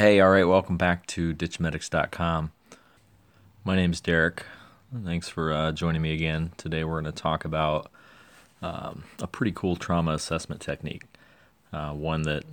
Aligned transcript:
Hey, 0.00 0.18
all 0.20 0.30
right, 0.30 0.44
welcome 0.48 0.78
back 0.78 1.06
to 1.08 1.34
ditchmedics.com. 1.34 2.52
My 3.64 3.76
name 3.76 3.92
is 3.92 4.00
Derek. 4.00 4.46
Thanks 5.04 5.28
for 5.28 5.52
uh, 5.52 5.72
joining 5.72 6.00
me 6.00 6.14
again. 6.14 6.52
Today 6.56 6.84
we're 6.84 7.02
going 7.02 7.12
to 7.12 7.20
talk 7.20 7.44
about 7.44 7.90
um, 8.62 9.04
a 9.20 9.26
pretty 9.26 9.52
cool 9.52 9.76
trauma 9.76 10.12
assessment 10.12 10.62
technique, 10.62 11.02
uh, 11.74 11.90
one 11.90 12.22
that 12.22 12.44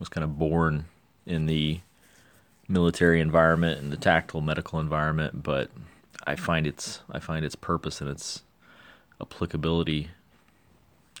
was 0.00 0.08
kind 0.08 0.24
of 0.24 0.36
born 0.36 0.86
in 1.26 1.46
the 1.46 1.78
military 2.66 3.20
environment 3.20 3.80
and 3.80 3.92
the 3.92 3.96
tactical 3.96 4.40
medical 4.40 4.80
environment, 4.80 5.44
but 5.44 5.70
I 6.26 6.34
find 6.34 6.66
its 6.66 7.02
I 7.08 7.20
find 7.20 7.44
its 7.44 7.54
purpose 7.54 8.00
and 8.00 8.10
its 8.10 8.42
applicability 9.20 10.08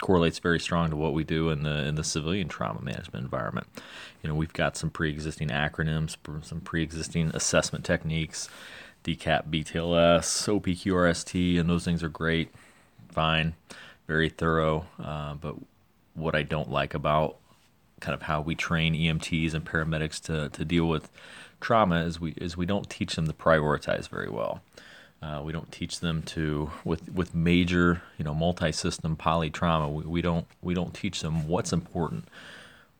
correlates 0.00 0.38
very 0.38 0.58
strong 0.58 0.90
to 0.90 0.96
what 0.96 1.12
we 1.12 1.24
do 1.24 1.50
in 1.50 1.62
the 1.62 1.86
in 1.86 1.94
the 1.94 2.04
civilian 2.04 2.48
trauma 2.48 2.80
management 2.80 3.24
environment. 3.24 3.66
You 4.22 4.28
know, 4.28 4.34
we've 4.34 4.52
got 4.52 4.76
some 4.76 4.90
pre-existing 4.90 5.48
acronyms, 5.48 6.16
some 6.44 6.60
pre-existing 6.60 7.30
assessment 7.34 7.84
techniques, 7.84 8.48
DCAP, 9.04 9.48
BTLS, 9.50 10.48
OPQRST, 10.48 11.58
and 11.58 11.70
those 11.70 11.84
things 11.84 12.02
are 12.02 12.08
great, 12.08 12.50
fine, 13.10 13.54
very 14.06 14.28
thorough. 14.28 14.86
Uh, 15.02 15.34
but 15.34 15.56
what 16.14 16.34
I 16.34 16.42
don't 16.42 16.70
like 16.70 16.94
about 16.94 17.36
kind 18.00 18.14
of 18.14 18.22
how 18.22 18.40
we 18.40 18.54
train 18.54 18.94
EMTs 18.94 19.54
and 19.54 19.64
paramedics 19.64 20.20
to 20.22 20.48
to 20.50 20.64
deal 20.64 20.86
with 20.86 21.10
trauma 21.60 22.04
is 22.04 22.18
we 22.20 22.32
is 22.32 22.56
we 22.56 22.66
don't 22.66 22.88
teach 22.88 23.14
them 23.16 23.26
to 23.26 23.32
prioritize 23.32 24.08
very 24.08 24.28
well. 24.30 24.62
Uh, 25.22 25.42
we 25.44 25.52
don't 25.52 25.70
teach 25.70 26.00
them 26.00 26.22
to 26.22 26.70
with 26.84 27.10
with 27.12 27.34
major 27.34 28.02
you 28.16 28.24
know 28.24 28.34
multi-system 28.34 29.16
poly 29.16 29.50
trauma. 29.50 29.88
We, 29.88 30.04
we 30.04 30.22
don't 30.22 30.46
we 30.62 30.72
don't 30.72 30.94
teach 30.94 31.20
them 31.20 31.46
what's 31.46 31.72
important, 31.72 32.26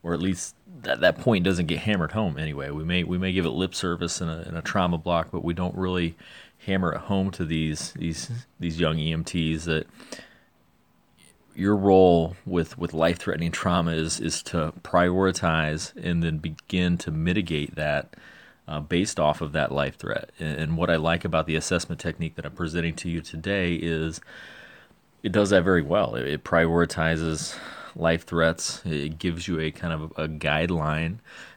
or 0.02 0.12
at 0.12 0.20
least 0.20 0.54
that 0.82 1.00
that 1.00 1.18
point 1.18 1.44
doesn't 1.44 1.66
get 1.66 1.78
hammered 1.78 2.12
home 2.12 2.38
anyway. 2.38 2.70
We 2.70 2.84
may 2.84 3.04
we 3.04 3.16
may 3.16 3.32
give 3.32 3.46
it 3.46 3.50
lip 3.50 3.74
service 3.74 4.20
in 4.20 4.28
a, 4.28 4.42
in 4.42 4.54
a 4.54 4.62
trauma 4.62 4.98
block, 4.98 5.30
but 5.30 5.42
we 5.42 5.54
don't 5.54 5.74
really 5.74 6.14
hammer 6.66 6.92
it 6.92 6.98
home 7.02 7.30
to 7.32 7.44
these 7.44 7.92
these 7.92 8.30
these 8.58 8.78
young 8.78 8.96
EMTs 8.96 9.64
that 9.64 9.86
your 11.54 11.76
role 11.76 12.36
with 12.44 12.76
with 12.78 12.92
life 12.92 13.18
threatening 13.18 13.50
trauma 13.50 13.92
is 13.92 14.20
is 14.20 14.42
to 14.42 14.72
prioritize 14.82 15.94
and 15.96 16.22
then 16.22 16.38
begin 16.38 16.98
to 16.98 17.10
mitigate 17.10 17.74
that 17.76 18.14
uh, 18.70 18.78
based 18.78 19.18
off 19.18 19.40
of 19.40 19.50
that 19.50 19.72
life 19.72 19.96
threat. 19.96 20.30
And, 20.38 20.76
what 20.76 20.88
I 20.88 20.96
like 20.96 21.24
about 21.24 21.46
the 21.46 21.56
assessment 21.56 22.00
technique 22.00 22.36
that 22.36 22.46
I'm 22.46 22.52
presenting 22.52 22.94
to 22.96 23.10
you 23.10 23.20
today 23.20 23.74
is 23.74 24.20
it 25.24 25.32
does 25.32 25.50
that 25.50 25.64
very 25.64 25.82
well. 25.82 26.14
It, 26.14 26.26
it 26.28 26.44
prioritizes 26.44 27.58
life 27.96 28.24
threats. 28.24 28.80
It 28.86 29.18
gives 29.18 29.48
you 29.48 29.58
a 29.58 29.72
kind 29.72 29.92
of 29.92 30.12
a 30.16 30.28
guideline, 30.28 31.16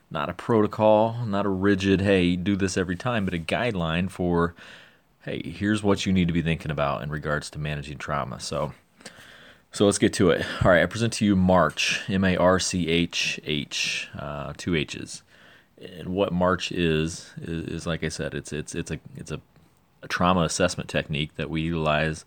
not 0.10 0.28
a 0.28 0.34
protocol, 0.34 1.24
not 1.24 1.46
a 1.46 1.50
rigid, 1.50 2.02
hey, 2.02 2.36
do 2.36 2.56
this 2.56 2.78
every 2.78 2.96
time, 2.96 3.26
but 3.26 3.36
a 3.36 3.40
guideline 3.40 4.10
for, 4.10 4.56
hey, 5.22 5.44
here's 5.44 5.84
what 5.84 6.08
you 6.08 6.12
need 6.12 6.28
to 6.28 6.34
be 6.34 6.42
thinking 6.42 6.72
about 6.72 7.04
in 7.04 7.12
regards 7.12 7.52
to 7.52 7.60
managing 7.60 8.00
trauma. 8.00 8.40
So, 8.40 8.74
so 9.72 9.86
let's 9.86 10.00
get 10.00 10.14
to 10.14 10.32
it. 10.32 10.44
All 10.64 10.72
right, 10.72 10.82
I 10.82 10.88
present 10.88 11.14
to 11.14 11.26
you 11.26 11.36
March, 11.36 12.02
M 12.10 12.24
A 12.24 12.36
R 12.38 12.60
C 12.60 12.88
H 12.88 13.40
H, 13.46 14.10
uh, 14.18 14.54
two 14.58 14.74
H's 14.76 15.22
and 15.84 16.10
what 16.10 16.32
March 16.32 16.72
is, 16.72 17.32
is, 17.42 17.68
is 17.68 17.88
like 17.88 18.04
I 18.04 18.10
said, 18.10 18.34
it's 18.34 18.54
it's 18.54 18.76
it's 18.76 18.92
a 18.92 19.00
it's 19.16 19.32
a, 19.32 19.42
a, 20.02 20.08
trauma 20.08 20.42
assessment 20.42 20.90
technique 20.90 21.36
that 21.36 21.50
we 21.50 21.62
utilize 21.62 22.26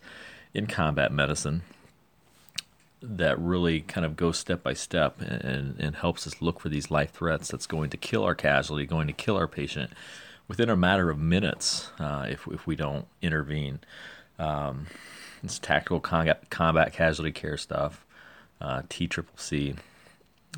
in 0.53 0.67
combat 0.67 1.11
medicine 1.11 1.61
that 3.01 3.39
really 3.39 3.81
kind 3.81 4.05
of 4.05 4.15
goes 4.15 4.39
step 4.39 4.63
by 4.63 4.73
step 4.73 5.21
and, 5.21 5.79
and 5.79 5.95
helps 5.97 6.25
us 6.25 6.41
look 6.41 6.59
for 6.59 6.69
these 6.69 6.89
life 6.89 7.11
threats 7.11 7.47
that's 7.49 7.67
going 7.67 7.91
to 7.91 7.97
kill 7.97 8.23
our 8.23 8.33
casualty, 8.33 8.85
going 8.85 9.05
to 9.07 9.13
kill 9.13 9.37
our 9.37 9.47
patient 9.47 9.91
within 10.47 10.69
a 10.69 10.75
matter 10.75 11.09
of 11.09 11.19
minutes 11.19 11.91
uh, 11.99 12.25
if 12.29 12.47
if 12.47 12.65
we 12.67 12.75
don't 12.75 13.05
intervene. 13.21 13.79
Um, 14.39 14.87
it's 15.43 15.59
tactical 15.59 15.99
combat, 15.99 16.49
combat 16.49 16.93
casualty 16.93 17.31
care 17.31 17.57
stuff, 17.57 18.05
uh, 18.59 18.83
T 18.89 19.07
triple 19.07 19.37
C. 19.37 19.75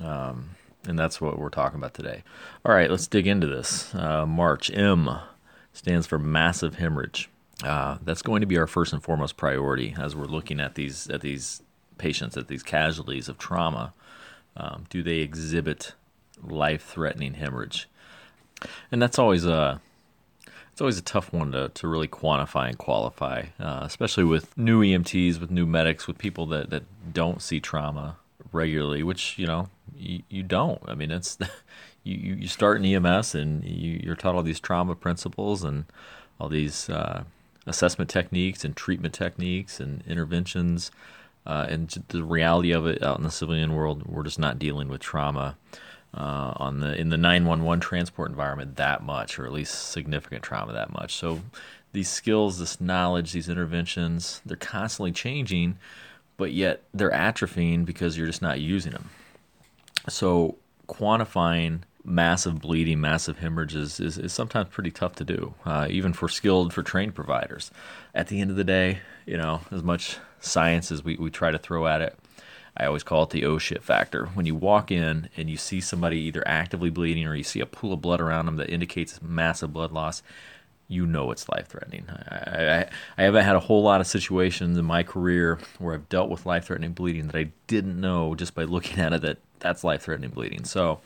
Um, 0.01 0.51
and 0.87 0.97
that's 0.97 1.19
what 1.19 1.37
we're 1.37 1.49
talking 1.49 1.77
about 1.77 1.93
today. 1.93 2.23
All 2.65 2.73
right, 2.73 2.89
let's 2.89 3.07
dig 3.07 3.27
into 3.27 3.47
this. 3.47 3.93
Uh, 3.93 4.25
March 4.25 4.71
M 4.71 5.09
stands 5.73 6.07
for 6.07 6.19
massive 6.19 6.75
hemorrhage. 6.75 7.29
Uh, 7.63 7.97
that's 8.03 8.21
going 8.21 8.41
to 8.41 8.47
be 8.47 8.57
our 8.57 8.67
first 8.67 8.93
and 8.93 9.03
foremost 9.03 9.35
priority 9.35 9.95
as 9.99 10.15
we're 10.15 10.25
looking 10.25 10.59
at 10.59 10.75
these 10.75 11.09
at 11.09 11.21
these 11.21 11.61
patients, 11.97 12.37
at 12.37 12.47
these 12.47 12.63
casualties 12.63 13.27
of 13.27 13.37
trauma. 13.37 13.93
Um, 14.55 14.85
do 14.89 15.03
they 15.03 15.17
exhibit 15.17 15.93
life-threatening 16.41 17.35
hemorrhage? 17.35 17.89
And 18.91 19.01
that's 19.01 19.19
always 19.19 19.45
a 19.45 19.81
it's 20.71 20.81
always 20.81 20.97
a 20.97 21.01
tough 21.01 21.33
one 21.33 21.51
to, 21.51 21.67
to 21.67 21.87
really 21.89 22.07
quantify 22.07 22.69
and 22.69 22.77
qualify, 22.77 23.47
uh, 23.59 23.81
especially 23.83 24.23
with 24.23 24.57
new 24.57 24.81
EMTs, 24.81 25.37
with 25.37 25.51
new 25.51 25.65
medics, 25.65 26.07
with 26.07 26.17
people 26.17 26.45
that, 26.45 26.69
that 26.69 26.83
don't 27.13 27.41
see 27.41 27.59
trauma 27.59 28.15
regularly, 28.53 29.03
which 29.03 29.37
you 29.37 29.45
know 29.45 29.69
you, 29.99 30.23
you 30.29 30.43
don't. 30.43 30.81
I 30.87 30.95
mean, 30.95 31.11
it's 31.11 31.37
you 32.03 32.15
you 32.35 32.47
start 32.47 32.83
in 32.83 32.85
EMS 32.85 33.35
and 33.35 33.63
you, 33.63 33.99
you're 34.03 34.15
taught 34.15 34.35
all 34.35 34.43
these 34.43 34.59
trauma 34.59 34.95
principles 34.95 35.63
and 35.63 35.85
all 36.39 36.49
these 36.49 36.89
uh, 36.89 37.23
assessment 37.67 38.09
techniques 38.09 38.63
and 38.63 38.75
treatment 38.75 39.13
techniques 39.13 39.79
and 39.79 40.03
interventions. 40.07 40.91
Uh, 41.45 41.65
and 41.69 42.03
the 42.09 42.23
reality 42.23 42.71
of 42.71 42.85
it 42.85 43.01
out 43.01 43.17
in 43.17 43.23
the 43.23 43.31
civilian 43.31 43.73
world, 43.73 44.05
we're 44.05 44.23
just 44.23 44.39
not 44.39 44.59
dealing 44.59 44.87
with 44.87 45.01
trauma 45.01 45.57
uh, 46.13 46.53
on 46.57 46.79
the 46.79 46.95
in 46.99 47.09
the 47.09 47.17
911 47.17 47.79
transport 47.79 48.29
environment 48.29 48.75
that 48.75 49.03
much, 49.03 49.39
or 49.39 49.45
at 49.45 49.51
least 49.51 49.89
significant 49.89 50.43
trauma 50.43 50.73
that 50.73 50.91
much. 50.91 51.15
So 51.15 51.41
these 51.91 52.09
skills, 52.09 52.59
this 52.59 52.79
knowledge, 52.79 53.31
these 53.31 53.49
interventions, 53.49 54.41
they're 54.45 54.57
constantly 54.57 55.11
changing 55.11 55.77
but 56.39 56.53
yet 56.53 56.81
they're 56.93 57.11
atrophying 57.11 57.85
because 57.85 58.17
you're 58.17 58.25
just 58.25 58.41
not 58.41 58.61
using 58.61 58.93
them. 58.93 59.09
So 60.09 60.57
quantifying 60.87 61.81
massive 62.03 62.59
bleeding, 62.59 62.99
massive 62.99 63.39
hemorrhages 63.39 63.99
is, 63.99 64.17
is 64.17 64.33
sometimes 64.33 64.69
pretty 64.69 64.91
tough 64.91 65.15
to 65.15 65.23
do, 65.23 65.53
uh, 65.65 65.87
even 65.89 66.13
for 66.13 66.27
skilled, 66.27 66.73
for 66.73 66.83
trained 66.83 67.15
providers. 67.15 67.71
At 68.15 68.27
the 68.27 68.41
end 68.41 68.49
of 68.49 68.57
the 68.57 68.63
day, 68.63 68.99
you 69.25 69.37
know, 69.37 69.61
as 69.71 69.83
much 69.83 70.17
science 70.39 70.91
as 70.91 71.03
we, 71.03 71.15
we 71.17 71.29
try 71.29 71.51
to 71.51 71.57
throw 71.57 71.87
at 71.87 72.01
it, 72.01 72.17
I 72.75 72.85
always 72.85 73.03
call 73.03 73.23
it 73.23 73.31
the 73.31 73.45
oh 73.45 73.57
shit 73.57 73.83
factor. 73.83 74.27
When 74.27 74.45
you 74.45 74.55
walk 74.55 74.89
in 74.89 75.29
and 75.35 75.49
you 75.49 75.57
see 75.57 75.81
somebody 75.81 76.17
either 76.19 76.47
actively 76.47 76.89
bleeding 76.89 77.27
or 77.27 77.35
you 77.35 77.43
see 77.43 77.59
a 77.59 77.65
pool 77.65 77.93
of 77.93 78.01
blood 78.01 78.21
around 78.21 78.45
them 78.45 78.55
that 78.55 78.69
indicates 78.69 79.21
massive 79.21 79.73
blood 79.73 79.91
loss, 79.91 80.23
you 80.89 81.05
know 81.05 81.31
it's 81.31 81.47
life 81.47 81.67
threatening. 81.67 82.05
I, 82.09 82.35
I, 82.35 82.89
I, 83.17 83.23
haven't 83.23 83.45
had 83.45 83.55
a 83.55 83.59
whole 83.59 83.83
lot 83.83 84.01
of 84.01 84.07
situations 84.07 84.77
in 84.77 84.83
my 84.83 85.03
career 85.03 85.59
where 85.77 85.93
I've 85.93 86.09
dealt 86.09 86.29
with 86.29 86.45
life 86.45 86.65
threatening 86.65 86.93
bleeding 86.93 87.27
that 87.27 87.35
I 87.35 87.51
didn't 87.67 88.01
know 88.01 88.35
just 88.35 88.55
by 88.55 88.63
looking 88.63 88.99
at 88.99 89.13
it 89.13 89.21
that 89.21 89.37
that's 89.59 89.83
life 89.83 90.01
threatening 90.01 90.31
bleeding. 90.31 90.65
So 90.65 90.99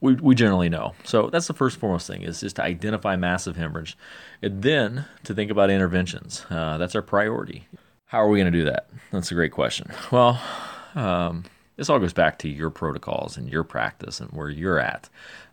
we, 0.00 0.14
we 0.14 0.34
generally 0.34 0.68
know. 0.68 0.94
So 1.04 1.28
that's 1.30 1.48
the 1.48 1.54
first 1.54 1.78
foremost 1.78 2.06
thing 2.06 2.22
is 2.22 2.40
just 2.40 2.56
to 2.56 2.62
identify 2.62 3.16
massive 3.16 3.56
hemorrhage 3.56 3.98
and 4.40 4.62
then 4.62 5.04
to 5.24 5.34
think 5.34 5.50
about 5.50 5.68
interventions. 5.68 6.46
Uh, 6.48 6.78
that's 6.78 6.94
our 6.94 7.02
priority. 7.02 7.66
How 8.06 8.22
are 8.22 8.28
we 8.28 8.38
going 8.38 8.52
to 8.52 8.58
do 8.58 8.64
that? 8.66 8.88
That's 9.10 9.30
a 9.30 9.34
great 9.34 9.52
question. 9.52 9.90
Well, 10.10 10.40
um, 10.94 11.44
this 11.76 11.88
all 11.88 11.98
goes 11.98 12.12
back 12.12 12.38
to 12.40 12.48
your 12.48 12.70
protocols 12.70 13.36
and 13.36 13.48
your 13.48 13.64
practice 13.64 14.20
and 14.20 14.30
where 14.30 14.50
you're 14.50 14.78
at. 14.78 15.08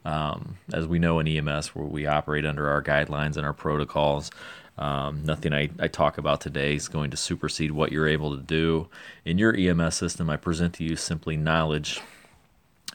Um, 0.09 0.57
as 0.73 0.87
we 0.87 0.97
know 0.97 1.19
in 1.19 1.27
EMS, 1.27 1.75
where 1.75 1.85
we 1.85 2.07
operate 2.07 2.43
under 2.43 2.67
our 2.67 2.81
guidelines 2.81 3.37
and 3.37 3.45
our 3.45 3.53
protocols, 3.53 4.31
um, 4.75 5.23
nothing 5.23 5.53
I, 5.53 5.69
I, 5.77 5.87
talk 5.87 6.17
about 6.17 6.41
today 6.41 6.73
is 6.73 6.87
going 6.87 7.11
to 7.11 7.17
supersede 7.17 7.71
what 7.71 7.91
you're 7.91 8.07
able 8.07 8.35
to 8.35 8.41
do. 8.41 8.87
In 9.23 9.37
your 9.37 9.55
EMS 9.55 9.95
system, 9.95 10.27
I 10.27 10.37
present 10.37 10.73
to 10.75 10.83
you 10.83 10.95
simply 10.95 11.37
knowledge 11.37 12.01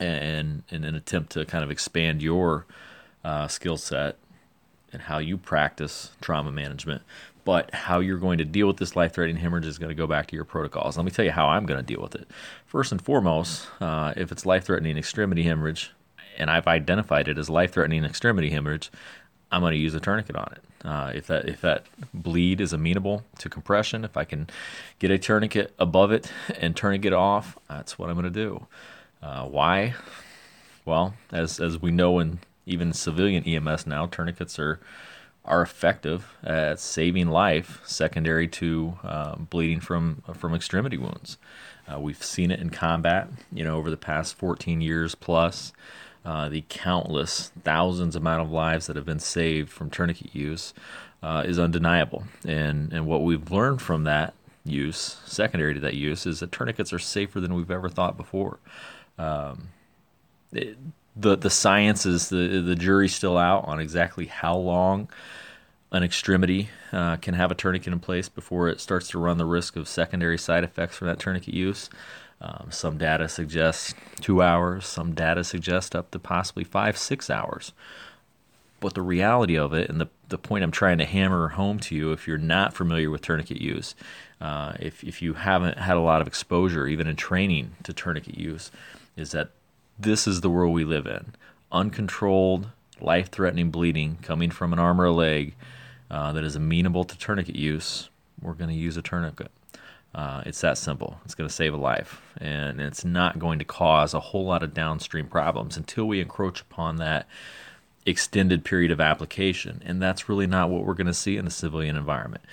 and 0.00 0.64
in 0.70 0.82
an 0.82 0.96
attempt 0.96 1.30
to 1.32 1.44
kind 1.44 1.62
of 1.62 1.70
expand 1.70 2.20
your 2.20 2.66
uh, 3.22 3.46
skill 3.46 3.76
set 3.76 4.16
and 4.92 5.02
how 5.02 5.18
you 5.18 5.36
practice 5.36 6.10
trauma 6.20 6.50
management. 6.50 7.02
But 7.44 7.72
how 7.72 8.00
you're 8.00 8.18
going 8.18 8.38
to 8.38 8.44
deal 8.44 8.66
with 8.66 8.78
this 8.78 8.96
life 8.96 9.12
threatening 9.12 9.40
hemorrhage 9.40 9.66
is 9.66 9.78
going 9.78 9.90
to 9.90 9.94
go 9.94 10.08
back 10.08 10.26
to 10.28 10.34
your 10.34 10.46
protocols. 10.46 10.96
Let 10.96 11.06
me 11.06 11.12
tell 11.12 11.24
you 11.24 11.30
how 11.30 11.46
I'm 11.46 11.64
going 11.64 11.78
to 11.78 11.86
deal 11.86 12.02
with 12.02 12.16
it. 12.16 12.26
First 12.66 12.90
and 12.90 13.00
foremost, 13.00 13.68
uh, 13.80 14.14
if 14.16 14.32
it's 14.32 14.44
life 14.44 14.64
threatening 14.64 14.98
extremity 14.98 15.44
hemorrhage, 15.44 15.92
and 16.36 16.50
I've 16.50 16.66
identified 16.66 17.28
it 17.28 17.38
as 17.38 17.48
life-threatening 17.48 18.04
extremity 18.04 18.50
hemorrhage, 18.50 18.90
I'm 19.50 19.60
going 19.60 19.72
to 19.72 19.78
use 19.78 19.94
a 19.94 20.00
tourniquet 20.00 20.36
on 20.36 20.52
it. 20.52 20.86
Uh, 20.86 21.12
if 21.14 21.26
that 21.28 21.48
if 21.48 21.60
that 21.62 21.86
bleed 22.12 22.60
is 22.60 22.72
amenable 22.72 23.24
to 23.38 23.48
compression, 23.48 24.04
if 24.04 24.16
I 24.16 24.24
can 24.24 24.48
get 24.98 25.10
a 25.10 25.18
tourniquet 25.18 25.72
above 25.78 26.12
it 26.12 26.30
and 26.58 26.76
tourniquet 26.76 27.12
off, 27.12 27.56
that's 27.68 27.98
what 27.98 28.10
I'm 28.10 28.16
going 28.16 28.24
to 28.24 28.30
do. 28.30 28.66
Uh, 29.22 29.46
why? 29.46 29.94
Well, 30.84 31.14
as 31.32 31.58
as 31.58 31.80
we 31.80 31.90
know 31.90 32.18
in 32.18 32.40
even 32.66 32.92
civilian 32.92 33.44
EMS 33.44 33.86
now, 33.86 34.06
tourniquets 34.06 34.58
are 34.58 34.80
are 35.46 35.62
effective 35.62 36.34
at 36.42 36.80
saving 36.80 37.28
life, 37.28 37.80
secondary 37.84 38.48
to 38.48 38.98
uh, 39.02 39.36
bleeding 39.36 39.80
from 39.80 40.22
from 40.34 40.54
extremity 40.54 40.98
wounds. 40.98 41.38
Uh, 41.90 42.00
we've 42.00 42.22
seen 42.22 42.50
it 42.50 42.60
in 42.60 42.70
combat, 42.70 43.28
you 43.52 43.64
know, 43.64 43.76
over 43.76 43.90
the 43.90 43.96
past 43.96 44.34
14 44.36 44.80
years 44.80 45.14
plus. 45.14 45.72
Uh, 46.24 46.48
the 46.48 46.64
countless 46.68 47.52
thousands 47.64 48.16
amount 48.16 48.42
of 48.42 48.50
lives 48.50 48.86
that 48.86 48.96
have 48.96 49.04
been 49.04 49.18
saved 49.18 49.70
from 49.70 49.90
tourniquet 49.90 50.34
use 50.34 50.72
uh, 51.22 51.42
is 51.46 51.58
undeniable. 51.58 52.24
And 52.46 52.92
and 52.92 53.06
what 53.06 53.22
we've 53.22 53.50
learned 53.50 53.82
from 53.82 54.04
that 54.04 54.34
use, 54.64 55.18
secondary 55.24 55.74
to 55.74 55.80
that 55.80 55.94
use, 55.94 56.26
is 56.26 56.40
that 56.40 56.52
tourniquets 56.52 56.92
are 56.92 56.98
safer 56.98 57.40
than 57.40 57.54
we've 57.54 57.70
ever 57.70 57.88
thought 57.88 58.16
before. 58.16 58.58
Um, 59.18 59.68
it, 60.52 60.76
the 61.16 61.36
the 61.36 61.50
science 61.50 62.06
is 62.06 62.28
the 62.28 62.60
the 62.60 62.74
jury's 62.74 63.14
still 63.14 63.38
out 63.38 63.66
on 63.66 63.78
exactly 63.80 64.26
how 64.26 64.56
long 64.56 65.08
an 65.92 66.02
extremity 66.02 66.70
uh, 66.92 67.16
can 67.16 67.34
have 67.34 67.52
a 67.52 67.54
tourniquet 67.54 67.92
in 67.92 68.00
place 68.00 68.28
before 68.28 68.68
it 68.68 68.80
starts 68.80 69.08
to 69.08 69.18
run 69.18 69.38
the 69.38 69.44
risk 69.44 69.76
of 69.76 69.86
secondary 69.86 70.36
side 70.36 70.64
effects 70.64 70.96
from 70.96 71.06
that 71.06 71.20
tourniquet 71.20 71.54
use. 71.54 71.88
Um, 72.44 72.66
some 72.70 72.98
data 72.98 73.26
suggests 73.26 73.94
two 74.20 74.42
hours, 74.42 74.84
some 74.84 75.14
data 75.14 75.42
suggests 75.44 75.94
up 75.94 76.10
to 76.10 76.18
possibly 76.18 76.62
five, 76.62 76.98
six 76.98 77.30
hours. 77.30 77.72
But 78.80 78.92
the 78.92 79.00
reality 79.00 79.56
of 79.56 79.72
it, 79.72 79.88
and 79.88 79.98
the, 79.98 80.08
the 80.28 80.36
point 80.36 80.62
I'm 80.62 80.70
trying 80.70 80.98
to 80.98 81.06
hammer 81.06 81.48
home 81.48 81.80
to 81.80 81.94
you, 81.94 82.12
if 82.12 82.28
you're 82.28 82.36
not 82.36 82.74
familiar 82.74 83.08
with 83.08 83.22
tourniquet 83.22 83.62
use, 83.62 83.94
uh, 84.42 84.74
if, 84.78 85.02
if 85.02 85.22
you 85.22 85.32
haven't 85.32 85.78
had 85.78 85.96
a 85.96 86.00
lot 86.00 86.20
of 86.20 86.26
exposure, 86.26 86.86
even 86.86 87.06
in 87.06 87.16
training 87.16 87.76
to 87.82 87.94
tourniquet 87.94 88.36
use, 88.36 88.70
is 89.16 89.30
that 89.30 89.48
this 89.98 90.26
is 90.26 90.42
the 90.42 90.50
world 90.50 90.74
we 90.74 90.84
live 90.84 91.06
in. 91.06 91.32
Uncontrolled, 91.72 92.66
life 93.00 93.30
threatening 93.30 93.70
bleeding 93.70 94.18
coming 94.20 94.50
from 94.50 94.74
an 94.74 94.78
arm 94.78 95.00
or 95.00 95.06
a 95.06 95.12
leg 95.12 95.54
uh, 96.10 96.30
that 96.34 96.44
is 96.44 96.56
amenable 96.56 97.04
to 97.04 97.16
tourniquet 97.16 97.56
use, 97.56 98.10
we're 98.42 98.52
going 98.52 98.68
to 98.68 98.76
use 98.76 98.98
a 98.98 99.02
tourniquet. 99.02 99.50
Uh, 100.14 100.42
it's 100.46 100.60
that 100.60 100.78
simple. 100.78 101.18
It's 101.24 101.34
going 101.34 101.48
to 101.48 101.54
save 101.54 101.74
a 101.74 101.76
life, 101.76 102.22
and 102.38 102.80
it's 102.80 103.04
not 103.04 103.38
going 103.38 103.58
to 103.58 103.64
cause 103.64 104.14
a 104.14 104.20
whole 104.20 104.44
lot 104.44 104.62
of 104.62 104.72
downstream 104.72 105.26
problems 105.26 105.76
until 105.76 106.04
we 106.06 106.20
encroach 106.20 106.60
upon 106.60 106.96
that 106.96 107.26
extended 108.06 108.64
period 108.64 108.90
of 108.90 109.00
application. 109.00 109.82
And 109.84 110.00
that's 110.00 110.28
really 110.28 110.46
not 110.46 110.70
what 110.70 110.84
we're 110.84 110.94
going 110.94 111.08
to 111.08 111.14
see 111.14 111.36
in 111.36 111.46
a 111.46 111.50
civilian 111.50 111.96
environment. 111.96 112.44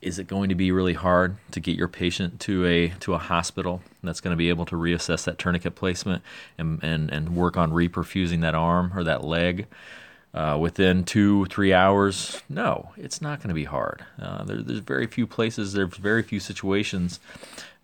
Is 0.00 0.20
it 0.20 0.28
going 0.28 0.48
to 0.50 0.54
be 0.54 0.70
really 0.70 0.92
hard 0.92 1.36
to 1.50 1.58
get 1.58 1.76
your 1.76 1.88
patient 1.88 2.38
to 2.40 2.64
a 2.66 2.88
to 3.00 3.14
a 3.14 3.18
hospital 3.18 3.82
that's 4.00 4.20
going 4.20 4.30
to 4.30 4.36
be 4.36 4.48
able 4.48 4.64
to 4.66 4.76
reassess 4.76 5.24
that 5.24 5.38
tourniquet 5.38 5.74
placement 5.74 6.22
and, 6.56 6.78
and, 6.84 7.10
and 7.10 7.34
work 7.34 7.56
on 7.56 7.72
reperfusing 7.72 8.42
that 8.42 8.54
arm 8.54 8.92
or 8.94 9.02
that 9.02 9.24
leg? 9.24 9.66
Uh, 10.34 10.58
within 10.60 11.04
two, 11.04 11.46
three 11.46 11.72
hours? 11.72 12.42
No, 12.48 12.90
it's 12.96 13.20
not 13.20 13.38
going 13.38 13.48
to 13.48 13.54
be 13.54 13.64
hard. 13.64 14.04
Uh, 14.20 14.44
there, 14.44 14.62
there's 14.62 14.80
very 14.80 15.06
few 15.06 15.26
places, 15.26 15.72
there's 15.72 15.96
very 15.96 16.22
few 16.22 16.40
situations 16.40 17.20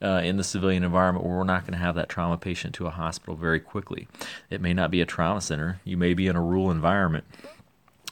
uh, 0.02 0.20
in 0.22 0.36
the 0.36 0.44
civilian 0.44 0.84
environment 0.84 1.24
where 1.24 1.36
we're 1.36 1.44
not 1.44 1.62
going 1.62 1.72
to 1.72 1.84
have 1.84 1.94
that 1.94 2.08
trauma 2.08 2.36
patient 2.36 2.74
to 2.74 2.86
a 2.86 2.90
hospital 2.90 3.34
very 3.34 3.60
quickly. 3.60 4.06
It 4.50 4.60
may 4.60 4.74
not 4.74 4.90
be 4.90 5.00
a 5.00 5.06
trauma 5.06 5.40
center, 5.40 5.80
you 5.84 5.96
may 5.96 6.14
be 6.14 6.26
in 6.26 6.36
a 6.36 6.42
rural 6.42 6.70
environment. 6.70 7.24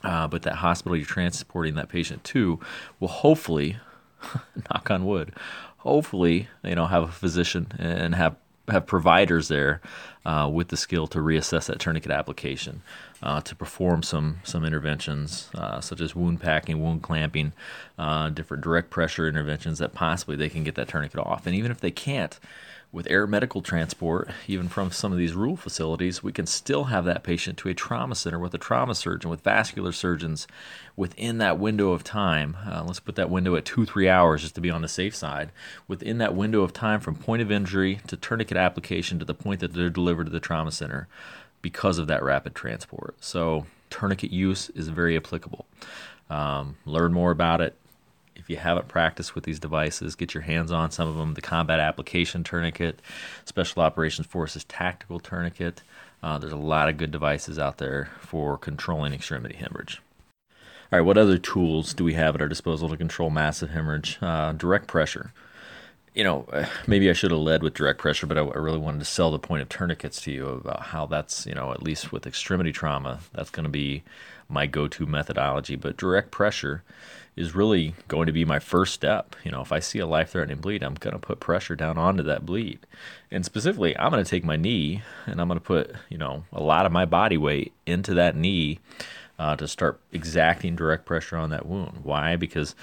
Uh, 0.03 0.27
but 0.27 0.43
that 0.43 0.57
hospital 0.57 0.97
you're 0.97 1.07
transporting 1.07 1.77
that 1.77 1.89
patient 1.89 2.25
to 2.25 2.59
will 2.99 3.07
hopefully, 3.07 3.77
knock 4.71 4.91
on 4.91 5.07
wood, 5.07 5.33
hopefully, 5.79 6.49
you 6.65 6.75
know, 6.75 6.87
have 6.87 7.05
a 7.05 7.13
physician 7.13 7.69
and 7.79 8.15
have 8.15 8.37
have 8.69 8.87
providers 8.87 9.49
there 9.49 9.81
uh, 10.25 10.49
with 10.53 10.69
the 10.69 10.77
skill 10.77 11.07
to 11.09 11.19
reassess 11.19 11.67
that 11.67 11.81
tourniquet 11.81 12.13
application, 12.13 12.83
uh, 13.23 13.41
to 13.41 13.55
perform 13.55 14.03
some 14.03 14.39
some 14.45 14.65
interventions 14.65 15.51
uh, 15.55 15.81
such 15.81 16.01
as 16.01 16.15
wound 16.15 16.41
packing, 16.41 16.81
wound 16.81 17.03
clamping, 17.03 17.53
uh, 17.99 18.29
different 18.31 18.63
direct 18.63 18.91
pressure 18.91 19.29
interventions 19.29 19.79
that 19.79 19.93
possibly 19.93 20.37
they 20.37 20.49
can 20.49 20.65
get 20.65 20.75
that 20.77 20.89
tourniquet 20.89 21.21
off. 21.21 21.47
And 21.47 21.57
even 21.57 21.71
if 21.71 21.81
they 21.81 21.91
can't, 21.91 22.39
with 22.93 23.11
air 23.11 23.27
medical 23.27 23.63
transport, 23.63 24.31
even 24.47 24.69
from 24.69 24.91
some 24.91 25.13
of 25.13 25.19
these 25.19 25.33
rural 25.33 25.57
facilities, 25.57 26.23
we 26.23 26.31
can 26.31 26.47
still 26.47 26.85
have 26.85 27.07
that 27.07 27.23
patient 27.23 27.57
to 27.57 27.71
a 27.71 27.75
trauma 27.75 28.15
center 28.15 28.39
with 28.39 28.53
a 28.53 28.59
trauma 28.59 28.95
surgeon, 28.95 29.31
with 29.31 29.41
vascular 29.41 29.93
surgeons 29.93 30.47
within 30.95 31.39
that 31.39 31.59
window 31.59 31.93
of 31.93 32.05
time. 32.05 32.55
Uh, 32.67 32.85
let's 32.85 33.01
put 33.01 33.17
that 33.17 33.31
window 33.31 33.57
at 33.57 33.65
two, 33.65 33.87
three 33.87 34.11
hours 34.11 34.43
just 34.43 34.55
to 34.55 34.61
be 34.61 34.71
on 34.71 34.83
the 34.83 34.89
safe 34.89 35.17
side. 35.17 35.51
Within 35.89 36.19
that 36.19 36.35
window 36.35 36.61
of 36.61 36.75
time 36.75 37.01
from 37.01 37.15
point 37.15 37.41
of 37.41 37.51
injury 37.51 38.01
to 38.09 38.17
tourniquet 38.17 38.59
application 38.59 39.19
to 39.19 39.25
the 39.25 39.35
point 39.35 39.61
that 39.61 39.73
they're 39.73 39.89
delivered 39.89 40.25
to 40.25 40.31
the 40.31 40.39
trauma 40.39 40.71
center 40.71 41.09
because 41.63 41.99
of 41.99 42.09
that 42.09 42.23
rapid 42.23 42.55
transport. 42.55 43.17
So, 43.21 43.65
tourniquet 43.89 44.33
use 44.33 44.69
is 44.71 44.89
very 44.89 45.17
applicable. 45.17 45.65
Um, 46.29 46.77
learn 46.85 47.13
more 47.15 47.31
about 47.31 47.63
it 47.63 47.77
if 48.43 48.51
you 48.51 48.57
haven't 48.57 48.89
practiced 48.89 49.37
with 49.37 49.45
these 49.45 49.61
devices, 49.61 50.17
get 50.17 50.35
your 50.35 50.43
hands 50.43 50.73
on 50.73 50.91
some 50.91 51.09
of 51.09 51.17
them. 51.17 51.35
The 51.35 51.41
Combat 51.41 51.79
Application 51.79 52.43
Tourniquet, 52.43 53.01
Special 53.45 53.83
Operations 53.83 54.27
Forces 54.27 54.65
Tactical 54.65 55.21
Tourniquet. 55.21 55.83
Uh, 56.25 56.39
there's 56.39 56.53
a 56.53 56.57
lot 56.57 56.89
of 56.89 56.97
good 56.97 57.13
devices 57.13 57.57
out 57.57 57.79
there 57.79 58.11
for 58.19 58.59
controlling 58.59 59.13
extremity 59.13 59.55
hemorrhage. 59.55 60.03
All 60.93 60.99
right, 60.99 61.07
what 61.07 61.17
other 61.17 61.39
tools 61.39 61.95
do 61.95 62.03
we 62.03 62.15
have 62.15 62.35
at 62.35 62.43
our 62.43 62.49
disposal 62.49 62.89
to 62.89 62.97
control 62.97 63.31
massive 63.31 63.71
hemorrhage? 63.71 64.19
Uh, 64.21 64.53
direct 64.53 64.89
pressure. 64.89 65.33
You 66.13 66.25
know, 66.25 66.47
uh, 66.53 66.67
maybe 66.89 67.09
I 67.09 67.13
should 67.13 67.31
have 67.31 67.41
led 67.41 67.63
with 67.63 67.75
direct 67.75 68.01
pressure, 68.01 68.27
but 68.27 68.37
I, 68.37 68.43
I 68.43 68.59
really 68.59 68.79
wanted 68.79 68.99
to 68.99 69.05
sell 69.05 69.31
the 69.31 69.39
point 69.39 69.63
of 69.63 69.69
tourniquets 69.69 70.21
to 70.23 70.33
you 70.33 70.49
about 70.49 70.83
how 70.83 71.07
that's, 71.07 71.47
you 71.47 71.55
know, 71.55 71.71
at 71.73 71.83
least 71.83 72.13
with 72.13 72.27
extremity 72.27 72.73
trauma, 72.73 73.21
that's 73.33 73.51
going 73.51 73.65
to 73.65 73.71
be 73.71 74.03
my 74.49 74.67
go 74.67 74.89
to 74.89 75.07
methodology. 75.07 75.77
But 75.77 75.97
direct 75.97 76.33
pressure 76.33 76.83
is 77.35 77.55
really 77.55 77.95
going 78.09 78.27
to 78.27 78.33
be 78.33 78.45
my 78.45 78.59
first 78.59 78.93
step. 78.93 79.35
You 79.45 79.51
know, 79.51 79.63
if 79.63 79.73
I 79.73 79.79
see 79.79 79.99
a 79.99 80.07
life 80.07 80.31
threatening 80.31 80.59
bleed, 80.59 80.83
I'm 80.83 80.95
going 80.95 81.15
to 81.15 81.19
put 81.19 81.41
pressure 81.41 81.75
down 81.75 81.97
onto 81.97 82.23
that 82.25 82.45
bleed. 82.45 82.81
And 83.31 83.45
specifically, 83.45 83.97
I'm 83.97 84.11
going 84.11 84.23
to 84.23 84.31
take 84.31 84.45
my 84.45 84.57
knee 84.57 85.03
and 85.27 85.41
I'm 85.41 85.49
going 85.49 85.59
to 85.59 85.65
put, 85.65 85.95
you 86.11 86.19
know, 86.19 86.45
a 86.53 86.63
lot 86.63 86.85
of 86.85 86.93
my 86.93 87.05
body 87.05 87.39
weight 87.39 87.73
into 87.87 88.15
that 88.15 88.37
knee. 88.37 88.81
Uh, 89.39 89.57
to 89.57 89.67
start 89.67 89.99
exacting 90.13 90.77
direct 90.77 91.05
pressure 91.05 91.37
on 91.37 91.51
that 91.51 91.67
wound. 91.67 92.05
Why? 92.05 92.37
Because 92.37 92.77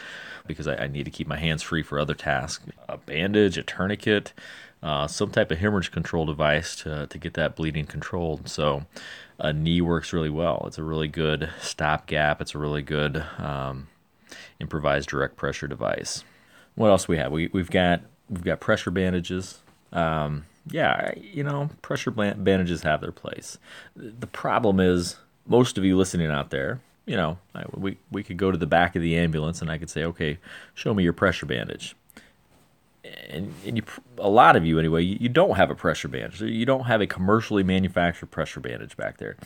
because 0.46 0.68
I, 0.68 0.76
I, 0.76 0.88
need 0.88 1.06
to 1.06 1.12
keep 1.12 1.26
my 1.26 1.38
hands 1.38 1.62
free 1.64 1.84
for 1.84 1.98
other 2.00 2.16
tasks. 2.16 2.66
A 2.90 2.98
bandage, 2.98 3.58
a 3.58 3.64
tourniquet, 3.64 4.34
uh, 4.82 5.08
some 5.08 5.32
type 5.32 5.52
of 5.52 5.60
hemorrhage 5.60 5.92
control 5.92 6.26
device 6.26 6.76
to, 6.78 7.08
to 7.08 7.18
get 7.18 7.36
that 7.36 7.56
bleeding 7.56 7.86
controlled. 7.86 8.50
So 8.50 8.86
a 9.38 9.54
knee 9.54 9.80
works 9.80 10.12
really 10.12 10.30
well. 10.30 10.64
It's 10.68 10.78
a 10.78 10.84
really 10.84 11.08
good 11.08 11.50
stopgap. 11.62 12.42
It's 12.42 12.56
a 12.56 12.60
really 12.60 12.82
good 12.82 13.24
um, 13.38 13.88
improvised 14.60 15.10
direct 15.10 15.36
pressure 15.36 15.68
device. 15.68 16.24
What 16.76 16.90
else 16.90 17.08
we 17.08 17.18
have? 17.18 17.32
We 17.32 17.50
we've 17.54 17.70
got 17.70 18.02
we've 18.30 18.44
got 18.44 18.60
pressure 18.60 18.92
bandages. 18.92 19.60
Um, 19.92 20.46
yeah, 20.72 21.14
you 21.16 21.44
know, 21.44 21.70
pressure 21.82 22.12
bandages 22.12 22.84
have 22.84 23.02
their 23.02 23.12
place. 23.12 23.58
The 23.96 24.28
problem 24.28 24.80
is 24.80 25.18
most 25.48 25.78
of 25.78 25.84
you 25.84 25.98
listening 25.98 26.30
out 26.30 26.52
there, 26.52 26.80
you 27.06 27.16
know, 27.16 27.38
we 27.76 27.98
we 28.12 28.24
could 28.24 28.38
go 28.38 28.52
to 28.52 28.58
the 28.58 28.68
back 28.68 28.96
of 28.96 29.02
the 29.02 29.18
ambulance 29.18 29.62
and 29.62 29.72
I 29.72 29.78
could 29.78 29.90
say, 29.90 30.04
okay, 30.04 30.38
show 30.74 30.94
me 30.94 31.04
your 31.04 31.14
pressure 31.14 31.46
bandage. 31.46 31.96
And, 33.30 33.54
and 33.66 33.78
you, 33.78 33.84
a 34.18 34.30
lot 34.30 34.56
of 34.56 34.66
you 34.66 34.78
anyway, 34.78 35.02
you, 35.04 35.18
you, 35.22 35.30
don't 35.30 35.56
have 35.56 35.72
a 35.72 35.76
pressure 35.76 36.10
bandage. 36.10 36.42
You 36.42 36.66
don't 36.66 36.84
have 36.84 37.02
a 37.02 37.08
commercially 37.08 37.64
manufactured 37.64 38.28
pressure 38.28 38.60
bandage 38.60 38.96
back 38.98 39.18
there. 39.18 39.38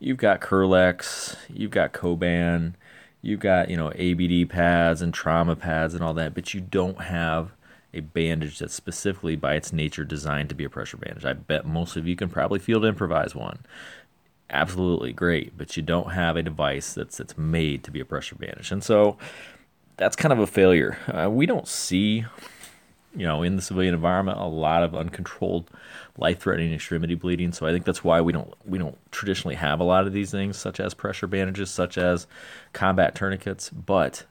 You've 0.00 0.16
got 0.16 0.40
Kerlix, 0.40 1.36
you've 1.48 1.70
got 1.70 1.92
Coban, 1.92 2.74
you've 3.22 3.40
got 3.40 3.70
you 3.70 3.76
know 3.76 3.90
ABD 3.90 4.50
pads 4.50 5.00
and 5.00 5.14
trauma 5.14 5.56
pads 5.56 5.94
and 5.94 6.02
all 6.02 6.14
that, 6.14 6.34
but 6.34 6.52
you 6.52 6.60
don't 6.60 7.00
have 7.02 7.52
a 7.94 8.00
bandage 8.00 8.58
that's 8.58 8.74
specifically 8.74 9.36
by 9.36 9.54
its 9.54 9.72
nature 9.72 10.04
designed 10.04 10.48
to 10.48 10.54
be 10.54 10.64
a 10.64 10.70
pressure 10.70 10.96
bandage. 10.96 11.24
I 11.24 11.34
bet 11.34 11.66
most 11.66 11.96
of 11.96 12.06
you 12.06 12.16
can 12.16 12.28
probably 12.28 12.58
field 12.58 12.84
improvise 12.84 13.34
one. 13.34 13.60
Absolutely 14.50 15.12
great, 15.12 15.56
but 15.56 15.76
you 15.76 15.82
don't 15.82 16.12
have 16.12 16.36
a 16.36 16.42
device 16.42 16.94
that's 16.94 17.16
that's 17.16 17.38
made 17.38 17.84
to 17.84 17.90
be 17.90 18.00
a 18.00 18.04
pressure 18.04 18.34
bandage, 18.34 18.72
and 18.72 18.84
so 18.84 19.16
that's 19.96 20.16
kind 20.16 20.32
of 20.32 20.38
a 20.38 20.46
failure. 20.46 20.98
Uh, 21.06 21.30
we 21.30 21.46
don't 21.46 21.68
see 21.68 22.24
you 23.14 23.26
know, 23.26 23.42
in 23.42 23.56
the 23.56 23.62
civilian 23.62 23.94
environment, 23.94 24.38
a 24.38 24.46
lot 24.46 24.82
of 24.82 24.94
uncontrolled, 24.94 25.70
life-threatening 26.16 26.72
extremity 26.72 27.14
bleeding. 27.14 27.52
So 27.52 27.66
I 27.66 27.72
think 27.72 27.84
that's 27.84 28.02
why 28.02 28.20
we 28.20 28.32
don't 28.32 28.52
we 28.64 28.78
don't 28.78 28.96
traditionally 29.10 29.56
have 29.56 29.80
a 29.80 29.84
lot 29.84 30.06
of 30.06 30.12
these 30.12 30.30
things, 30.30 30.56
such 30.56 30.80
as 30.80 30.94
pressure 30.94 31.26
bandages, 31.26 31.70
such 31.70 31.98
as 31.98 32.26
combat 32.72 33.14
tourniquets. 33.14 33.70
But 33.70 34.24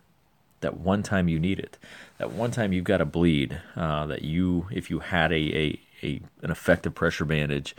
that 0.62 0.78
one 0.78 1.04
time 1.04 1.28
you 1.28 1.40
need 1.40 1.60
it, 1.60 1.78
that 2.18 2.32
one 2.32 2.52
time 2.52 2.74
you've 2.74 2.84
got 2.84 3.02
a 3.02 3.06
bleed, 3.06 3.60
uh, 3.76 4.06
that 4.08 4.24
you 4.24 4.68
if 4.72 4.90
you 4.90 5.00
had 5.00 5.32
a, 5.32 5.36
a, 5.36 5.80
a 6.04 6.22
an 6.42 6.52
effective 6.52 6.96
pressure 6.96 7.26
bandage 7.26 7.76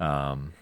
um, 0.00 0.52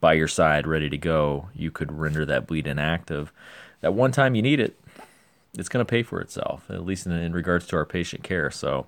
by 0.00 0.12
your 0.12 0.28
side, 0.28 0.66
ready 0.66 0.88
to 0.90 0.98
go, 0.98 1.48
you 1.54 1.70
could 1.70 1.90
render 1.90 2.24
that 2.26 2.46
bleed 2.46 2.66
inactive. 2.66 3.32
That 3.80 3.94
one 3.94 4.12
time 4.12 4.34
you 4.34 4.42
need 4.42 4.60
it, 4.60 4.78
it's 5.56 5.68
going 5.68 5.84
to 5.84 5.88
pay 5.88 6.02
for 6.02 6.20
itself, 6.20 6.70
at 6.70 6.84
least 6.84 7.06
in, 7.06 7.12
in, 7.12 7.32
regards 7.32 7.66
to 7.68 7.76
our 7.76 7.86
patient 7.86 8.22
care. 8.22 8.50
So, 8.50 8.86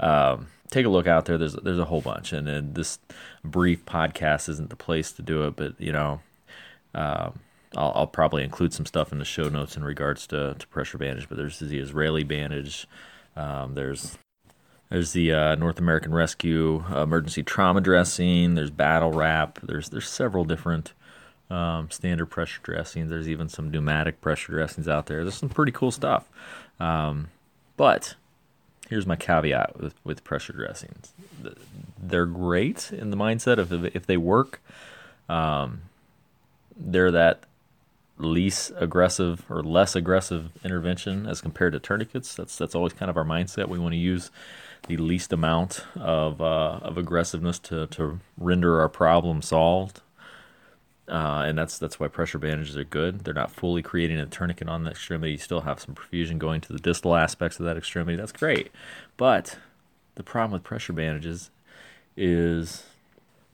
um, 0.00 0.48
take 0.70 0.86
a 0.86 0.88
look 0.88 1.06
out 1.06 1.26
there. 1.26 1.38
There's 1.38 1.54
there's 1.54 1.78
a 1.78 1.84
whole 1.84 2.00
bunch, 2.00 2.32
and, 2.32 2.48
and, 2.48 2.74
this 2.74 2.98
brief 3.44 3.84
podcast 3.84 4.48
isn't 4.48 4.70
the 4.70 4.76
place 4.76 5.12
to 5.12 5.22
do 5.22 5.46
it. 5.46 5.56
But 5.56 5.80
you 5.80 5.92
know, 5.92 6.20
uh, 6.94 7.30
I'll, 7.76 7.92
I'll, 7.94 8.06
probably 8.06 8.42
include 8.42 8.72
some 8.72 8.86
stuff 8.86 9.12
in 9.12 9.18
the 9.18 9.24
show 9.24 9.48
notes 9.48 9.76
in 9.76 9.84
regards 9.84 10.26
to, 10.28 10.54
to 10.58 10.66
pressure 10.68 10.98
bandage. 10.98 11.28
But 11.28 11.38
there's 11.38 11.58
the 11.58 11.78
Israeli 11.78 12.24
bandage. 12.24 12.86
Um, 13.36 13.74
there's 13.74 14.18
there's 14.90 15.12
the 15.12 15.32
uh, 15.32 15.54
North 15.54 15.78
American 15.78 16.12
Rescue 16.12 16.84
emergency 16.94 17.42
trauma 17.42 17.80
dressing. 17.80 18.54
There's 18.54 18.70
battle 18.70 19.12
wrap. 19.12 19.58
There's 19.62 19.88
there's 19.88 20.08
several 20.08 20.44
different 20.44 20.92
um, 21.52 21.90
standard 21.90 22.26
pressure 22.26 22.60
dressings. 22.62 23.10
There's 23.10 23.28
even 23.28 23.48
some 23.48 23.70
pneumatic 23.70 24.20
pressure 24.20 24.52
dressings 24.52 24.88
out 24.88 25.06
there. 25.06 25.22
There's 25.22 25.36
some 25.36 25.48
pretty 25.48 25.72
cool 25.72 25.90
stuff. 25.90 26.28
Um, 26.80 27.28
but 27.76 28.14
here's 28.88 29.06
my 29.06 29.16
caveat 29.16 29.80
with, 29.80 29.94
with 30.04 30.24
pressure 30.24 30.52
dressings 30.52 31.12
they're 32.02 32.26
great 32.26 32.92
in 32.92 33.10
the 33.10 33.16
mindset 33.16 33.58
of 33.58 33.72
if 33.96 34.06
they 34.06 34.16
work, 34.16 34.60
um, 35.28 35.82
they're 36.76 37.10
that 37.12 37.44
least 38.18 38.72
aggressive 38.76 39.44
or 39.48 39.62
less 39.62 39.96
aggressive 39.96 40.50
intervention 40.64 41.26
as 41.26 41.40
compared 41.40 41.72
to 41.72 41.80
tourniquets. 41.80 42.34
That's 42.34 42.56
that's 42.58 42.74
always 42.74 42.92
kind 42.92 43.10
of 43.10 43.16
our 43.16 43.24
mindset. 43.24 43.68
We 43.68 43.78
want 43.78 43.92
to 43.92 43.98
use 43.98 44.30
the 44.88 44.96
least 44.96 45.32
amount 45.32 45.84
of 45.96 46.40
uh, 46.40 46.80
of 46.82 46.98
aggressiveness 46.98 47.58
to 47.60 47.86
to 47.88 48.20
render 48.36 48.80
our 48.80 48.88
problem 48.88 49.42
solved. 49.42 50.01
Uh, 51.08 51.42
and 51.46 51.58
that's 51.58 51.78
that's 51.78 51.98
why 51.98 52.06
pressure 52.06 52.38
bandages 52.38 52.76
are 52.76 52.84
good. 52.84 53.24
They're 53.24 53.34
not 53.34 53.50
fully 53.50 53.82
creating 53.82 54.18
a 54.18 54.26
tourniquet 54.26 54.68
on 54.68 54.84
the 54.84 54.90
extremity. 54.92 55.32
You 55.32 55.38
still 55.38 55.62
have 55.62 55.80
some 55.80 55.94
perfusion 55.94 56.38
going 56.38 56.60
to 56.60 56.72
the 56.72 56.78
distal 56.78 57.16
aspects 57.16 57.58
of 57.58 57.66
that 57.66 57.76
extremity. 57.76 58.16
That's 58.16 58.32
great, 58.32 58.70
but 59.16 59.58
the 60.14 60.22
problem 60.22 60.52
with 60.52 60.62
pressure 60.62 60.92
bandages 60.92 61.50
is 62.16 62.84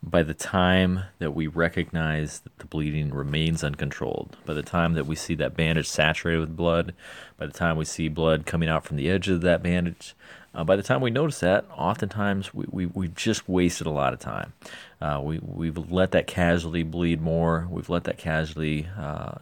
by 0.02 0.22
the 0.22 0.34
time 0.34 1.04
that 1.18 1.34
we 1.34 1.46
recognize 1.46 2.40
that 2.40 2.56
the 2.58 2.66
bleeding 2.66 3.10
remains 3.10 3.64
uncontrolled, 3.64 4.36
by 4.44 4.54
the 4.54 4.62
time 4.62 4.94
that 4.94 5.06
we 5.06 5.16
see 5.16 5.34
that 5.34 5.56
bandage 5.56 5.88
saturated 5.88 6.40
with 6.40 6.56
blood, 6.56 6.94
by 7.36 7.46
the 7.46 7.52
time 7.52 7.76
we 7.76 7.84
see 7.84 8.08
blood 8.08 8.46
coming 8.46 8.68
out 8.68 8.84
from 8.84 8.96
the 8.96 9.10
edge 9.10 9.28
of 9.28 9.40
that 9.40 9.62
bandage, 9.62 10.14
uh, 10.58 10.64
by 10.64 10.74
the 10.74 10.82
time 10.82 11.00
we 11.00 11.10
notice 11.10 11.38
that, 11.38 11.64
oftentimes 11.76 12.52
we, 12.52 12.64
we, 12.68 12.86
we've 12.86 13.14
just 13.14 13.48
wasted 13.48 13.86
a 13.86 13.90
lot 13.90 14.12
of 14.12 14.18
time. 14.18 14.52
Uh, 15.00 15.20
we, 15.22 15.38
we've 15.38 15.90
let 15.90 16.10
that 16.10 16.26
casualty 16.26 16.82
bleed 16.82 17.22
more, 17.22 17.68
we've 17.70 17.88
let 17.88 18.04
that 18.04 18.18
casualty 18.18 18.88
uh, 18.98 19.36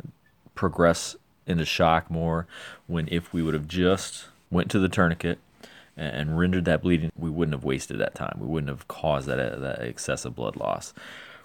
progress 0.54 1.16
into 1.46 1.64
shock 1.64 2.10
more, 2.10 2.46
when 2.86 3.08
if 3.10 3.32
we 3.32 3.42
would 3.42 3.54
have 3.54 3.66
just 3.66 4.26
went 4.50 4.70
to 4.70 4.78
the 4.78 4.88
tourniquet, 4.88 5.38
and 5.96 6.38
rendered 6.38 6.66
that 6.66 6.82
bleeding, 6.82 7.10
we 7.16 7.30
wouldn't 7.30 7.54
have 7.54 7.64
wasted 7.64 7.96
that 7.98 8.14
time. 8.14 8.36
We 8.38 8.46
wouldn't 8.46 8.68
have 8.68 8.86
caused 8.86 9.26
that, 9.28 9.60
that 9.60 9.80
excessive 9.80 10.36
blood 10.36 10.54
loss, 10.54 10.92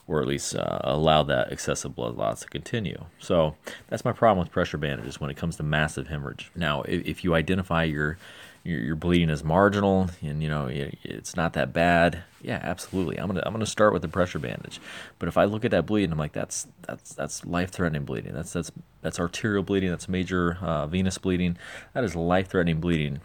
or 0.08 0.22
at 0.22 0.28
least 0.28 0.58
uh, 0.58 0.80
allowed 0.84 1.30
that 1.30 1.54
excessive 1.54 1.96
blood 1.96 2.18
loss 2.18 2.42
to 2.42 2.48
continue. 2.50 3.06
So 3.18 3.56
that's 3.88 4.04
my 4.04 4.12
problem 4.12 4.44
with 4.44 4.51
pressure 4.51 4.78
bandages 4.78 5.22
when 5.22 5.30
it 5.30 5.38
comes 5.38 5.56
to 5.56 5.63
massive 5.63 6.10
hemorrhage. 6.10 6.51
Now, 6.54 6.82
if, 6.82 7.08
if 7.08 7.24
you 7.24 7.34
identify 7.34 7.86
your 7.86 8.18
your, 8.63 8.96
bleeding 8.96 9.30
is 9.30 9.44
marginal 9.44 10.10
and 10.22 10.44
you 10.44 10.50
know 10.50 10.68
it's 10.72 11.36
not 11.36 11.53
that 11.53 11.74
bad. 11.74 12.24
Yeah 12.41 12.60
absolutely. 12.62 13.18
I'm 13.20 13.27
gonna 13.27 13.44
i'm 13.46 13.53
gonna 13.53 13.65
start 13.65 13.94
with 13.94 14.01
the 14.01 14.08
pressure 14.08 14.39
bandage. 14.39 14.80
But 15.20 15.27
if 15.27 15.38
i 15.38 15.46
look 15.46 15.65
at 15.65 15.72
that 15.72 15.86
bleeding 15.86 16.12
i'm 16.12 16.18
like 16.18 16.34
that's 16.34 16.68
that's 16.82 17.13
that's 17.13 17.46
life-threatening 17.46 18.06
bleeding. 18.06 18.34
That's 18.34 18.53
that's 18.53 18.72
that's 19.01 19.20
arterial 19.20 19.63
bleeding. 19.63 19.89
That's 19.89 20.08
major 20.08 20.58
uh, 20.62 20.86
venous 20.86 21.18
bleeding. 21.18 21.58
That 21.94 22.03
is 22.03 22.15
life-threatening 22.15 22.80
bleeding. 22.80 23.22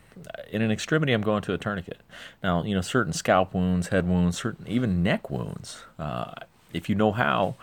In 0.51 0.63
an 0.63 0.71
extremity 0.71 1.13
i'm 1.13 1.23
going 1.23 1.43
to 1.43 1.53
a 1.53 1.59
tourniquet. 1.59 2.01
Now 2.43 2.63
you 2.63 2.75
know 2.75 2.81
certain 2.81 3.13
scalp 3.13 3.55
wounds 3.55 3.89
head 3.89 4.09
wounds 4.09 4.39
certain 4.39 4.67
even 4.69 5.03
neck 5.03 5.31
wounds 5.31 5.85
uh, 5.99 6.33
if 6.73 6.89
you 6.89 6.95
know 6.95 7.13
how 7.13 7.57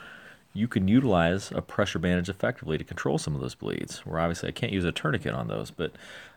you 0.53 0.67
can 0.67 0.88
utilize 0.88 1.51
a 1.51 1.62
pressure 1.62 2.00
bandage 2.00 2.29
effectively 2.29 2.77
to 2.77 2.83
control 2.83 3.17
some 3.17 3.36
of 3.36 3.41
those 3.41 3.55
bleeds. 3.55 4.00
Where 4.05 4.19
obviously 4.19 4.50
I 4.50 4.51
can't 4.51 4.72
use 4.72 4.86
a 4.86 4.91
tourniquet 4.91 5.33
on 5.33 5.48
those, 5.48 5.72
but 5.72 5.91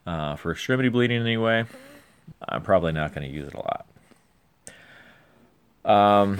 uh, 0.06 0.37
for 0.37 0.52
extremity 0.52 0.88
bleeding 0.88 1.20
anyway, 1.20 1.66
I'm 2.49 2.62
probably 2.62 2.92
not 2.92 3.14
going 3.14 3.28
to 3.28 3.35
use 3.35 3.49
it 3.49 3.54
a 3.54 3.58
lot. 3.58 3.87
Um, 5.85 6.38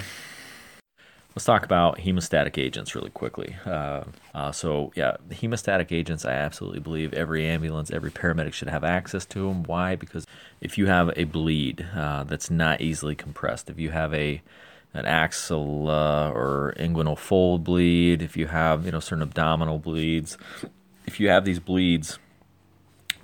let's 1.35 1.45
talk 1.45 1.63
about 1.63 1.99
hemostatic 1.99 2.57
agents 2.57 2.95
really 2.95 3.11
quickly. 3.11 3.55
Uh, 3.65 4.03
uh, 4.33 4.51
so, 4.51 4.91
yeah, 4.95 5.17
hemostatic 5.29 5.91
agents, 5.91 6.25
I 6.25 6.31
absolutely 6.31 6.79
believe 6.79 7.13
every 7.13 7.45
ambulance, 7.45 7.91
every 7.91 8.11
paramedic 8.11 8.53
should 8.53 8.69
have 8.69 8.83
access 8.83 9.25
to 9.27 9.47
them. 9.47 9.63
Why? 9.63 9.95
Because 9.95 10.25
if 10.61 10.77
you 10.77 10.87
have 10.87 11.11
a 11.15 11.25
bleed 11.25 11.85
uh, 11.95 12.23
that's 12.23 12.49
not 12.49 12.81
easily 12.81 13.15
compressed, 13.15 13.69
if 13.69 13.79
you 13.79 13.91
have 13.91 14.13
a 14.13 14.41
an 14.97 15.05
axilla 15.05 16.31
or 16.31 16.73
inguinal 16.77 17.17
fold 17.17 17.63
bleed, 17.63 18.23
if 18.23 18.35
you 18.35 18.47
have 18.47 18.85
you 18.85 18.91
know 18.91 18.99
certain 18.99 19.21
abdominal 19.21 19.77
bleeds, 19.77 20.37
if 21.05 21.19
you 21.19 21.29
have 21.29 21.45
these 21.45 21.59
bleeds 21.59 22.17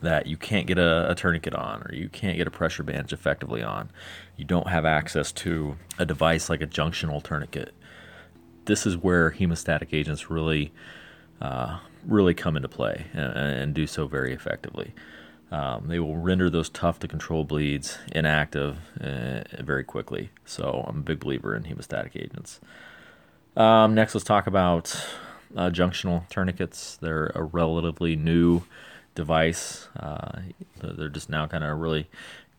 that 0.02 0.28
you 0.28 0.38
can't 0.38 0.68
get 0.68 0.78
a, 0.78 1.10
a, 1.10 1.16
tourniquet 1.16 1.56
on 1.56 1.82
or 1.82 1.96
you 1.96 2.10
can't 2.10 2.38
get 2.38 2.46
a 2.46 2.52
pressure 2.52 2.84
bandage 2.84 3.14
effectively 3.14 3.64
on, 3.64 3.90
you 4.38 4.46
don't 4.46 4.68
have 4.68 4.86
access 4.86 5.32
to 5.32 5.78
a 5.98 6.06
device 6.06 6.50
like 6.50 6.62
a 6.62 6.68
junctional 6.68 7.24
tourniquet. 7.24 7.74
This 8.66 8.86
is 8.86 8.98
where 8.98 9.32
hemostatic 9.32 9.94
agents 9.94 10.30
really, 10.30 10.72
uh, 11.42 11.80
really 12.06 12.34
come 12.34 12.56
into 12.56 12.68
play 12.68 13.06
and, 13.14 13.34
and 13.34 13.74
do 13.74 13.88
so 13.88 14.06
very 14.06 14.34
effectively. 14.34 14.94
Um, 15.54 15.86
they 15.88 16.00
will 16.00 16.18
render 16.18 16.50
those 16.50 16.68
tough 16.68 16.98
to 17.00 17.08
control 17.08 17.44
bleeds 17.44 18.00
inactive 18.12 18.78
uh, 19.00 19.44
very 19.60 19.84
quickly. 19.84 20.32
So 20.46 20.84
I'm 20.88 20.98
a 20.98 21.02
big 21.02 21.20
believer 21.20 21.56
in 21.56 21.62
hemostatic 21.62 22.16
agents. 22.16 22.60
Um, 23.56 23.94
next, 23.94 24.16
let's 24.16 24.26
talk 24.26 24.48
about 24.48 25.00
uh, 25.56 25.70
junctional 25.70 26.28
tourniquets. 26.30 26.98
They're 26.98 27.32
a 27.36 27.44
relatively 27.44 28.16
new 28.16 28.64
device. 29.14 29.90
Uh, 29.96 30.40
they're 30.82 31.08
just 31.08 31.30
now 31.30 31.46
kind 31.46 31.64
of 31.64 31.78
really 31.78 32.10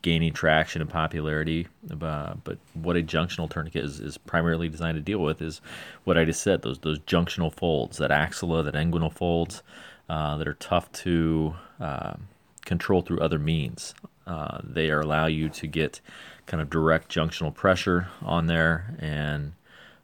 gaining 0.02 0.32
traction 0.32 0.80
and 0.80 0.88
popularity. 0.88 1.66
Uh, 2.00 2.34
but 2.44 2.58
what 2.74 2.96
a 2.96 3.02
junctional 3.02 3.50
tourniquet 3.50 3.84
is, 3.84 3.98
is 3.98 4.18
primarily 4.18 4.68
designed 4.68 4.94
to 4.94 5.02
deal 5.02 5.18
with 5.18 5.42
is 5.42 5.60
what 6.04 6.16
I 6.16 6.24
just 6.24 6.42
said 6.42 6.62
those 6.62 6.78
those 6.78 7.00
junctional 7.00 7.52
folds, 7.52 7.98
that 7.98 8.12
axilla, 8.12 8.62
that 8.62 8.74
inguinal 8.74 9.12
folds 9.12 9.64
uh, 10.08 10.36
that 10.36 10.46
are 10.46 10.54
tough 10.54 10.92
to 10.92 11.54
um, 11.80 12.28
control 12.64 13.02
through 13.02 13.20
other 13.20 13.38
means. 13.38 13.94
Uh, 14.26 14.58
they 14.62 14.90
allow 14.90 15.26
you 15.26 15.48
to 15.50 15.66
get 15.66 16.00
kind 16.46 16.60
of 16.60 16.70
direct 16.70 17.14
junctional 17.14 17.54
pressure 17.54 18.08
on 18.22 18.46
there 18.46 18.94
and 18.98 19.52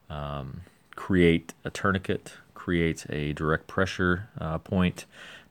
um, 0.09 0.63
create 0.97 1.55
a 1.65 1.71
tourniquet, 1.71 2.35
create 2.55 3.07
a 3.09 3.33
direct 3.33 3.67
pressure 3.67 4.29
uh, 4.39 4.59
point 4.59 5.07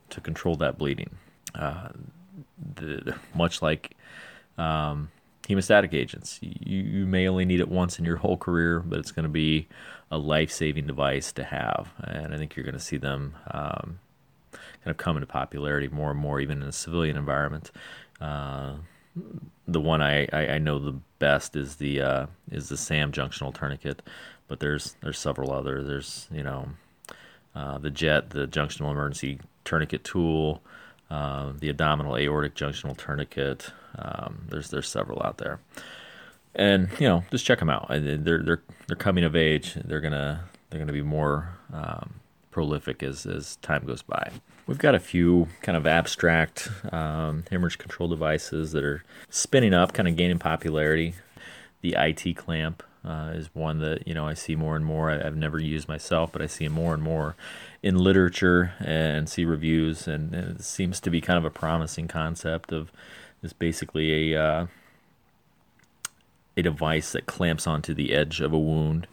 to 0.10 0.22
control 0.22 0.56
that 0.56 0.78
bleeding. 0.78 1.18
Uh, 1.56 1.90
the, 2.76 3.16
much 3.34 3.62
like 3.62 3.96
um, 4.58 5.10
hemostatic 5.48 5.94
agents, 5.94 6.40
you, 6.42 6.82
you 6.82 7.06
may 7.06 7.28
only 7.28 7.46
need 7.46 7.60
it 7.60 7.70
once 7.70 7.98
in 7.98 8.06
your 8.06 8.18
whole 8.18 8.38
career, 8.38 8.80
but 8.80 9.00
it's 9.00 9.12
going 9.12 9.24
to 9.24 9.30
be 9.30 9.68
a 10.12 10.18
life 10.18 10.52
saving 10.52 10.86
device 10.86 11.32
to 11.32 11.44
have. 11.44 11.92
And 12.00 12.34
I 12.34 12.38
think 12.38 12.56
you're 12.56 12.66
going 12.66 12.74
to 12.74 12.80
see 12.80 12.98
them 12.98 13.36
um, 13.52 14.00
kind 14.84 14.92
of 14.92 14.98
come 14.98 15.18
into 15.18 15.28
popularity 15.28 15.88
more 15.88 16.12
and 16.12 16.20
more, 16.20 16.40
even 16.40 16.62
in 16.62 16.68
a 16.68 16.74
civilian 16.74 17.18
environment. 17.18 17.72
Uh, 18.22 18.74
the 19.68 19.82
one 19.82 20.02
I, 20.02 20.28
I, 20.32 20.48
I, 20.48 20.58
know 20.58 20.80
the 20.80 21.00
best 21.20 21.56
is 21.56 21.76
the 21.76 22.02
uh, 22.02 22.26
is 22.52 22.70
the 22.70 22.78
SAM 22.78 23.12
junctional 23.12 23.54
tourniquet, 23.54 24.02
but 24.48 24.60
there's 24.60 24.96
there's 25.02 25.20
several 25.20 25.52
other. 25.52 25.84
There's 25.84 26.28
you 26.32 26.44
know 26.44 26.70
uh, 27.56 27.78
the 27.78 27.90
JET, 27.90 28.32
the 28.32 28.48
junctional 28.48 28.92
emergency 28.92 29.40
tourniquet 29.66 30.04
tool, 30.04 30.62
uh, 31.10 31.54
the 31.58 31.70
abdominal 31.70 32.18
aortic 32.18 32.56
junctional 32.56 32.98
tourniquet. 32.98 33.72
Um, 33.98 34.46
there's 34.50 34.70
there's 34.70 34.90
several 34.90 35.22
out 35.24 35.38
there, 35.38 35.60
and 36.56 36.90
you 37.00 37.08
know 37.08 37.24
just 37.32 37.46
check 37.46 37.60
them 37.60 37.70
out. 37.70 37.88
They're 37.90 38.18
they're 38.18 38.62
they're 38.88 38.96
coming 38.96 39.24
of 39.24 39.36
age. 39.36 39.76
They're 39.76 40.02
gonna 40.02 40.46
they're 40.70 40.80
gonna 40.80 40.94
be 40.94 41.02
more 41.02 41.50
um, 41.74 42.19
prolific 42.60 43.02
as 43.02 43.26
as 43.26 43.56
time 43.62 43.86
goes 43.86 44.02
by. 44.02 44.34
We've 44.68 44.78
got 44.78 44.94
a 44.94 45.00
few 45.00 45.48
kind 45.62 45.78
of 45.78 45.88
abstract 45.88 46.68
um, 46.92 47.46
hemorrhage 47.50 47.78
control 47.78 48.10
devices 48.10 48.74
that 48.74 48.84
are 48.84 49.02
spinning 49.30 49.74
up, 49.74 49.94
kind 49.94 50.10
of 50.10 50.18
gaining 50.18 50.40
popularity. 50.40 51.14
The 51.80 51.96
IT 51.98 52.36
clamp 52.36 52.84
uh, 53.06 53.32
is 53.34 53.50
one 53.54 53.80
that 53.80 54.06
you 54.06 54.14
know 54.14 54.28
I 54.28 54.34
see 54.34 54.58
more 54.58 54.76
and 54.76 54.84
more. 54.84 55.10
I, 55.10 55.24
have 55.24 55.38
never 55.38 55.58
used 55.58 55.88
myself, 55.88 56.34
but 56.34 56.42
I 56.42 56.48
see 56.48 56.66
it 56.66 56.72
more 56.72 56.94
and 56.94 57.02
more 57.02 57.38
in 57.82 57.96
literature 57.96 58.74
and 58.82 59.30
see 59.30 59.46
reviews, 59.46 60.06
and, 60.06 60.36
and, 60.36 60.60
it 60.60 60.64
seems 60.66 61.00
to 61.00 61.10
be 61.10 61.22
kind 61.22 61.38
of 61.38 61.46
a 61.46 61.50
promising 61.50 62.10
concept 62.10 62.74
of 62.74 62.92
is 63.42 63.54
basically 63.54 64.34
a 64.34 64.44
uh, 64.44 64.68
a 66.58 66.62
device 66.62 67.14
that 67.14 67.26
clamps 67.26 67.66
onto 67.66 67.94
the 67.94 68.14
edge 68.14 68.42
of 68.42 68.52
a 68.52 68.60
wound, 68.60 69.08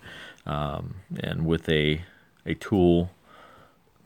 um, 0.47 0.97
and 1.21 1.47
with 1.47 1.69
a 1.69 2.03
a 2.45 2.55
tool 2.55 3.11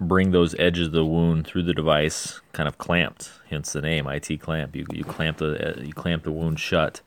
bring 0.00 0.30
those 0.30 0.54
edges 0.58 0.86
of 0.86 0.92
the 0.92 1.04
wound 1.04 1.46
through 1.46 1.62
the 1.62 1.74
device, 1.74 2.40
kind 2.52 2.66
of 2.66 2.78
clamped. 2.78 3.30
Hence 3.50 3.72
the 3.72 3.82
name 3.82 4.06
IT 4.06 4.40
clamp. 4.40 4.74
You 4.74 4.86
you 4.92 5.04
clamp 5.04 5.38
the 5.38 5.78
uh, 5.78 5.82
you 5.82 5.92
clamp 5.92 6.24
the 6.24 6.32
wound 6.32 6.58
shut. 6.58 7.00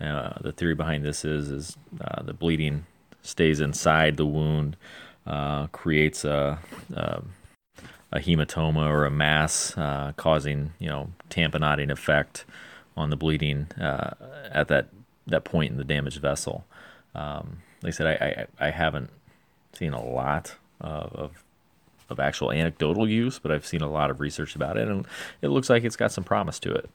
Uh, 0.00 0.38
the 0.40 0.52
theory 0.52 0.74
behind 0.74 1.04
this 1.04 1.24
is 1.24 1.50
is 1.50 1.76
uh, 2.00 2.22
the 2.22 2.32
bleeding 2.32 2.86
stays 3.22 3.60
inside 3.60 4.16
the 4.16 4.26
wound, 4.26 4.76
uh, 5.26 5.66
creates 5.68 6.24
a, 6.24 6.58
a, 6.94 7.22
a 8.12 8.18
hematoma 8.20 8.88
or 8.88 9.04
a 9.04 9.10
mass, 9.10 9.76
uh, 9.76 10.12
causing 10.16 10.72
you 10.78 10.88
know 10.88 11.10
tamponading 11.30 11.90
effect 11.90 12.44
on 12.96 13.10
the 13.10 13.16
bleeding 13.16 13.66
uh, 13.80 14.14
at 14.50 14.68
that 14.68 14.88
that 15.26 15.44
point 15.44 15.70
in 15.70 15.76
the 15.76 15.84
damaged 15.84 16.20
vessel. 16.20 16.64
Um, 17.14 17.58
like 17.82 17.92
I 17.92 17.96
said, 17.96 18.06
I, 18.06 18.46
I, 18.62 18.68
I 18.68 18.70
haven't 18.70 19.10
seen 19.72 19.92
a 19.92 20.02
lot 20.02 20.56
uh, 20.80 21.08
of 21.12 21.44
of 22.08 22.18
actual 22.20 22.50
anecdotal 22.50 23.08
use, 23.08 23.38
but 23.38 23.52
I've 23.52 23.66
seen 23.66 23.82
a 23.82 23.90
lot 23.90 24.10
of 24.10 24.20
research 24.20 24.56
about 24.56 24.76
it, 24.76 24.88
and 24.88 25.06
it 25.42 25.48
looks 25.48 25.68
like 25.68 25.84
it's 25.84 25.96
got 25.96 26.12
some 26.12 26.24
promise 26.24 26.58
to 26.60 26.72
it. 26.72 26.90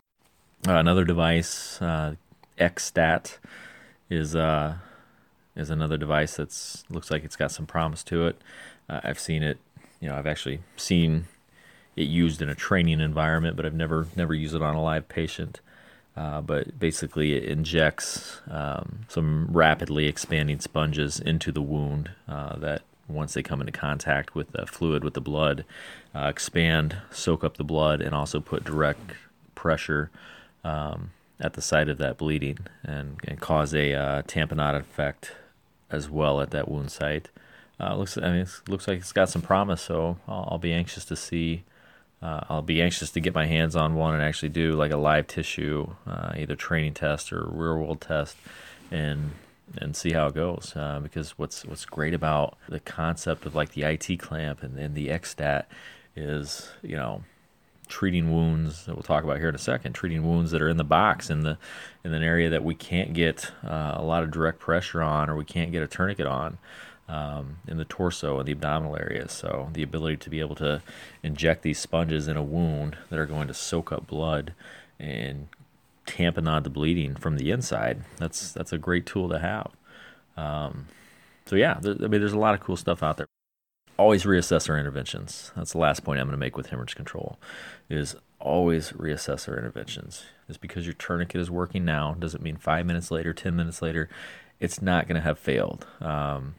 Uh, 0.68 0.74
another 0.74 1.04
device, 1.04 1.82
uh, 1.82 2.16
XStat, 2.58 3.38
is 4.10 4.36
uh, 4.36 4.76
is 5.56 5.70
another 5.70 5.98
device 5.98 6.36
that's 6.36 6.84
looks 6.90 7.12
like 7.12 7.24
it's 7.24 7.36
got 7.36 7.52
some 7.52 7.66
promise 7.66 8.04
to 8.04 8.28
it. 8.28 8.42
Uh, 8.90 9.02
I've 9.04 9.20
seen 9.20 9.44
it, 9.44 9.58
you 10.00 10.10
know, 10.10 10.16
I've 10.16 10.28
actually 10.28 10.60
seen 10.78 11.26
it 11.96 12.08
used 12.08 12.42
in 12.42 12.50
a 12.50 12.56
training 12.56 13.00
environment, 13.00 13.56
but 13.56 13.66
I've 13.66 13.74
never 13.74 14.08
never 14.16 14.34
used 14.34 14.56
it 14.56 14.62
on 14.62 14.76
a 14.76 14.82
live 14.82 15.08
patient. 15.08 15.60
Uh, 16.16 16.42
but 16.42 16.78
basically, 16.78 17.34
it 17.34 17.44
injects 17.46 18.42
um, 18.48 19.00
some 19.08 19.48
rapidly 19.50 20.06
expanding 20.06 20.60
sponges 20.60 21.20
into 21.20 21.52
the 21.52 21.62
wound 21.62 22.12
uh, 22.28 22.56
that, 22.58 22.84
once 23.08 23.34
they 23.34 23.44
come 23.44 23.60
into 23.60 23.72
contact 23.72 24.34
with 24.36 24.52
the 24.52 24.66
fluid, 24.66 25.04
with 25.04 25.14
the 25.14 25.22
blood, 25.22 25.66
uh, 26.16 26.28
expand, 26.28 26.98
soak 27.12 27.44
up 27.44 27.58
the 27.58 27.64
blood, 27.64 28.02
and 28.02 28.16
also 28.16 28.40
put 28.40 28.64
direct 28.64 29.12
pressure 29.56 30.10
um, 30.64 31.12
at 31.40 31.54
the 31.54 31.62
site 31.62 31.90
of 31.90 31.98
that 31.98 32.18
bleeding 32.18 32.60
and, 32.84 33.18
and 33.28 33.40
cause 33.40 33.74
a 33.74 33.94
uh, 33.94 34.22
tamponade 34.24 34.80
effect 34.80 35.34
as 35.92 36.10
well 36.10 36.42
at 36.42 36.52
that 36.52 36.70
wound 36.70 36.92
site. 36.92 37.30
Uh, 37.80 37.96
looks, 37.96 38.18
I 38.18 38.32
mean, 38.32 38.42
it 38.42 38.50
looks 38.68 38.88
like 38.88 39.00
it's 39.00 39.12
got 39.12 39.30
some 39.30 39.42
promise, 39.42 39.82
so 39.82 40.18
I'll, 40.28 40.50
I'll 40.52 40.58
be 40.58 40.74
anxious 40.74 41.06
to 41.06 41.16
see 41.16 41.64
uh, 42.24 42.40
I'll 42.48 42.62
be 42.62 42.82
anxious 42.82 43.12
to 43.12 43.20
get 43.20 43.36
my 43.36 43.46
hands 43.46 43.76
on 43.76 43.96
one 43.96 44.14
and 44.14 44.24
actually 44.24 44.50
do 44.50 44.72
like 44.74 44.92
a 44.92 44.98
live 44.98 45.28
tissue, 45.28 45.94
uh, 46.08 46.32
either 46.38 46.56
training 46.56 46.94
test 46.94 47.34
or 47.34 47.44
real 47.44 47.76
world 47.76 48.00
test, 48.00 48.38
and 48.90 49.32
and 49.78 49.96
see 49.96 50.14
how 50.14 50.28
it 50.28 50.36
goes. 50.36 50.74
Uh, 50.76 51.00
because 51.02 51.32
what's 51.32 51.66
what's 51.66 51.86
great 51.86 52.14
about 52.14 52.58
the 52.70 52.80
concept 52.80 53.46
of 53.46 53.56
like 53.56 53.72
the 53.72 53.84
IT 53.84 54.20
clamp 54.20 54.64
and, 54.64 54.96
the 54.96 55.08
XStat 55.08 55.66
is 56.16 56.70
you 56.82 56.96
know 56.96 57.24
treating 57.88 58.32
wounds 58.32 58.86
that 58.86 58.96
we'll 58.96 59.04
talk 59.04 59.24
about 59.24 59.38
here 59.38 59.50
in 59.50 59.56
a 59.56 59.60
second, 59.60 59.94
treating 59.94 60.26
wounds 60.26 60.52
that 60.52 60.62
are 60.62 60.70
in 60.70 60.78
the 60.78 60.84
box 60.84 61.30
in 61.30 61.42
the 61.42 61.58
in 62.04 62.14
an 62.14 62.24
area 62.24 62.50
that 62.50 62.64
we 62.64 62.76
can't 62.76 63.14
get 63.14 63.52
uh, 63.64 63.94
a 63.96 64.04
lot 64.04 64.24
of 64.24 64.32
direct 64.32 64.60
pressure 64.60 65.02
on 65.02 65.30
or 65.30 65.36
we 65.36 65.46
can't 65.46 65.72
get 65.72 65.84
a 65.84 65.88
tourniquet 65.88 66.28
on 66.28 66.58
um, 67.08 67.58
in 67.68 67.78
the 67.78 67.86
torso 67.86 68.40
and 68.40 68.48
the 68.48 68.52
abdominal 68.52 68.96
areas. 68.96 69.32
So 69.32 69.70
the 69.74 69.84
ability 69.84 70.18
to 70.18 70.30
be 70.30 70.40
able 70.40 70.56
to 70.56 70.82
inject 71.22 71.62
these 71.64 71.80
sponges 71.80 72.28
in 72.28 72.38
a 72.38 72.44
wound 72.44 72.98
that 73.10 73.20
are 73.20 73.26
going 73.26 73.48
to 73.48 73.54
soak 73.54 73.92
up 73.92 74.08
blood 74.08 74.54
and 75.00 75.48
tamponade 76.06 76.64
the 76.64 76.70
bleeding 76.70 77.16
from 77.16 77.38
the 77.38 77.52
inside. 77.52 78.04
That's 78.18 78.52
that's 78.52 78.74
a 78.74 78.78
great 78.78 79.06
tool 79.06 79.30
to 79.30 79.40
have. 79.40 79.72
Um, 80.36 80.88
so 81.46 81.56
yeah, 81.56 81.80
there, 81.82 81.96
I 81.96 82.08
mean, 82.08 82.22
there's 82.22 82.34
a 82.34 82.40
lot 82.40 82.54
of 82.54 82.60
cool 82.60 82.78
stuff 82.78 83.04
out 83.04 83.18
there. 83.18 83.28
Always 83.98 84.24
reassess 84.24 84.70
our 84.70 84.78
interventions. 84.78 85.52
That's 85.56 85.74
the 85.74 85.78
last 85.78 86.04
point 86.04 86.20
I'm 86.20 86.28
going 86.28 86.34
to 86.34 86.38
make 86.38 86.58
with 86.58 86.68
hemorrhage 86.68 86.96
control. 86.96 87.38
Is 87.90 88.16
always 88.40 88.92
reassess 88.92 89.48
our 89.48 89.58
interventions. 89.58 90.24
Just 90.48 90.62
because 90.62 90.86
your 90.86 90.96
tourniquet 90.96 91.40
is 91.40 91.52
working 91.52 91.86
now 91.86 92.16
doesn't 92.16 92.44
mean 92.44 92.58
five 92.58 92.86
minutes 92.86 93.12
later, 93.12 93.34
ten 93.34 93.56
minutes 93.56 93.82
later, 93.82 94.10
it's 94.60 94.82
not 94.82 95.08
going 95.08 95.16
to 95.16 95.22
have 95.22 95.40
failed. 95.40 95.86
Um, 96.02 96.56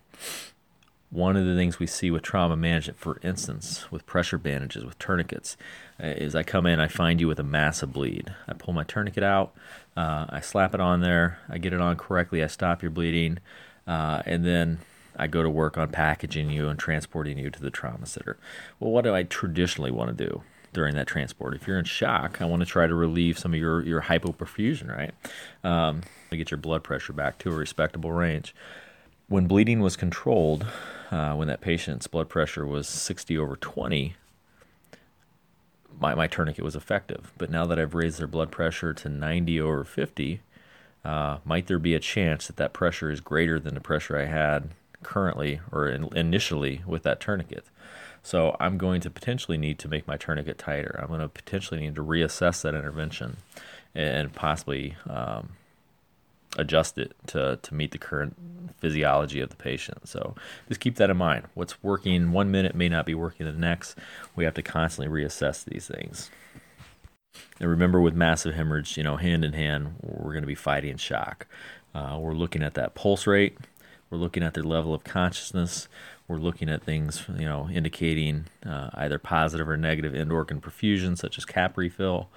one 1.11 1.37
of 1.37 1.47
the 1.47 1.55
things 1.55 1.79
we 1.79 1.87
see 1.87 2.11
with 2.11 2.23
trauma 2.23 2.57
management, 2.57 2.99
for 2.99 3.19
instance, 3.23 3.91
with 3.91 4.05
pressure 4.05 4.39
bandages, 4.39 4.85
with 4.85 4.99
tourniquets, 4.99 5.57
is 5.99 6.35
I 6.35 6.43
come 6.43 6.67
in, 6.67 6.81
I 6.81 6.89
find 6.89 7.21
you 7.21 7.29
with 7.29 7.39
a 7.39 7.45
massive 7.45 7.93
bleed. 7.93 8.35
I 8.49 8.53
pull 8.55 8.75
my 8.75 8.85
tourniquet 8.85 9.23
out, 9.23 9.55
uh, 9.97 10.27
I 10.29 10.41
slap 10.41 10.75
it 10.75 10.81
on 10.81 11.01
there, 11.01 11.39
I 11.49 11.59
get 11.59 11.73
it 11.73 11.81
on 11.81 11.97
correctly, 11.97 12.43
I 12.43 12.49
stop 12.49 12.83
your 12.83 12.91
bleeding, 12.91 13.39
uh, 13.87 14.23
and 14.27 14.45
then 14.45 14.79
I 15.17 15.27
go 15.27 15.43
to 15.43 15.51
work 15.51 15.79
on 15.79 15.91
packaging 15.91 16.51
you 16.51 16.69
and 16.69 16.79
transporting 16.79 17.39
you 17.39 17.51
to 17.51 17.61
the 17.61 17.71
trauma 17.71 18.07
center. 18.07 18.37
Well, 18.81 18.91
what 18.91 19.05
do 19.05 19.15
I 19.15 19.23
traditionally 19.23 19.91
want 19.91 20.17
to 20.17 20.27
do? 20.27 20.43
during 20.73 20.97
that 20.97 21.07
transport. 21.07 21.55
If 21.55 21.69
you're 21.69 21.79
in 21.79 21.85
shock, 21.85 22.43
I 22.43 22.47
want 22.47 22.59
to 22.59 22.67
try 22.67 22.89
to 22.89 22.95
relieve 22.97 23.39
some 23.39 23.55
of 23.55 23.61
your, 23.61 23.81
your 23.83 24.01
hypoperfusion, 24.03 24.89
right? 24.89 25.13
Um, 25.63 26.01
to 26.31 26.37
get 26.37 26.51
your 26.51 26.59
blood 26.59 26.83
pressure 26.83 27.13
back 27.13 27.39
to 27.39 27.53
a 27.53 27.55
respectable 27.55 28.11
range 28.11 28.53
when 29.29 29.47
bleeding 29.47 29.81
was 29.81 29.97
controlled, 29.97 30.67
uh, 31.11 31.35
when 31.35 31.49
that 31.49 31.61
patient's 31.61 32.07
blood 32.07 32.29
pressure 32.29 32.67
was 32.67 32.89
60 32.89 33.39
over 33.39 33.57
20, 33.57 34.15
my, 35.99 36.15
my 36.15 36.27
tourniquet 36.27 36.65
was 36.65 36.77
effective. 36.77 37.33
But 37.39 37.51
now 37.51 37.67
that 37.67 37.79
I've 37.79 37.95
raised 37.95 38.19
their 38.19 38.27
blood 38.27 38.51
pressure 38.51 38.93
to 38.93 39.09
90 39.09 39.61
over 39.61 39.85
50, 39.85 40.41
uh, 41.05 41.39
might 41.45 41.67
there 41.67 41.79
be 41.79 41.95
a 41.95 42.01
chance 42.01 42.47
that 42.47 42.57
that 42.57 42.73
pressure 42.73 43.11
is 43.11 43.21
greater 43.21 43.61
than 43.61 43.75
the 43.75 43.81
pressure 43.81 44.19
I 44.19 44.25
had 44.25 44.71
currently 45.03 45.61
or 45.71 45.89
in, 45.89 46.09
initially 46.17 46.83
with 46.87 47.03
that 47.03 47.21
tourniquet? 47.21 47.65
So 48.23 48.57
I'm 48.59 48.79
going 48.79 49.03
to 49.03 49.11
potentially 49.11 49.59
need 49.59 49.79
to 49.81 49.89
make 49.89 50.09
my 50.09 50.17
tourniquet 50.17 50.57
tighter. 50.57 50.99
I'm 51.01 51.09
going 51.09 51.21
to 51.21 51.29
potentially 51.29 51.81
need 51.81 51.95
to 51.97 52.03
reassess 52.03 52.63
that 52.63 52.75
intervention 52.75 53.37
and 53.95 54.33
possibly 54.33 54.97
um, 55.09 55.51
adjust 56.57 56.99
it 56.99 57.15
to, 57.29 57.59
to 57.63 57.75
meet 57.75 57.91
the 57.91 57.99
current 57.99 58.37
physiology 58.79 59.41
of 59.41 59.51
the 59.51 59.57
patient. 59.57 60.07
So 60.09 60.35
just 60.69 60.81
keep 60.81 60.97
that 60.97 61.11
in 61.11 61.17
mind. 61.17 61.47
What's 61.55 61.83
working 61.83 62.33
one 62.33 62.51
minute 62.51 62.75
may 62.75 62.89
not 62.89 63.07
be 63.07 63.15
working 63.15 63.47
the 63.47 63.53
next. 63.53 63.97
We 64.37 64.45
have 64.45 64.55
to 64.55 64.63
constantly 64.63 65.23
reassess 65.23 65.65
these 65.65 65.87
things. 65.87 66.31
And 67.59 67.69
remember, 67.69 68.01
with 68.01 68.15
massive 68.15 68.55
hemorrhage, 68.55 68.97
you 68.97 69.03
know, 69.03 69.17
hand 69.17 69.45
in 69.45 69.55
hand, 69.55 69.95
we're 70.01 70.33
going 70.33 70.43
to 70.43 70.49
be 70.49 70.55
fighting 70.55 70.97
shock. 70.97 71.47
Uh, 71.95 72.19
we're 72.21 72.35
looking 72.35 72.63
at 72.63 72.75
that 72.75 72.95
pulse 72.95 73.27
rate. 73.27 73.57
We're 74.11 74.19
looking 74.19 74.43
at 74.43 74.55
their 74.55 74.65
level 74.65 74.95
of 74.95 75.03
consciousness. 75.05 75.89
We're 76.29 76.39
looking 76.39 76.69
at 76.69 76.83
things, 76.83 77.25
you 77.37 77.47
know, 77.47 77.69
indicating 77.71 78.47
uh, 78.65 78.91
either 78.95 79.19
positive 79.19 79.69
or 79.69 79.77
negative 79.77 80.15
end 80.15 80.33
organ 80.33 80.61
perfusion, 80.61 81.19
such 81.19 81.39
as 81.39 81.45
cap 81.45 81.77
refill. 81.77 82.29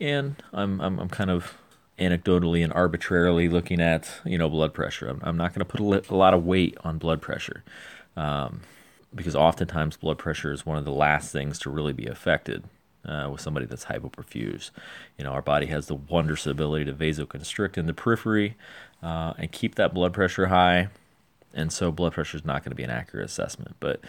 And 0.00 0.42
I'm, 0.52 0.80
I'm, 0.80 0.98
I'm 0.98 1.08
kind 1.08 1.30
of 1.30 1.58
anecdotally 1.98 2.62
and 2.62 2.72
arbitrarily 2.72 3.48
looking 3.48 3.80
at 3.80 4.10
you 4.24 4.38
know 4.38 4.48
blood 4.48 4.72
pressure. 4.72 5.08
I'm, 5.08 5.20
I'm 5.22 5.36
not 5.36 5.52
going 5.52 5.60
to 5.60 5.64
put 5.64 5.80
a, 5.80 5.84
li- 5.84 6.02
a, 6.08 6.14
lot 6.14 6.34
of 6.34 6.44
weight 6.44 6.76
on 6.84 6.98
blood 6.98 7.20
pressure 7.20 7.64
um, 8.16 8.60
because 9.14 9.34
oftentimes 9.34 9.96
blood 9.96 10.18
pressure 10.18 10.52
is 10.52 10.64
one 10.64 10.76
of 10.76 10.84
the 10.84 10.92
last 10.92 11.32
things 11.32 11.58
to 11.60 11.70
really 11.70 11.92
be 11.92 12.06
affected 12.06 12.64
uh, 13.04 13.28
with 13.30 13.40
somebody 13.40 13.66
that's 13.66 13.86
hypoperfused. 13.86 14.70
You 15.16 15.24
know, 15.24 15.30
our 15.30 15.42
body 15.42 15.66
has 15.66 15.86
the 15.86 15.94
wondrous 15.94 16.46
ability 16.46 16.84
to 16.86 16.92
vasoconstrict 16.92 17.76
in 17.76 17.86
the 17.86 17.94
periphery 17.94 18.56
uh, 19.02 19.34
and 19.38 19.50
keep 19.50 19.74
that 19.76 19.94
blood 19.94 20.12
pressure 20.12 20.46
high. 20.46 20.88
And 21.54 21.72
so 21.72 21.90
blood 21.90 22.12
pressure 22.12 22.36
is 22.36 22.44
not 22.44 22.62
going 22.62 22.70
to 22.70 22.76
be 22.76 22.82
an 22.82 22.90
accurate 22.90 23.24
assessment. 23.24 23.76
But 23.80 24.00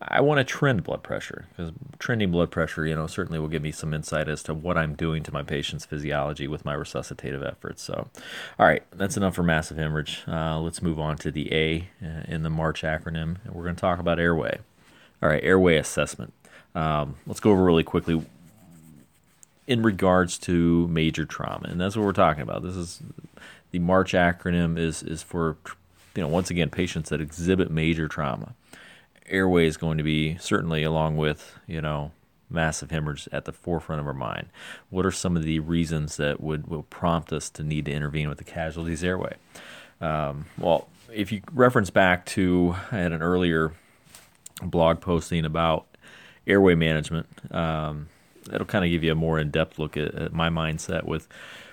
I 0.00 0.20
want 0.20 0.38
to 0.38 0.44
trend 0.44 0.84
blood 0.84 1.02
pressure 1.02 1.46
because 1.50 1.72
trending 1.98 2.30
blood 2.30 2.52
pressure, 2.52 2.86
you 2.86 2.94
know, 2.94 3.08
certainly 3.08 3.40
will 3.40 3.48
give 3.48 3.62
me 3.62 3.72
some 3.72 3.92
insight 3.92 4.28
as 4.28 4.44
to 4.44 4.54
what 4.54 4.78
I'm 4.78 4.94
doing 4.94 5.24
to 5.24 5.32
my 5.32 5.42
patient's 5.42 5.84
physiology 5.84 6.46
with 6.46 6.64
my 6.64 6.74
resuscitative 6.74 7.44
efforts. 7.44 7.82
So, 7.82 8.08
all 8.58 8.66
right, 8.66 8.84
that's 8.92 9.16
enough 9.16 9.34
for 9.34 9.42
massive 9.42 9.76
hemorrhage. 9.76 10.22
Uh, 10.28 10.60
let's 10.60 10.82
move 10.82 11.00
on 11.00 11.16
to 11.18 11.32
the 11.32 11.52
A 11.52 11.88
uh, 12.00 12.22
in 12.28 12.44
the 12.44 12.50
March 12.50 12.82
acronym, 12.82 13.44
and 13.44 13.54
we're 13.54 13.64
going 13.64 13.74
to 13.74 13.80
talk 13.80 13.98
about 13.98 14.20
airway. 14.20 14.58
All 15.20 15.28
right, 15.28 15.42
airway 15.42 15.76
assessment. 15.76 16.32
Um, 16.76 17.16
let's 17.26 17.40
go 17.40 17.50
over 17.50 17.64
really 17.64 17.82
quickly 17.82 18.24
in 19.66 19.82
regards 19.82 20.38
to 20.38 20.86
major 20.86 21.26
trauma, 21.26 21.66
and 21.68 21.80
that's 21.80 21.96
what 21.96 22.04
we're 22.04 22.12
talking 22.12 22.42
about. 22.42 22.62
This 22.62 22.76
is 22.76 23.02
the 23.72 23.80
March 23.80 24.12
acronym 24.12 24.78
is 24.78 25.02
is 25.02 25.24
for 25.24 25.56
you 26.14 26.22
know 26.22 26.28
once 26.28 26.50
again 26.50 26.70
patients 26.70 27.10
that 27.10 27.20
exhibit 27.20 27.68
major 27.68 28.06
trauma 28.06 28.54
airway 29.28 29.66
is 29.66 29.76
going 29.76 29.98
to 29.98 30.04
be 30.04 30.36
certainly 30.38 30.82
along 30.82 31.16
with 31.16 31.58
you 31.66 31.80
know 31.80 32.12
massive 32.50 32.90
hemorrhage 32.90 33.28
at 33.30 33.44
the 33.44 33.52
forefront 33.52 34.00
of 34.00 34.06
our 34.06 34.14
mind. 34.14 34.48
What 34.90 35.04
are 35.04 35.10
some 35.10 35.36
of 35.36 35.42
the 35.42 35.60
reasons 35.60 36.16
that 36.16 36.40
would 36.40 36.66
will 36.66 36.84
prompt 36.84 37.32
us 37.32 37.50
to 37.50 37.62
need 37.62 37.84
to 37.86 37.92
intervene 37.92 38.28
with 38.28 38.38
the 38.38 38.44
casualties 38.44 39.04
airway? 39.04 39.36
Um, 40.00 40.46
well, 40.56 40.88
if 41.12 41.32
you 41.32 41.42
reference 41.52 41.90
back 41.90 42.24
to 42.26 42.76
I 42.90 42.98
had 42.98 43.12
an 43.12 43.22
earlier 43.22 43.72
blog 44.62 45.00
posting 45.00 45.44
about 45.44 45.86
airway 46.46 46.74
management. 46.74 47.26
Um, 47.52 48.08
that'll 48.46 48.66
kind 48.66 48.84
of 48.84 48.90
give 48.90 49.04
you 49.04 49.12
a 49.12 49.14
more 49.14 49.38
in-depth 49.38 49.78
look 49.78 49.96
at, 49.96 50.14
at 50.14 50.32
my 50.32 50.48
mindset 50.48 51.04
with 51.04 51.28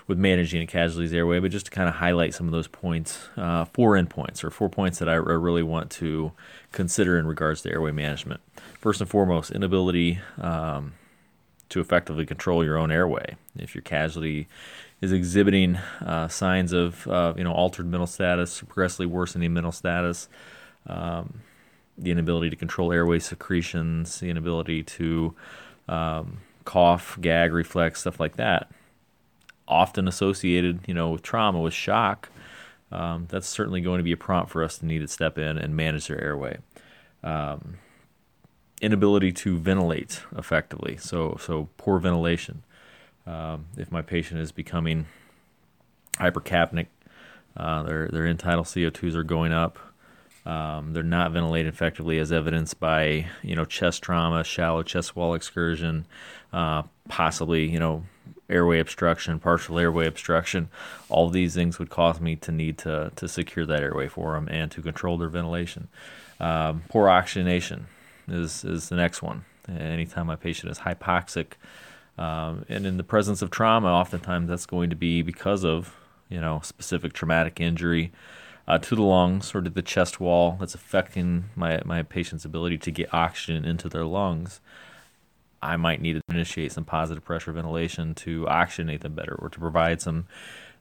with 0.07 0.17
managing 0.17 0.61
a 0.61 0.67
casualties 0.67 1.13
airway, 1.13 1.39
but 1.39 1.49
just 1.51 1.65
to 1.65 1.71
kind 1.71 1.89
of 1.89 1.95
highlight 1.95 2.33
some 2.33 2.45
of 2.45 2.51
those 2.51 2.67
points, 2.67 3.29
uh, 3.37 3.65
four 3.65 3.93
endpoints 3.93 4.43
or 4.43 4.51
four 4.51 4.69
points 4.69 4.99
that 4.99 5.09
I, 5.09 5.15
really 5.15 5.63
want 5.63 5.89
to 5.91 6.31
consider 6.71 7.17
in 7.17 7.25
regards 7.25 7.61
to 7.63 7.71
airway 7.71 7.91
management. 7.91 8.41
First 8.79 9.01
and 9.01 9.09
foremost, 9.09 9.51
inability 9.51 10.19
um, 10.39 10.93
to 11.69 11.79
effectively 11.79 12.25
control 12.25 12.63
your 12.63 12.77
own 12.77 12.91
airway. 12.91 13.35
If 13.57 13.73
your 13.73 13.81
casualty 13.81 14.47
is 15.01 15.11
exhibiting 15.11 15.77
uh, 16.05 16.27
signs 16.27 16.71
of 16.71 17.07
uh, 17.07 17.33
you 17.35 17.43
know 17.43 17.53
altered 17.53 17.87
mental 17.87 18.07
status, 18.07 18.61
progressively 18.61 19.07
worsening 19.07 19.53
mental 19.53 19.71
status, 19.71 20.29
um, 20.87 21.41
the 21.97 22.11
inability 22.11 22.49
to 22.51 22.55
control 22.55 22.91
airway 22.91 23.19
secretions, 23.19 24.19
the 24.19 24.29
inability 24.29 24.83
to 24.83 25.33
um, 25.87 26.39
cough, 26.63 27.17
gag, 27.21 27.53
reflex, 27.53 28.01
stuff 28.01 28.19
like 28.19 28.35
that, 28.35 28.69
often 29.67 30.07
associated, 30.07 30.79
you 30.87 30.93
know, 30.93 31.09
with 31.09 31.21
trauma, 31.21 31.59
with 31.59 31.73
shock, 31.73 32.29
um, 32.91 33.27
that's 33.29 33.47
certainly 33.47 33.81
going 33.81 33.97
to 33.97 34.03
be 34.03 34.11
a 34.11 34.17
prompt 34.17 34.51
for 34.51 34.63
us 34.63 34.77
to 34.77 34.85
need 34.85 34.99
to 34.99 35.07
step 35.07 35.37
in 35.37 35.57
and 35.57 35.75
manage 35.75 36.07
their 36.07 36.21
airway. 36.21 36.57
Um, 37.23 37.77
inability 38.81 39.31
to 39.31 39.57
ventilate 39.57 40.21
effectively. 40.37 40.97
So 40.97 41.37
so 41.39 41.69
poor 41.77 41.99
ventilation. 41.99 42.63
Um, 43.25 43.65
if 43.77 43.91
my 43.91 44.01
patient 44.01 44.39
is 44.39 44.51
becoming 44.51 45.07
hypercapnic, 46.15 46.87
uh, 47.57 47.83
their 47.83 48.07
their 48.09 48.33
tidal 48.35 48.63
CO2s 48.63 49.15
are 49.15 49.23
going 49.23 49.51
up. 49.51 49.79
Um, 50.45 50.93
they're 50.93 51.01
not 51.01 51.31
ventilated 51.31 51.73
effectively, 51.73 52.19
as 52.19 52.31
evidenced 52.31 52.79
by 52.79 53.27
you 53.41 53.55
know 53.55 53.65
chest 53.65 54.03
trauma, 54.03 54.43
shallow 54.43 54.83
chest 54.83 55.15
wall 55.15 55.33
excursion, 55.33 56.05
uh, 56.53 56.83
possibly 57.09 57.67
you 57.67 57.79
know 57.79 58.03
airway 58.49 58.79
obstruction, 58.79 59.39
partial 59.39 59.79
airway 59.79 60.07
obstruction. 60.07 60.69
All 61.09 61.29
these 61.29 61.55
things 61.55 61.79
would 61.79 61.89
cause 61.89 62.19
me 62.19 62.35
to 62.37 62.51
need 62.51 62.77
to 62.79 63.11
to 63.15 63.27
secure 63.27 63.65
that 63.65 63.81
airway 63.81 64.07
for 64.07 64.33
them 64.33 64.47
and 64.49 64.71
to 64.71 64.81
control 64.81 65.17
their 65.17 65.29
ventilation. 65.29 65.87
Um, 66.39 66.83
poor 66.89 67.09
oxygenation 67.09 67.87
is 68.27 68.63
is 68.63 68.89
the 68.89 68.95
next 68.95 69.21
one. 69.21 69.45
Anytime 69.67 70.27
my 70.27 70.35
patient 70.35 70.71
is 70.71 70.79
hypoxic, 70.79 71.53
um, 72.17 72.65
and 72.69 72.85
in 72.85 72.97
the 72.97 73.03
presence 73.03 73.41
of 73.41 73.49
trauma, 73.49 73.87
oftentimes 73.87 74.49
that's 74.49 74.65
going 74.65 74.89
to 74.89 74.95
be 74.95 75.21
because 75.21 75.63
of 75.65 75.95
you 76.29 76.39
know 76.39 76.59
specific 76.63 77.13
traumatic 77.13 77.59
injury 77.59 78.11
uh, 78.67 78.77
to 78.77 78.95
the 78.95 79.01
lungs 79.01 79.53
or 79.53 79.61
to 79.61 79.69
the 79.69 79.81
chest 79.81 80.19
wall 80.19 80.57
that's 80.59 80.75
affecting 80.75 81.45
my 81.55 81.81
my 81.85 82.03
patient's 82.03 82.45
ability 82.45 82.77
to 82.79 82.91
get 82.91 83.13
oxygen 83.13 83.65
into 83.65 83.89
their 83.89 84.05
lungs. 84.05 84.59
I 85.65 85.77
might 85.77 86.01
need 86.01 86.13
to 86.13 86.21
initiate 86.29 86.71
some 86.71 86.85
positive 86.85 87.23
pressure 87.23 87.51
ventilation 87.51 88.13
to 88.15 88.45
oxygenate 88.45 89.01
them 89.01 89.13
better, 89.13 89.35
or 89.35 89.49
to 89.49 89.59
provide 89.59 90.01
some 90.01 90.27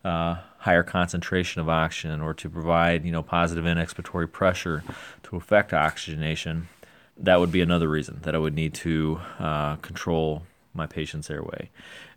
uh, 0.04 0.36
higher 0.58 0.82
concentration 0.82 1.60
of 1.60 1.68
oxygen, 1.68 2.20
or 2.20 2.34
to 2.34 2.48
provide 2.48 3.04
you 3.04 3.12
know 3.12 3.22
positive 3.22 3.66
end 3.66 3.80
expiratory 3.80 4.30
pressure 4.30 4.82
to 5.24 5.36
affect 5.36 5.72
oxygenation. 5.72 6.68
That 7.16 7.40
would 7.40 7.52
be 7.52 7.60
another 7.60 7.88
reason 7.88 8.20
that 8.22 8.34
I 8.34 8.38
would 8.38 8.54
need 8.54 8.74
to 8.74 9.20
uh, 9.38 9.76
control 9.76 10.42
my 10.74 10.86
patient's 10.86 11.30
airway. 11.30 11.70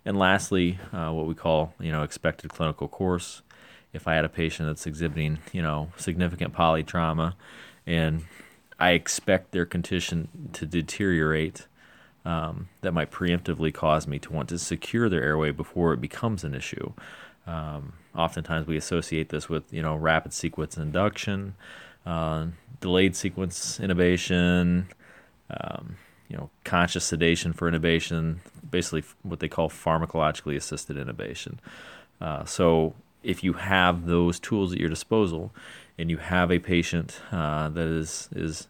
And 0.04 0.18
lastly, 0.18 0.78
uh, 0.92 1.10
what 1.12 1.26
we 1.26 1.34
call 1.34 1.74
you 1.80 1.92
know 1.92 2.02
expected 2.02 2.50
clinical 2.50 2.88
course. 2.88 3.42
If 3.90 4.06
I 4.06 4.14
had 4.14 4.26
a 4.26 4.28
patient 4.28 4.68
that's 4.68 4.86
exhibiting 4.86 5.38
you 5.52 5.62
know 5.62 5.90
significant 5.96 6.52
polytrauma, 6.54 7.34
and 7.86 8.24
I 8.78 8.90
expect 8.90 9.52
their 9.52 9.66
condition 9.66 10.28
to 10.52 10.66
deteriorate, 10.66 11.66
um, 12.28 12.68
that 12.82 12.92
might 12.92 13.10
preemptively 13.10 13.72
cause 13.72 14.06
me 14.06 14.18
to 14.18 14.30
want 14.30 14.50
to 14.50 14.58
secure 14.58 15.08
their 15.08 15.22
airway 15.22 15.50
before 15.50 15.94
it 15.94 16.00
becomes 16.00 16.44
an 16.44 16.54
issue. 16.54 16.92
Um, 17.46 17.94
oftentimes, 18.14 18.66
we 18.66 18.76
associate 18.76 19.30
this 19.30 19.48
with 19.48 19.72
you 19.72 19.80
know 19.80 19.96
rapid 19.96 20.34
sequence 20.34 20.76
induction, 20.76 21.54
uh, 22.04 22.48
delayed 22.80 23.16
sequence 23.16 23.78
intubation. 23.78 24.84
Um, 25.50 25.96
you 26.28 26.36
know, 26.36 26.50
conscious 26.62 27.06
sedation 27.06 27.54
for 27.54 27.70
intubation, 27.72 28.40
basically 28.70 29.02
what 29.22 29.40
they 29.40 29.48
call 29.48 29.70
pharmacologically 29.70 30.56
assisted 30.56 30.98
intubation. 30.98 31.54
Uh, 32.20 32.44
so 32.44 32.92
if 33.22 33.42
you 33.42 33.54
have 33.54 34.04
those 34.04 34.38
tools 34.38 34.74
at 34.74 34.78
your 34.78 34.90
disposal, 34.90 35.54
and 35.96 36.10
you 36.10 36.18
have 36.18 36.52
a 36.52 36.58
patient 36.58 37.22
uh, 37.32 37.70
that 37.70 37.86
is 37.86 38.28
is, 38.36 38.68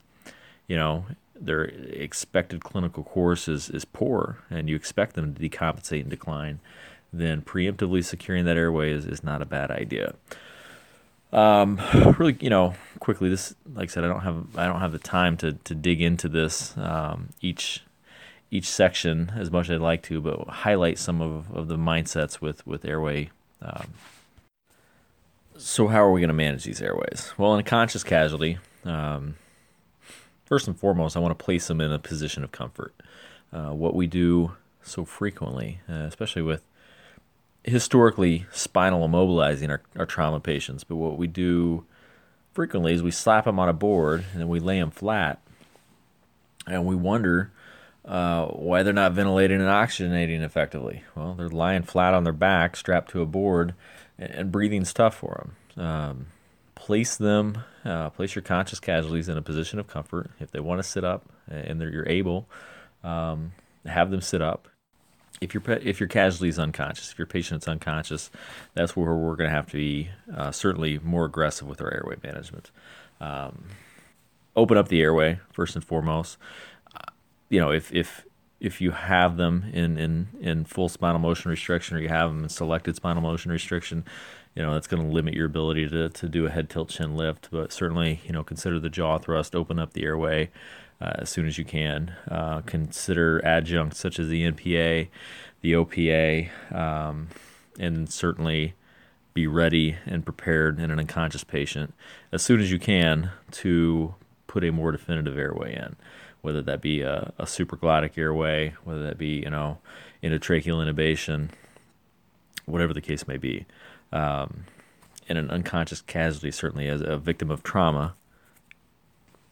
you 0.68 0.77
know, 0.77 1.05
their 1.40 1.64
expected 1.64 2.62
clinical 2.62 3.05
course 3.05 3.48
is 3.48 3.70
is 3.70 3.85
poor, 3.85 4.38
and 4.51 4.68
you 4.68 4.77
expect 4.77 5.14
them 5.14 5.35
to 5.35 5.48
decompensate 5.48 6.03
and 6.03 6.11
decline, 6.11 6.61
then 7.12 7.42
preemptively 7.42 8.05
securing 8.05 8.44
that 8.44 8.57
airway 8.57 8.92
is, 8.92 9.07
is 9.07 9.24
not 9.24 9.42
a 9.42 9.46
bad 9.46 9.70
idea. 9.70 10.14
Um, 11.33 11.81
really, 12.18 12.37
you 12.40 12.51
know, 12.51 12.74
quickly, 13.01 13.29
this, 13.29 13.55
like 13.74 13.90
I 13.90 13.92
said, 13.92 14.05
I 14.05 14.09
don't 14.09 14.20
have, 14.20 14.57
I 14.57 14.66
don't 14.66 14.81
have 14.81 14.92
the 14.92 14.98
time 14.98 15.37
to, 15.38 15.53
to 15.53 15.74
dig 15.74 16.01
into 16.01 16.29
this, 16.29 16.77
um, 16.79 17.29
each, 17.42 17.83
each 18.51 18.68
section 18.68 19.33
as 19.37 19.51
much 19.51 19.68
as 19.68 19.77
I'd 19.77 19.83
like 19.83 20.03
to, 20.05 20.20
but 20.20 20.48
highlight 20.48 20.98
some 20.98 21.20
of, 21.20 21.55
of 21.55 21.68
the 21.68 21.77
mindsets 21.77 22.40
with, 22.40 22.66
with 22.66 22.85
airway. 22.85 23.31
Um, 23.61 23.88
so 25.57 25.88
how 25.88 26.03
are 26.03 26.12
we 26.12 26.20
going 26.20 26.29
to 26.29 26.35
manage 26.35 26.64
these 26.64 26.81
airways? 26.81 27.33
Well, 27.37 27.53
in 27.55 27.61
a 27.61 27.64
conscious 27.64 28.05
casualty, 28.05 28.59
um, 28.85 29.35
first 30.49 30.67
and 30.67 30.79
foremost, 30.79 31.17
I 31.17 31.21
want 31.21 31.39
to 31.39 31.45
place 31.45 31.69
them 31.69 31.81
in 31.81 31.93
a 31.93 31.99
position 31.99 32.43
of 32.43 32.53
comfort. 32.53 32.95
Uh, 33.53 33.71
what 33.71 33.95
we 33.95 34.07
do 34.07 34.53
so 34.83 35.05
frequently, 35.05 35.81
uh, 35.89 36.05
especially 36.07 36.43
with 36.43 36.63
historically 37.65 38.47
spinal 38.51 39.07
immobilizing 39.07 39.69
our, 39.69 39.83
our 39.97 40.07
trauma 40.07 40.41
patients, 40.41 40.85
but 40.85 40.97
what 40.97 41.19
we 41.19 41.27
do 41.27 41.85
frequently 42.53 42.95
is 42.95 43.03
we 43.03 43.11
slap 43.11 43.45
them 43.45 43.59
on 43.59 43.69
a 43.69 43.73
board 43.75 44.25
and 44.33 44.41
then 44.41 44.49
we 44.49 44.59
lay 44.59 44.81
them 44.81 44.91
flat, 44.91 45.41
and 46.67 46.87
we 46.87 46.97
wonder 46.97 47.51
uh, 48.05 48.47
why 48.47 48.83
they're 48.83 48.93
not 48.93 49.13
ventilating 49.13 49.61
and 49.61 49.69
oxygenating 49.69 50.41
effectively. 50.43 51.05
Well, 51.15 51.35
they're 51.35 51.49
lying 51.49 51.83
flat 51.83 52.15
on 52.15 52.25
their 52.25 52.33
back, 52.33 52.75
strapped 52.75 53.11
to 53.11 53.21
a 53.21 53.27
board, 53.27 53.75
and, 54.19 54.31
and 54.31 54.53
breathing's 54.53 54.95
tough 54.95 55.17
for 55.17 55.53
them. 55.77 55.85
Um, 55.85 56.27
place 56.79 57.17
them, 57.17 57.59
uh, 57.85 58.09
place 58.11 58.35
your 58.35 58.43
conscious 58.43 58.81
casualties 58.81 59.29
in 59.29 59.37
a 59.37 59.43
position 59.43 59.79
of 59.79 59.88
comfort. 59.88 60.31
If 60.41 60.51
they 60.53 60.61
want 60.61 60.79
to 60.79 60.88
sit 60.88 61.05
up 61.05 61.29
and 61.51 61.81
you're 61.81 62.09
able, 62.09 62.49
um, 63.03 63.53
have 63.85 64.11
them 64.11 64.21
sit 64.21 64.41
up 64.41 64.69
if 65.41 65.55
your 65.55 65.62
if 65.83 66.01
your 66.01 66.09
casualty 66.09 66.49
is 66.49 66.59
unconscious, 66.59 67.12
if 67.12 67.19
your 67.19 67.27
patient's 67.27 67.69
unconscious, 67.69 68.31
that's 68.75 68.97
where 68.97 69.14
we're 69.14 69.37
going 69.37 69.51
to 69.51 69.55
have 69.55 69.67
to 69.67 69.77
be 69.77 70.11
uh, 70.35 70.51
certainly 70.51 70.99
more 70.99 71.25
aggressive 71.25 71.69
with 71.69 71.81
our 71.81 71.93
airway 71.93 72.17
management. 72.23 72.71
Um, 73.21 73.64
open 74.57 74.77
up 74.77 74.88
the 74.88 75.01
airway 75.01 75.41
first 75.53 75.77
and 75.77 75.85
foremost. 75.85 76.38
Uh, 76.95 77.12
you 77.49 77.61
know, 77.61 77.71
if 77.71 77.93
if 77.93 78.25
if 78.61 78.81
you 78.81 78.91
have 78.91 79.37
them 79.37 79.71
in, 79.73 79.97
in, 79.97 80.27
in 80.41 80.64
full 80.64 80.88
spinal 80.88 81.21
motion 81.21 81.49
restriction 81.49 81.97
or 81.97 82.01
you 82.01 82.09
have 82.09 82.31
them 82.31 82.43
in 82.43 82.49
selected 82.49 82.97
spinal 82.97 83.23
motion 83.23 83.53
restriction, 83.53 84.05
you 84.59 84.64
know, 84.64 84.75
that's 84.75 84.88
going 84.88 85.01
to 85.01 85.09
limit 85.09 85.35
your 85.35 85.47
ability 85.47 85.88
to, 85.88 86.09
to 86.09 86.29
do 86.29 86.44
a 86.44 86.51
head 86.51 86.68
tilt 86.68 86.88
chin 86.88 87.14
lift. 87.14 87.49
But 87.53 87.73
certainly, 87.73 88.21
you 88.25 88.33
know, 88.33 88.42
consider 88.42 88.81
the 88.81 88.90
jaw 88.90 89.18
thrust, 89.18 89.55
open 89.55 89.79
up 89.79 89.92
the 89.92 90.03
airway 90.03 90.51
uh, 91.01 91.12
as 91.14 91.31
soon 91.31 91.47
as 91.47 91.59
you 91.59 91.64
can. 91.64 92.16
Uh, 92.29 92.62
consider 92.62 93.38
adjuncts 93.44 94.01
such 94.01 94.18
as 94.18 94.29
the 94.29 94.51
NPA, 94.51 95.07
the 95.61 95.73
OPA, 95.75 96.75
um, 96.75 97.29
and 97.79 98.12
certainly 98.12 98.75
be 99.33 99.47
ready 99.47 99.97
and 100.05 100.25
prepared 100.25 100.81
in 100.81 100.90
an 100.90 100.99
unconscious 100.99 101.44
patient 101.44 101.94
as 102.33 102.42
soon 102.42 102.61
as 102.61 102.73
you 102.73 102.81
can 102.81 103.31
to 103.53 104.16
put 104.49 104.64
a 104.64 104.73
more 104.73 104.90
definitive 104.90 105.38
airway 105.38 105.73
in, 105.73 105.94
whether 106.40 106.62
that 106.62 106.81
be 106.83 107.03
a, 107.03 107.33
a 107.38 107.44
supraglottic 107.44 108.18
airway, 108.18 108.75
whether 108.83 109.05
that 109.05 109.18
be 109.18 109.42
you 109.44 109.51
know 109.51 109.79
endotracheal 110.21 110.85
intubation, 110.85 111.51
whatever 112.66 112.92
the 112.92 113.01
case 113.01 113.29
may 113.29 113.37
be. 113.37 113.64
Um, 114.12 114.64
in 115.29 115.37
an 115.37 115.51
unconscious 115.51 116.01
casualty, 116.01 116.51
certainly 116.51 116.88
as 116.88 117.03
a 117.03 117.18
victim 117.18 117.51
of 117.51 117.62
trauma, 117.62 118.14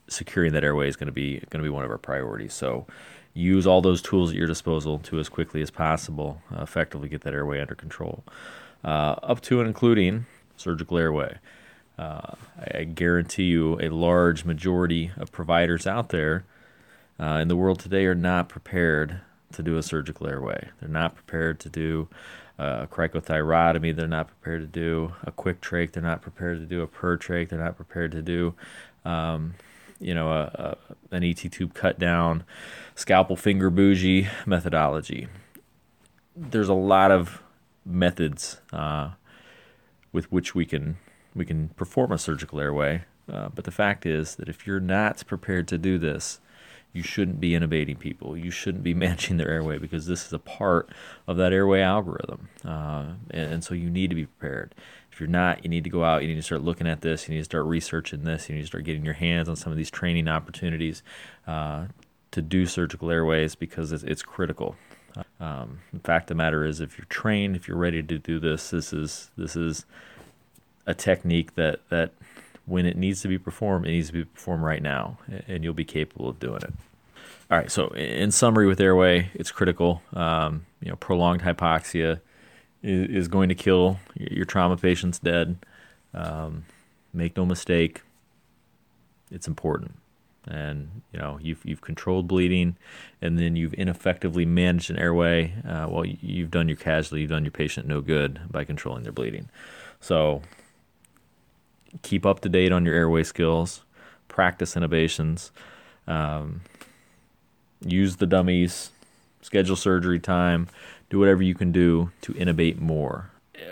securing 0.09 0.53
that 0.53 0.65
airway 0.65 0.89
is 0.89 0.97
going 0.97 1.07
to 1.07 1.13
be 1.13 1.35
going 1.51 1.63
to 1.63 1.69
be 1.69 1.69
one 1.69 1.85
of 1.85 1.91
our 1.91 1.99
priorities. 1.99 2.55
So 2.55 2.87
use 3.35 3.67
all 3.67 3.83
those 3.83 4.01
tools 4.01 4.31
at 4.31 4.37
your 4.37 4.47
disposal 4.47 4.99
to 5.01 5.19
as 5.19 5.29
quickly 5.29 5.61
as 5.61 5.71
possible 5.71 6.41
uh, 6.55 6.63
effectively 6.63 7.09
get 7.09 7.21
that 7.23 7.35
airway 7.35 7.61
under 7.61 7.75
control, 7.75 8.25
uh, 8.85 9.17
up 9.23 9.43
to 9.43 9.61
and 9.61 9.69
including 9.69 10.27
surgical 10.57 10.97
airway. 10.97 11.39
Uh, 11.99 12.33
I, 12.59 12.79
I, 12.79 12.85
guarantee 12.85 13.45
you, 13.45 13.79
a 13.81 13.89
large 13.89 14.45
majority 14.45 15.13
of 15.17 15.33
providers 15.33 15.87
out 15.87 16.11
there 16.11 16.45
uh, 17.19 17.39
in 17.41 17.49
the 17.49 17.57
world 17.57 17.79
today 17.79 18.05
are 18.05 18.15
not 18.15 18.51
prepared 18.51 19.21
to 19.53 19.63
do 19.63 19.79
a 19.79 19.83
surgical 19.83 20.27
airway. 20.27 20.69
They're 20.81 20.91
not 20.91 21.15
prepared 21.15 21.59
to 21.61 21.71
do 21.71 22.09
a 22.59 22.87
cricothyrotomy. 22.87 23.95
They're 23.95 24.07
not 24.07 24.29
prepared 24.29 24.61
to 24.63 24.67
do 24.67 25.13
a 25.25 25.31
quick 25.31 25.61
trach. 25.61 25.93
They're 25.93 26.03
not 26.03 26.23
prepared 26.23 26.59
to 26.61 26.67
do 26.67 26.83
a 26.83 26.87
per 26.87 27.17
trach. 27.17 27.49
They're 27.49 27.59
not 27.59 27.77
prepared 27.77 28.13
to 28.13 28.23
do 28.23 28.55
um, 29.07 29.55
you 30.01 30.15
know, 30.15 30.31
a, 30.31 30.77
a, 31.11 31.15
an 31.15 31.25
ET 31.25 31.37
tube 31.37 31.75
cut 31.75 31.99
down, 31.99 32.45
scalpel 32.95 33.37
finger 33.37 33.71
bougie 33.71 34.29
methodology. 34.45 35.29
There's 36.35 36.69
a 36.69 36.75
lot 36.75 37.11
of 37.11 37.43
methods 37.85 38.61
uh, 38.73 39.11
with 40.13 40.31
which 40.31 40.55
we 40.55 40.67
can 40.67 40.99
we 41.35 41.45
can 41.45 41.69
perform 41.71 42.13
a 42.13 42.19
surgical 42.19 42.61
airway, 42.61 43.05
uh, 43.31 43.49
but 43.55 43.65
the 43.65 43.71
fact 43.71 44.07
is 44.07 44.37
that 44.37 44.49
if 44.49 44.67
you're 44.67 44.81
not 44.81 45.25
prepared 45.27 45.69
to 45.69 45.79
do 45.79 45.99
this, 45.99 46.41
you 46.97 47.03
shouldn't 47.03 47.39
be 47.39 47.51
intubating 47.51 47.99
people. 47.99 48.37
You 48.37 48.51
shouldn't 48.51 48.83
be 48.83 48.95
managing 49.05 49.37
their 49.37 49.49
airway 49.49 49.79
because 49.79 50.07
this 50.07 50.27
is 50.27 50.33
a 50.33 50.39
part 50.39 50.89
of 51.27 51.37
that 51.37 51.53
airway 51.53 51.81
algorithm, 51.81 52.49
uh, 52.65 53.05
and, 53.31 53.53
and 53.55 53.65
so 53.65 53.75
you 53.75 53.91
need 53.91 54.11
to 54.11 54.17
be 54.17 54.27
prepared. 54.27 54.75
If 55.13 55.21
you're 55.21 55.29
not, 55.29 55.65
you 55.65 55.71
need 55.71 55.85
to 55.85 55.91
go 55.91 56.05
out, 56.05 56.23
you 56.23 56.29
need 56.29 56.35
to 56.35 56.43
start 56.43 56.63
looking 56.63 56.87
at 56.87 57.01
this, 57.01 57.29
you 57.29 57.35
need 57.35 57.41
to 57.41 57.45
start 57.45 57.65
researching 57.65 58.25
this, 58.25 58.49
you 58.49 58.55
need 58.55 58.63
to 58.63 58.67
start 58.67 58.85
getting 58.85 59.05
your 59.05 59.15
hands 59.15 59.49
on 59.49 59.57
some 59.57 59.73
of 59.73 59.79
these 59.79 59.91
training 59.91 60.29
opportunities 60.29 61.03
uh, 61.47 61.87
to 62.33 62.43
do 62.43 62.67
surgical 62.67 63.11
airways 63.11 63.55
because 63.55 63.93
it's, 63.93 64.03
it's 64.03 64.23
critical. 64.23 64.77
Um, 65.41 65.81
the 65.93 66.01
fact 66.01 66.27
the 66.27 66.35
matter 66.35 66.65
is, 66.65 66.81
if 66.81 66.99
you're 66.99 67.07
trained, 67.07 67.57
if 67.57 67.67
you're 67.67 67.79
ready 67.79 68.03
to 68.03 68.19
do 68.19 68.39
this, 68.39 68.71
this 68.71 68.93
is 68.93 69.31
this 69.37 69.57
is 69.57 69.87
a 70.87 70.95
technique 70.95 71.55
that 71.55 71.81
that 71.89 72.13
when 72.67 72.85
it 72.85 72.97
needs 72.97 73.23
to 73.23 73.29
be 73.29 73.39
performed, 73.39 73.87
it 73.87 73.91
needs 73.91 74.09
to 74.09 74.13
be 74.13 74.25
performed 74.25 74.63
right 74.63 74.83
now, 74.83 75.19
and 75.49 75.65
you'll 75.65 75.75
be 75.75 75.85
capable 75.85 76.29
of 76.29 76.39
doing 76.39 76.63
it. 76.63 76.73
All 77.51 77.57
right. 77.57 77.71
So, 77.71 77.89
in 77.89 78.33
summary, 78.33 78.67
with 78.67 78.81
airway, 78.81 79.31
it's 79.35 79.53
critical. 79.53 80.03
Um, 80.13 80.67
you 80.81 80.91
know, 80.91 80.97
prolonged 80.97 81.43
hypoxia 81.43 82.21
is, 82.83 83.29
going 83.29 83.49
to 83.49 83.55
kill 83.55 83.99
your 84.15 84.45
trauma 84.45 84.77
patients 84.77 85.19
dead. 85.19 85.59
Um, 86.13 86.65
make 87.13 87.37
no 87.37 87.47
mistake, 87.47 88.03
it's 89.31 89.49
important. 89.49 89.95
And 90.49 91.03
you 91.13 91.19
know 91.19 91.41
you've 91.43 91.65
you've 91.65 91.81
controlled 91.81 92.29
bleeding, 92.29 92.77
and 93.21 93.37
then 93.37 93.57
you've 93.57 93.75
ineffectively 93.75 94.47
managed 94.47 94.91
an 94.91 94.97
airway. 94.97 95.55
Uh, 95.67 95.89
well, 95.91 96.05
you've 96.05 96.53
done 96.53 96.69
your 96.69 96.77
casualty, 96.77 97.23
you've 97.23 97.31
done 97.31 97.45
your 97.45 97.51
patient 97.51 97.89
no 97.89 98.01
good 98.01 98.41
by 98.49 98.65
controlling 98.65 99.03
their 99.03 99.13
bleeding. 99.13 99.49
So 100.01 100.43
keep 102.03 102.27
up 102.27 102.41
to 102.41 102.49
date 102.49 102.73
on 102.73 102.85
your 102.85 102.95
airway 102.95 103.23
skills, 103.23 103.83
practice 104.29 104.75
intubations, 104.75 105.51
Um, 106.09 106.61
use 107.85 108.17
the 108.17 108.27
dummies, 108.27 108.91
schedule 109.43 109.77
surgery 109.77 110.21
time, 110.21 110.69
do 111.11 111.19
whatever 111.19 111.43
you 111.43 111.55
can 111.55 111.73
do 111.73 112.11
to 112.21 112.33
intubate 112.35 112.79
more. 112.79 113.31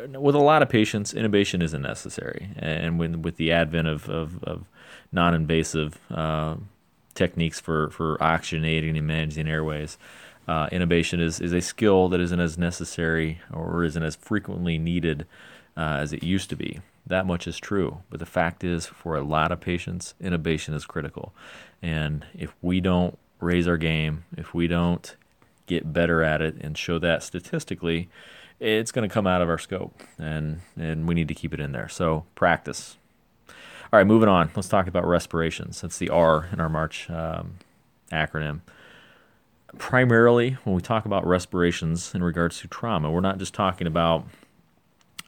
With 0.09 0.35
a 0.35 0.41
lot 0.41 0.63
of 0.63 0.69
patients, 0.69 1.15
intubation 1.15 1.63
isn't 1.63 1.83
necessary, 1.83 2.51
and 2.57 2.99
when, 2.99 3.23
with 3.23 3.37
the 3.37 3.53
advent 3.53 3.87
of, 3.87 4.09
of, 4.09 4.43
of 4.43 4.65
non-invasive 5.13 5.99
uh, 6.11 6.57
techniques 7.15 7.61
for, 7.61 7.91
for 7.91 8.19
oxygenating 8.19 8.99
and 8.99 9.07
managing 9.07 9.49
airways, 9.49 9.97
uh, 10.49 10.67
intubation 10.71 11.21
is, 11.21 11.41
is 11.41 11.53
a 11.53 11.61
skill 11.61 12.09
that 12.09 12.21
isn't 12.21 12.41
as 12.41 12.59
necessary 12.59 13.39
or 13.53 13.85
isn't 13.85 14.03
as 14.03 14.17
frequently 14.17 14.77
needed 14.77 15.25
uh, 15.77 15.99
as 16.03 16.13
it 16.13 16.23
used 16.23 16.51
to 16.51 16.57
be. 16.57 16.81
That 17.07 17.27
much 17.27 17.47
is 17.47 17.59
true. 17.59 17.99
But 18.11 18.21
the 18.21 18.27
fact 18.27 18.65
is, 18.65 18.87
for 18.87 19.17
a 19.17 19.23
lot 19.23 19.53
of 19.53 19.61
patients, 19.61 20.15
intubation 20.23 20.75
is 20.75 20.87
critical. 20.87 21.35
And 21.83 22.25
if 22.35 22.55
we 22.63 22.81
don't 22.81 23.19
raise 23.41 23.69
our 23.69 23.77
game, 23.77 24.25
if 24.37 24.55
we 24.55 24.67
don't 24.67 25.15
get 25.67 25.93
better 25.93 26.23
at 26.23 26.41
it 26.41 26.57
and 26.61 26.77
show 26.77 26.99
that 26.99 27.23
statistically, 27.23 28.09
it's 28.61 28.93
going 28.93 29.09
to 29.09 29.13
come 29.13 29.27
out 29.27 29.43
of 29.43 29.49
our 29.49 29.59
scope, 29.59 30.03
and 30.19 30.61
and 30.77 31.07
we 31.09 31.15
need 31.15 31.29
to 31.29 31.35
keep 31.35 31.53
it 31.53 31.61
in 31.61 31.73
there. 31.73 31.89
So 31.89 32.25
practice. 32.35 32.97
All 33.93 33.99
right, 33.99 34.07
moving 34.07 34.29
on. 34.29 34.51
Let's 34.57 34.69
talk 34.69 34.87
about 34.87 35.07
respirations. 35.07 35.81
That's 35.81 35.99
the 35.99 36.11
R 36.11 36.49
in 36.53 36.61
our 36.61 36.69
March 36.69 37.09
um, 37.11 37.55
acronym. 38.11 38.61
Primarily, 39.79 40.53
when 40.65 40.75
we 40.75 40.83
talk 40.83 41.05
about 41.05 41.27
respirations 41.27 42.15
in 42.15 42.23
regards 42.23 42.61
to 42.61 42.69
trauma, 42.69 43.11
we're 43.11 43.21
not 43.21 43.39
just 43.39 43.55
talking 43.55 43.87
about 43.87 44.25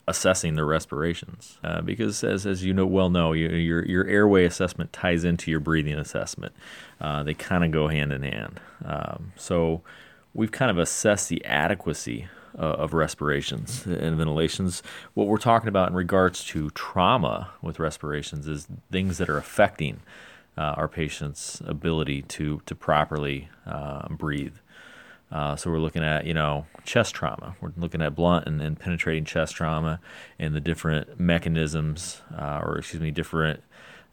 assessing 0.08 0.54
their 0.54 0.66
respirations. 0.66 1.58
Uh, 1.64 1.80
because 1.80 2.22
as, 2.22 2.46
as 2.46 2.64
you 2.64 2.72
know 2.72 2.86
well 2.86 3.10
know 3.10 3.32
you, 3.32 3.48
your 3.48 3.84
your 3.84 4.06
airway 4.06 4.44
assessment 4.44 4.92
ties 4.92 5.24
into 5.24 5.50
your 5.50 5.60
breathing 5.60 5.94
assessment. 5.98 6.54
Uh, 7.00 7.22
they 7.22 7.34
kind 7.34 7.64
of 7.64 7.70
go 7.70 7.88
hand 7.88 8.12
in 8.12 8.22
hand. 8.22 8.60
Um, 8.84 9.32
so 9.36 9.82
we've 10.32 10.52
kind 10.52 10.70
of 10.70 10.78
assessed 10.78 11.28
the 11.28 11.44
adequacy 11.44 12.28
uh, 12.58 12.62
of 12.62 12.94
respirations 12.94 13.84
and 13.86 14.16
ventilations. 14.16 14.82
What 15.14 15.26
we're 15.26 15.38
talking 15.38 15.68
about 15.68 15.90
in 15.90 15.94
regards 15.94 16.44
to 16.46 16.70
trauma 16.70 17.50
with 17.60 17.78
respirations 17.78 18.46
is 18.46 18.66
things 18.90 19.18
that 19.18 19.28
are 19.28 19.38
affecting 19.38 20.00
uh, 20.56 20.74
our 20.76 20.88
patients 20.88 21.60
ability 21.66 22.22
to 22.22 22.62
to 22.66 22.74
properly 22.74 23.48
uh, 23.66 24.08
breathe 24.08 24.56
uh, 25.30 25.56
so 25.56 25.70
we're 25.70 25.78
looking 25.78 26.04
at 26.04 26.24
you 26.24 26.34
know 26.34 26.66
chest 26.84 27.14
trauma. 27.14 27.56
We're 27.60 27.72
looking 27.76 28.02
at 28.02 28.14
blunt 28.14 28.46
and, 28.46 28.60
and 28.60 28.78
penetrating 28.78 29.24
chest 29.24 29.56
trauma 29.56 30.00
and 30.38 30.54
the 30.54 30.60
different 30.60 31.18
mechanisms, 31.18 32.20
uh, 32.36 32.60
or 32.62 32.78
excuse 32.78 33.02
me, 33.02 33.10
different 33.10 33.62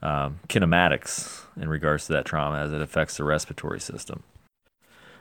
um, 0.02 0.40
kinematics 0.50 1.44
in 1.60 1.70
regards 1.70 2.08
to 2.08 2.14
that 2.14 2.26
trauma 2.26 2.60
as 2.60 2.74
it 2.74 2.82
affects 2.82 3.18
the 3.18 3.24
respiratory 3.24 3.80
system. 3.80 4.24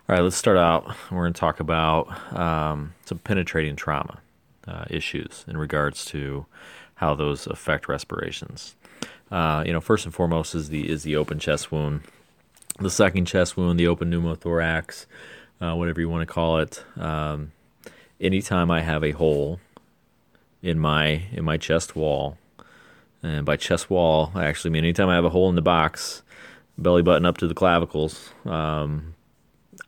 All 0.08 0.16
right, 0.16 0.22
let's 0.22 0.36
start 0.36 0.56
out. 0.56 0.86
We're 1.10 1.22
going 1.22 1.32
to 1.32 1.40
talk 1.40 1.60
about 1.60 2.36
um, 2.36 2.94
some 3.04 3.18
penetrating 3.18 3.76
trauma 3.76 4.18
uh, 4.66 4.84
issues 4.90 5.44
in 5.46 5.56
regards 5.56 6.04
to 6.06 6.46
how 6.96 7.14
those 7.14 7.46
affect 7.46 7.88
respirations. 7.88 8.74
Uh, 9.30 9.62
you 9.66 9.72
know, 9.72 9.80
first 9.80 10.04
and 10.04 10.14
foremost 10.14 10.54
is 10.54 10.70
the 10.70 10.90
is 10.90 11.04
the 11.04 11.16
open 11.16 11.38
chest 11.38 11.70
wound. 11.70 12.02
The 12.78 12.90
sucking 12.90 13.26
chest 13.26 13.56
wound, 13.56 13.78
the 13.78 13.86
open 13.86 14.10
pneumothorax 14.10 15.06
uh, 15.62 15.74
whatever 15.74 16.00
you 16.00 16.08
want 16.08 16.26
to 16.26 16.32
call 16.32 16.58
it. 16.58 16.84
Um, 16.98 17.52
anytime 18.20 18.70
I 18.70 18.82
have 18.82 19.04
a 19.04 19.12
hole 19.12 19.60
in 20.62 20.78
my 20.78 21.22
in 21.32 21.44
my 21.44 21.56
chest 21.56 21.94
wall, 21.94 22.36
and 23.22 23.46
by 23.46 23.56
chest 23.56 23.88
wall, 23.88 24.32
I 24.34 24.46
actually 24.46 24.70
mean 24.70 24.84
anytime 24.84 25.08
I 25.08 25.14
have 25.14 25.24
a 25.24 25.30
hole 25.30 25.48
in 25.48 25.54
the 25.54 25.62
box, 25.62 26.22
belly 26.76 27.02
button 27.02 27.24
up 27.24 27.38
to 27.38 27.46
the 27.46 27.54
clavicles, 27.54 28.30
um, 28.44 29.14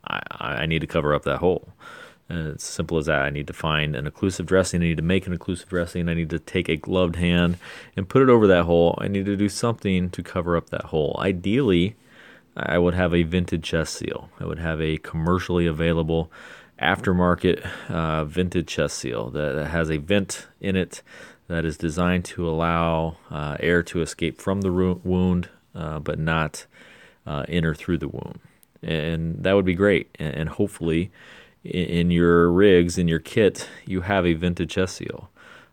I, 0.06 0.20
I 0.40 0.66
need 0.66 0.80
to 0.80 0.86
cover 0.86 1.14
up 1.14 1.24
that 1.24 1.38
hole. 1.38 1.68
And 2.26 2.48
it's 2.48 2.64
simple 2.64 2.96
as 2.96 3.04
that. 3.04 3.20
I 3.20 3.28
need 3.28 3.46
to 3.48 3.52
find 3.52 3.94
an 3.94 4.10
occlusive 4.10 4.46
dressing. 4.46 4.80
I 4.80 4.86
need 4.86 4.96
to 4.96 5.02
make 5.02 5.26
an 5.26 5.36
occlusive 5.36 5.68
dressing. 5.68 6.08
I 6.08 6.14
need 6.14 6.30
to 6.30 6.38
take 6.38 6.70
a 6.70 6.76
gloved 6.76 7.16
hand 7.16 7.58
and 7.96 8.08
put 8.08 8.22
it 8.22 8.30
over 8.30 8.46
that 8.46 8.64
hole. 8.64 8.98
I 8.98 9.08
need 9.08 9.26
to 9.26 9.36
do 9.36 9.50
something 9.50 10.08
to 10.08 10.22
cover 10.22 10.56
up 10.56 10.70
that 10.70 10.86
hole. 10.86 11.16
Ideally, 11.20 11.96
I 12.56 12.78
would 12.78 12.94
have 12.94 13.14
a 13.14 13.24
vented 13.24 13.62
chest 13.62 13.94
seal. 13.94 14.30
I 14.38 14.46
would 14.46 14.58
have 14.58 14.80
a 14.80 14.98
commercially 14.98 15.66
available 15.66 16.30
aftermarket 16.80 17.64
uh, 17.88 18.62
chest 18.62 18.98
seal 18.98 19.30
that 19.30 19.66
has 19.66 19.90
a 19.90 19.96
vent 19.96 20.46
in 20.60 20.76
it 20.76 21.02
that 21.48 21.64
is 21.64 21.76
designed 21.76 22.24
to 22.24 22.48
allow 22.48 23.16
uh, 23.30 23.56
air 23.60 23.82
to 23.82 24.02
escape 24.02 24.40
from 24.40 24.62
the 24.62 24.72
wound 24.72 25.48
uh, 25.74 25.98
but 25.98 26.18
not 26.18 26.66
uh, 27.26 27.44
enter 27.48 27.74
through 27.74 27.98
the 27.98 28.08
wound. 28.08 28.38
And 28.82 29.42
that 29.42 29.54
would 29.54 29.64
be 29.64 29.74
great. 29.74 30.14
And, 30.18 30.48
hopefully, 30.48 31.10
in, 31.64 32.10
your 32.10 32.50
rigs, 32.50 32.98
in 32.98 33.08
your 33.08 33.18
kit, 33.18 33.68
you 33.86 34.02
have 34.02 34.26
a 34.26 34.34
vented 34.34 34.70
chest 34.70 34.96
seal. 34.96 35.30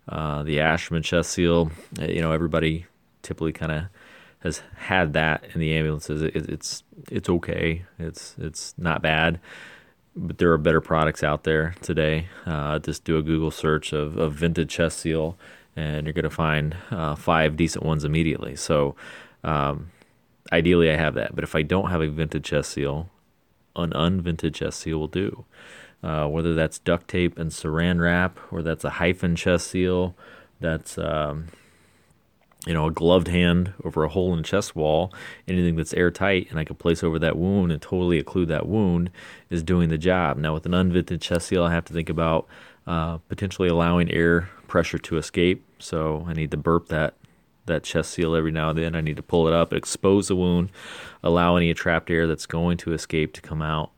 Uh, 0.08 0.44
the 0.44 0.58
Asherman 0.58 1.04
chest 1.04 1.32
seal, 1.32 1.72
you 2.00 2.22
know, 2.22 2.32
everybody 2.32 2.86
typically 3.22 3.52
kind 3.52 3.72
of 3.72 3.84
has 4.41 4.62
had 4.75 5.13
that 5.13 5.43
in 5.54 5.60
the 5.60 5.73
ambulances. 5.73 6.21
It, 6.21 6.36
it's 6.36 6.84
it's 7.10 7.30
okay. 7.30 7.86
It's 7.97 8.36
it's 8.38 8.73
not 8.77 9.01
bad, 9.01 9.39
but 10.15 10.38
there 10.38 10.51
are 10.51 10.58
better 10.58 10.82
products 10.82 11.23
out 11.23 11.43
there 11.43 11.75
today. 11.82 12.27
Uh, 12.45 12.80
just 12.80 13.04
do 13.04 13.17
a 13.17 13.21
Google 13.21 13.51
search 13.51 13.93
of, 13.93 14.17
of 14.17 14.34
vented 14.34 14.69
chest 14.69 14.99
seal, 14.99 15.38
and 15.75 16.06
you're 16.06 16.13
going 16.13 16.23
to 16.23 16.30
find 16.30 16.75
uh, 16.89 17.15
five 17.15 17.56
decent 17.56 17.86
ones 17.86 18.04
immediately. 18.04 18.56
So, 18.56 18.95
um, 19.43 19.91
ideally, 20.51 20.91
I 20.91 20.95
have 20.95 21.13
that. 21.15 21.36
But 21.36 21.43
if 21.43 21.56
I 21.56 21.62
don't 21.62 21.89
have 21.89 22.01
a 22.01 22.08
vented 22.08 22.43
chest 22.43 22.71
seal, 22.71 23.10
an 23.75 23.91
unvented 23.91 24.54
chest 24.54 24.80
seal 24.80 24.99
will 24.99 25.08
do. 25.08 25.45
Uh, 26.04 26.27
whether 26.27 26.56
that's 26.56 26.80
duct 26.80 27.08
tape 27.08 27.38
and 27.38 27.51
saran 27.51 28.01
wrap, 28.01 28.39
or 28.51 28.63
that's 28.63 28.84
a 28.84 28.89
HyFin 28.89 29.38
chest 29.38 29.67
seal, 29.67 30.15
that's 30.60 30.97
um, 30.97 31.47
you 32.67 32.74
know, 32.74 32.86
a 32.86 32.91
gloved 32.91 33.28
hand 33.28 33.74
over 33.84 34.04
a 34.04 34.10
hole 34.10 34.32
in 34.34 34.38
the 34.38 34.43
chest 34.43 34.76
wall, 34.76 35.13
anything 35.47 35.76
that's 35.76 35.93
airtight 35.93 36.47
and 36.50 36.60
I 36.60 36.63
can 36.63 36.76
place 36.76 37.04
over 37.04 37.17
that 37.19 37.38
wound 37.38 37.71
and 37.71 37.82
totally 37.82 38.21
occlude 38.21 38.47
that 38.50 38.67
wound 38.67 39.10
is 39.50 39.63
doing 39.63 39.89
the 39.89 39.97
job. 39.97 40.38
Now, 40.38 40.54
with 40.54 40.65
an 40.65 40.74
unvented 40.74 41.21
chest 41.21 41.47
seal, 41.47 41.63
I 41.63 41.74
have 41.74 41.86
to 41.86 41.93
think 41.93 42.10
about 42.10 42.47
uh, 42.86 43.17
potentially 43.30 43.67
allowing 43.67 44.12
air 44.12 44.50
pressure 44.67 45.00
to 45.00 45.17
escape. 45.17 45.63
So 45.80 46.24
I 46.28 46.34
need 46.34 46.52
to 46.52 46.58
burp 46.58 46.88
that 46.89 47.15
that 47.65 47.84
chest 47.84 48.12
seal 48.12 48.36
every 48.36 48.52
now 48.52 48.69
and 48.69 48.80
then. 48.80 48.95
I 48.95 49.02
need 49.02 49.17
to 49.17 49.24
pull 49.24 49.47
it 49.47 49.54
up, 49.54 49.71
expose 49.71 50.28
the 50.28 50.36
wound, 50.36 50.69
allow 51.24 51.56
any 51.56 51.74
trapped 51.74 52.10
air 52.10 52.26
that's 52.28 52.47
going 52.47 52.78
to 52.78 52.93
escape 52.93 53.34
to 53.34 53.41
come 53.41 53.62
out, 53.62 53.91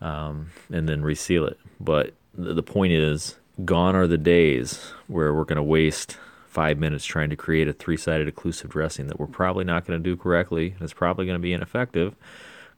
um, 0.00 0.50
and 0.72 0.88
then 0.88 1.02
reseal 1.02 1.46
it. 1.46 1.58
But 1.80 2.14
the 2.34 2.62
point 2.62 2.92
is, 2.92 3.36
gone 3.64 3.94
are 3.94 4.08
the 4.08 4.18
days 4.18 4.92
where 5.06 5.32
we're 5.32 5.44
going 5.44 5.56
to 5.56 5.62
waste 5.62 6.18
five 6.54 6.78
minutes 6.78 7.04
trying 7.04 7.30
to 7.30 7.36
create 7.36 7.66
a 7.66 7.72
three 7.72 7.96
sided 7.96 8.32
occlusive 8.32 8.70
dressing 8.70 9.08
that 9.08 9.18
we're 9.18 9.26
probably 9.26 9.64
not 9.64 9.84
going 9.84 10.00
to 10.00 10.02
do 10.02 10.16
correctly 10.16 10.70
and 10.70 10.82
it's 10.82 10.92
probably 10.92 11.26
going 11.26 11.34
to 11.34 11.42
be 11.42 11.52
ineffective. 11.52 12.14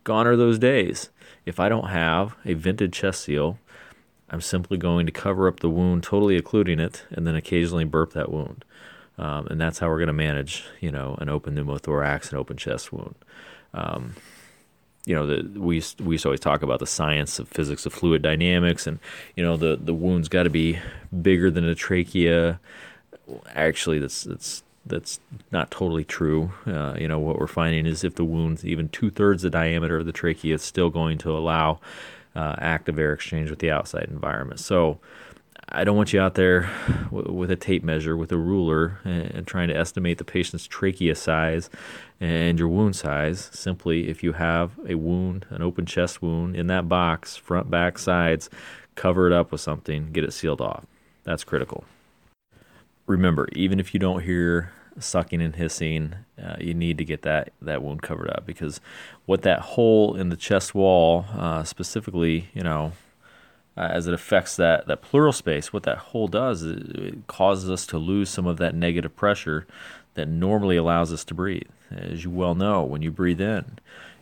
Gone 0.03 0.27
are 0.27 0.35
those 0.35 0.59
days. 0.59 1.11
If 1.45 1.61
I 1.61 1.69
don't 1.69 1.89
have 1.89 2.37
a 2.47 2.55
vented 2.55 2.95
chest 2.95 3.25
seal, 3.25 3.59
I'm 4.31 4.41
simply 4.41 4.79
going 4.79 5.05
to 5.05 5.13
cover 5.13 5.47
up 5.47 5.61
the 5.61 5.69
wound, 5.69 6.03
totally 6.03 6.37
occluding 6.37 6.81
it, 6.81 7.05
and 7.11 7.27
then 7.27 7.37
occasionally 7.37 7.85
burp 7.85 8.15
that 8.15 8.33
wound. 8.33 8.65
Um, 9.19 9.47
and 9.49 9.61
that's 9.61 9.79
how 9.79 9.89
we're 9.89 9.99
going 9.99 10.07
to 10.09 10.13
manage, 10.15 10.65
you 10.81 10.91
know, 10.91 11.17
an 11.21 11.29
open 11.29 11.55
pneumothorax 11.55 12.31
and 12.31 12.39
open 12.39 12.57
chest 12.57 12.93
wound. 12.93 13.15
Um, 13.75 14.15
you 15.05 15.15
know, 15.15 15.27
the, 15.27 15.61
we 15.61 15.83
we 16.03 16.15
used 16.15 16.23
to 16.23 16.29
always 16.29 16.41
talk 16.41 16.63
about 16.63 16.81
the 16.81 16.87
science 16.87 17.39
of 17.39 17.49
physics 17.49 17.87
of 17.87 17.93
fluid 17.93 18.23
dynamics, 18.23 18.87
and 18.87 18.99
you 19.37 19.45
know, 19.45 19.57
the 19.57 19.79
the 19.81 19.95
wound's 19.95 20.29
got 20.29 20.43
to 20.45 20.51
be 20.51 20.79
bigger 21.23 21.51
than 21.51 21.65
a 21.65 21.75
trachea 21.75 22.59
actually 23.55 23.99
that's 23.99 24.25
that's 24.25 24.63
that's 24.85 25.21
not 25.51 25.71
totally 25.71 26.05
true. 26.05 26.53
Uh, 26.67 26.95
you 26.99 27.09
know 27.09 27.19
what 27.19 27.39
we're 27.39 27.47
finding 27.47 27.87
is 27.87 28.05
if 28.05 28.15
the 28.15 28.25
wound's 28.25 28.65
even 28.65 28.89
two 28.89 29.11
thirds 29.11 29.43
the 29.43 29.51
diameter 29.51 29.99
of 29.99 30.07
the 30.07 30.13
trachea, 30.13 30.55
it's 30.55 30.65
still 30.65 30.91
going 30.91 31.19
to 31.19 31.37
allow 31.37 31.81
uh, 32.35 32.55
active 32.59 32.99
air 32.99 33.13
exchange 33.13 33.51
with 33.51 33.59
the 33.59 33.71
outside 33.71 34.09
environment. 34.11 34.61
So 34.61 34.99
I 35.69 35.83
don't 35.83 35.97
want 35.97 36.13
you 36.13 36.21
out 36.21 36.35
there 36.35 36.71
with 37.11 37.51
a 37.51 37.57
tape 37.57 37.83
measure, 37.83 38.17
with 38.17 38.31
a 38.31 38.37
ruler, 38.37 39.01
and 39.05 39.47
trying 39.47 39.69
to 39.69 39.77
estimate 39.77 40.19
the 40.19 40.25
patient's 40.25 40.67
trachea 40.67 41.17
size 41.17 41.69
and 42.21 42.59
your 42.59 42.69
wound 42.69 42.95
size. 42.95 43.51
Simply, 43.53 44.09
if 44.09 44.23
you 44.23 44.35
have 44.35 44.79
a 44.89 44.95
wound, 44.95 45.47
an 45.51 45.63
open 45.63 45.85
chest 45.85 46.23
wound 46.23 46.55
in 46.55 46.69
that 46.69 46.89
box, 46.89 47.37
front, 47.37 47.69
back, 47.69 47.99
sides, 47.99 48.49
cover 48.95 49.27
it 49.27 49.33
up 49.33 49.51
with 49.51 49.61
something, 49.61 50.13
get 50.13 50.25
it 50.25 50.33
sealed 50.33 50.61
off. 50.61 50.87
That's 51.25 51.43
critical. 51.43 51.85
Remember, 53.07 53.49
even 53.53 53.79
if 53.79 53.95
you 53.95 54.01
don't 54.01 54.23
hear 54.23 54.73
sucking 54.99 55.43
and 55.43 55.55
hissing, 55.55 56.15
uh, 56.43 56.57
you 56.59 56.75
need 56.75 56.99
to 56.99 57.05
get 57.05 57.23
that, 57.23 57.53
that 57.63 57.83
wound 57.83 58.03
covered 58.03 58.31
up 58.31 58.47
because 58.47 58.81
what 59.27 59.43
that 59.43 59.61
hole 59.61 60.17
in 60.17 60.29
the 60.31 60.37
chest 60.37 60.75
wall, 60.75 61.27
uh, 61.35 61.63
specifically, 61.65 62.49
you 62.55 62.63
know, 62.63 62.93
uh, 63.77 63.89
as 63.93 64.07
it 64.07 64.15
affects 64.15 64.57
that, 64.57 64.87
that 64.87 65.03
pleural 65.03 65.33
space, 65.33 65.73
what 65.73 65.83
that 65.83 65.99
hole 65.99 66.29
does 66.29 66.63
is 66.63 66.91
it 66.95 67.27
causes 67.27 67.71
us 67.71 67.87
to 67.87 67.99
lose 67.99 68.31
some 68.31 68.47
of 68.47 68.57
that 68.57 68.75
negative 68.75 69.15
pressure 69.15 69.67
that 70.15 70.27
normally 70.27 70.77
allows 70.77 71.13
us 71.13 71.25
to 71.25 71.35
breathe. 71.35 71.69
As 71.91 72.25
you 72.25 72.31
well 72.31 72.55
know, 72.55 72.83
when 72.83 73.03
you 73.03 73.11
breathe 73.11 73.41
in, 73.41 73.79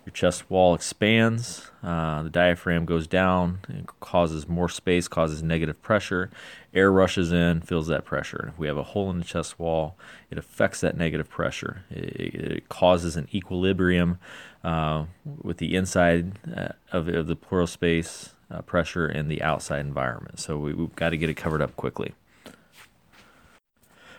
your 0.07 0.12
chest 0.12 0.51
wall 0.51 0.75
expands, 0.75 1.71
uh, 1.83 2.23
the 2.23 2.31
diaphragm 2.31 2.85
goes 2.85 3.07
down, 3.07 3.61
it 3.69 3.87
causes 4.01 4.49
more 4.49 4.69
space, 4.69 5.09
causes 5.09 5.43
negative 5.43 5.81
pressure. 5.83 6.31
Air 6.73 6.90
rushes 6.90 7.33
in, 7.33 7.61
fills 7.61 7.87
that 7.87 8.05
pressure. 8.05 8.51
If 8.53 8.59
we 8.59 8.67
have 8.67 8.77
a 8.77 8.83
hole 8.83 9.11
in 9.11 9.19
the 9.19 9.25
chest 9.25 9.59
wall, 9.59 9.97
it 10.31 10.38
affects 10.38 10.81
that 10.81 10.97
negative 10.97 11.29
pressure. 11.29 11.85
It, 11.90 12.35
it 12.35 12.69
causes 12.69 13.17
an 13.17 13.29
equilibrium 13.33 14.19
uh, 14.62 15.07
with 15.25 15.59
the 15.59 15.77
inside 15.77 16.38
uh, 16.55 16.69
of, 16.93 17.09
of, 17.09 17.27
the 17.27 17.37
pleural 17.37 17.67
space 17.67 18.31
uh, 18.51 18.62
pressure 18.62 19.07
and 19.07 19.31
the 19.31 19.43
outside 19.43 19.81
environment. 19.81 20.40
So 20.40 20.59
we, 20.59 20.75
we've 20.75 20.97
got 20.97 21.11
to 21.11 21.17
get 21.17 21.29
it 21.29 21.35
covered 21.35 21.62
up 21.62 21.77
quickly. 21.77 22.14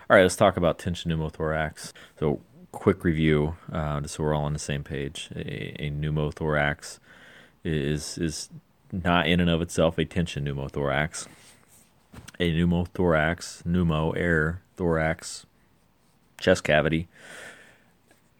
All 0.08 0.16
right, 0.16 0.22
let's 0.22 0.36
talk 0.36 0.56
about 0.56 0.78
tension 0.78 1.10
pneumothorax. 1.10 1.92
So 2.20 2.40
quick 2.76 3.04
review, 3.04 3.56
uh, 3.72 4.00
just 4.02 4.14
so 4.14 4.22
we're 4.22 4.34
all 4.34 4.44
on 4.44 4.52
the 4.52 4.58
same 4.58 4.84
page. 4.84 5.30
A, 5.34 5.86
a, 5.86 5.90
pneumothorax 5.90 6.98
is 7.64 8.18
is 8.18 8.50
not 8.92 9.26
in 9.26 9.40
and 9.40 9.50
of 9.50 9.62
itself 9.62 9.98
a 9.98 10.04
tension 10.04 10.44
pneumothorax. 10.44 11.26
A 12.38 12.52
pneumothorax, 12.52 13.62
pneumo 13.64 14.16
air 14.16 14.60
thorax, 14.76 15.46
chest 16.38 16.64
cavity 16.64 17.08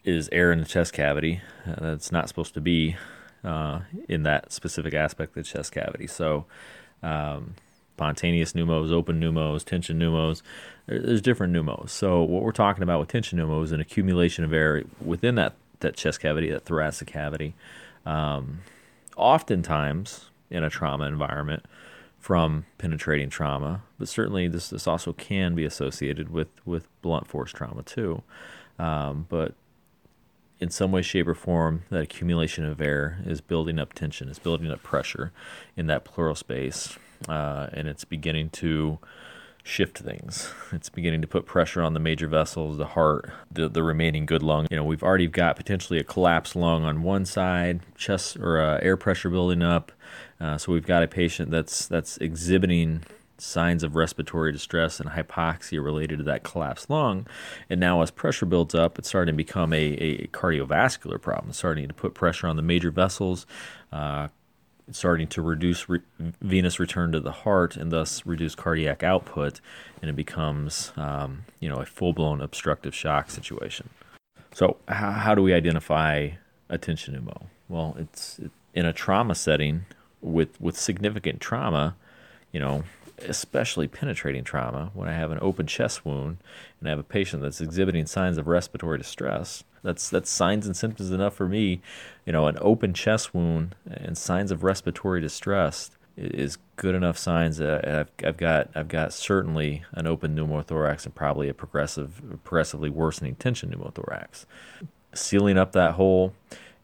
is 0.04 0.28
air 0.30 0.52
in 0.52 0.60
the 0.60 0.66
chest 0.66 0.92
cavity. 0.92 1.40
Uh, 1.66 1.74
that's 1.80 2.12
not 2.12 2.28
supposed 2.28 2.52
to 2.54 2.60
be 2.60 2.96
uh, 3.42 3.80
in 4.06 4.22
that 4.22 4.52
specific 4.52 4.92
aspect 4.92 5.30
of 5.30 5.44
the 5.44 5.50
chest 5.50 5.72
cavity. 5.72 6.06
So. 6.06 6.44
Um, 7.02 7.54
spontaneous 7.96 8.52
pneumos, 8.52 8.92
open 8.92 9.18
pneumos, 9.18 9.64
tension 9.64 9.98
pneumos. 9.98 10.42
There's 10.86 11.22
different 11.22 11.54
pneumos. 11.54 11.88
So 11.88 12.22
what 12.22 12.42
we're 12.42 12.52
talking 12.52 12.82
about 12.82 13.00
with 13.00 13.08
tension 13.08 13.38
pneumos 13.38 13.64
is 13.64 13.72
an 13.72 13.80
accumulation 13.80 14.44
of 14.44 14.52
air 14.52 14.84
within 15.02 15.34
that, 15.36 15.54
that 15.80 15.96
chest 15.96 16.20
cavity, 16.20 16.50
that 16.50 16.66
thoracic 16.66 17.08
cavity. 17.08 17.54
Um, 18.04 18.60
oftentimes 19.16 20.30
in 20.50 20.62
a 20.62 20.68
trauma 20.68 21.06
environment 21.06 21.64
from 22.18 22.66
penetrating 22.76 23.30
trauma, 23.30 23.82
but 23.98 24.08
certainly 24.08 24.46
this, 24.46 24.68
this 24.68 24.86
also 24.86 25.14
can 25.14 25.54
be 25.54 25.64
associated 25.64 26.28
with, 26.28 26.48
with 26.66 26.86
blunt 27.00 27.26
force 27.26 27.50
trauma 27.50 27.82
too. 27.82 28.22
Um, 28.78 29.24
but 29.30 29.54
in 30.60 30.68
some 30.68 30.92
way, 30.92 31.00
shape, 31.00 31.28
or 31.28 31.34
form, 31.34 31.84
that 31.88 32.02
accumulation 32.02 32.66
of 32.66 32.78
air 32.78 33.20
is 33.24 33.40
building 33.40 33.78
up 33.78 33.94
tension, 33.94 34.28
is 34.28 34.38
building 34.38 34.70
up 34.70 34.82
pressure 34.82 35.32
in 35.78 35.86
that 35.86 36.04
pleural 36.04 36.34
space 36.34 36.98
uh, 37.28 37.68
and 37.72 37.88
it's 37.88 38.04
beginning 38.04 38.50
to 38.50 38.98
shift 39.62 39.98
things. 39.98 40.52
It's 40.72 40.88
beginning 40.88 41.22
to 41.22 41.26
put 41.26 41.44
pressure 41.44 41.82
on 41.82 41.92
the 41.92 42.00
major 42.00 42.28
vessels, 42.28 42.76
the 42.76 42.86
heart, 42.86 43.30
the, 43.50 43.68
the 43.68 43.82
remaining 43.82 44.24
good 44.24 44.42
lung. 44.42 44.68
You 44.70 44.76
know, 44.76 44.84
we've 44.84 45.02
already 45.02 45.26
got 45.26 45.56
potentially 45.56 45.98
a 45.98 46.04
collapsed 46.04 46.54
lung 46.54 46.84
on 46.84 47.02
one 47.02 47.24
side, 47.24 47.80
chest 47.96 48.36
or 48.36 48.60
uh, 48.60 48.78
air 48.80 48.96
pressure 48.96 49.28
building 49.28 49.62
up. 49.62 49.90
Uh, 50.40 50.56
so 50.56 50.72
we've 50.72 50.86
got 50.86 51.02
a 51.02 51.08
patient 51.08 51.50
that's 51.50 51.86
that's 51.86 52.16
exhibiting 52.18 53.02
signs 53.38 53.82
of 53.82 53.96
respiratory 53.96 54.52
distress 54.52 55.00
and 55.00 55.10
hypoxia 55.10 55.82
related 55.82 56.18
to 56.18 56.24
that 56.24 56.42
collapsed 56.42 56.88
lung. 56.88 57.26
And 57.68 57.80
now, 57.80 58.02
as 58.02 58.10
pressure 58.10 58.46
builds 58.46 58.74
up, 58.74 58.98
it's 58.98 59.08
starting 59.08 59.34
to 59.34 59.36
become 59.36 59.72
a, 59.72 59.82
a 59.82 60.26
cardiovascular 60.28 61.20
problem. 61.20 61.50
It's 61.50 61.58
starting 61.58 61.88
to 61.88 61.94
put 61.94 62.14
pressure 62.14 62.46
on 62.46 62.56
the 62.56 62.62
major 62.62 62.90
vessels, 62.90 63.46
uh, 63.92 64.28
starting 64.90 65.26
to 65.28 65.42
reduce 65.42 65.88
re- 65.88 66.02
venous 66.18 66.78
return 66.78 67.12
to 67.12 67.20
the 67.20 67.32
heart 67.32 67.76
and 67.76 67.90
thus 67.90 68.24
reduce 68.24 68.54
cardiac 68.54 69.02
output, 69.02 69.60
and 70.00 70.08
it 70.08 70.16
becomes 70.16 70.92
um, 70.96 71.44
you 71.60 71.68
know 71.68 71.76
a 71.76 71.86
full 71.86 72.12
blown 72.12 72.40
obstructive 72.40 72.94
shock 72.94 73.30
situation. 73.30 73.90
So 74.54 74.76
how, 74.88 75.10
how 75.10 75.34
do 75.34 75.42
we 75.42 75.52
identify 75.52 76.30
a 76.68 76.78
tension 76.78 77.14
pneumo? 77.14 77.46
Well, 77.68 77.96
it's 77.98 78.40
in 78.74 78.86
a 78.86 78.92
trauma 78.92 79.34
setting 79.34 79.86
with 80.20 80.60
with 80.60 80.78
significant 80.78 81.40
trauma, 81.40 81.96
you 82.52 82.60
know, 82.60 82.84
especially 83.18 83.88
penetrating 83.88 84.44
trauma. 84.44 84.90
When 84.94 85.08
I 85.08 85.12
have 85.12 85.30
an 85.30 85.38
open 85.40 85.66
chest 85.66 86.04
wound 86.04 86.38
and 86.80 86.88
I 86.88 86.90
have 86.90 86.98
a 86.98 87.04
patient 87.04 87.42
that's 87.42 87.60
exhibiting 87.60 88.06
signs 88.06 88.38
of 88.38 88.46
respiratory 88.46 88.98
distress, 88.98 89.64
that's 89.86 90.10
that's 90.10 90.28
signs 90.28 90.66
and 90.66 90.76
symptoms 90.76 91.10
enough 91.10 91.34
for 91.34 91.48
me. 91.48 91.80
You 92.26 92.32
know, 92.32 92.48
an 92.48 92.58
open 92.60 92.92
chest 92.92 93.32
wound 93.32 93.74
and 93.86 94.18
signs 94.18 94.50
of 94.50 94.64
respiratory 94.64 95.20
distress 95.20 95.92
is 96.16 96.58
good 96.76 96.94
enough 96.94 97.16
signs 97.16 97.58
that 97.58 97.86
I've, 97.86 98.10
I've 98.24 98.36
got 98.36 98.68
I've 98.74 98.88
got 98.88 99.12
certainly 99.12 99.84
an 99.92 100.06
open 100.06 100.34
pneumothorax 100.34 101.04
and 101.06 101.14
probably 101.14 101.48
a 101.48 101.54
progressive 101.54 102.20
progressively 102.42 102.90
worsening 102.90 103.36
tension 103.36 103.70
pneumothorax. 103.70 104.44
Sealing 105.14 105.56
up 105.56 105.72
that 105.72 105.92
hole 105.92 106.34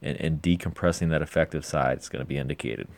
and, 0.01 0.17
and 0.21 0.41
decompressing 0.41 1.11
that 1.11 1.23
affective 1.23 1.67
side 1.67 1.99
is 1.99 2.09
going 2.09 2.23
to 2.25 2.29
be 2.29 2.39
indicated. 2.39 2.89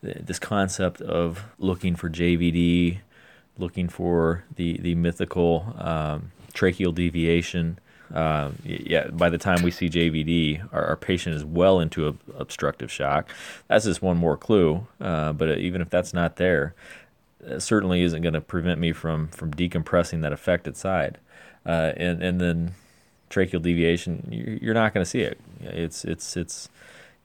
This 0.00 0.38
concept 0.38 1.00
of 1.00 1.44
looking 1.58 1.96
for 1.96 2.08
JVD, 2.08 3.00
looking 3.58 3.88
for 3.90 4.44
the 4.56 4.78
the 4.78 4.94
mythical 4.94 5.74
um, 5.76 6.32
tracheal 6.54 6.94
deviation 6.94 7.78
um, 8.14 8.56
yeah, 8.64 9.08
by 9.08 9.28
the 9.28 9.38
time 9.38 9.62
we 9.62 9.70
see 9.70 9.88
JVD, 9.88 10.68
our, 10.72 10.84
our 10.86 10.96
patient 10.96 11.36
is 11.36 11.44
well 11.44 11.80
into 11.80 12.08
a, 12.08 12.14
obstructive 12.36 12.90
shock. 12.90 13.30
That's 13.68 13.84
just 13.84 14.02
one 14.02 14.16
more 14.16 14.36
clue. 14.36 14.86
Uh, 15.00 15.32
but 15.32 15.58
even 15.58 15.80
if 15.82 15.90
that's 15.90 16.14
not 16.14 16.36
there, 16.36 16.74
it 17.40 17.60
certainly 17.60 18.02
isn't 18.02 18.22
going 18.22 18.34
to 18.34 18.40
prevent 18.40 18.80
me 18.80 18.92
from 18.92 19.28
from 19.28 19.52
decompressing 19.52 20.22
that 20.22 20.32
affected 20.32 20.76
side. 20.76 21.18
Uh, 21.66 21.92
and 21.96 22.22
and 22.22 22.40
then 22.40 22.74
tracheal 23.30 23.60
deviation, 23.60 24.58
you're 24.62 24.74
not 24.74 24.94
going 24.94 25.04
to 25.04 25.10
see 25.10 25.20
it. 25.20 25.38
It's 25.60 26.04
it's 26.04 26.36
it's 26.36 26.68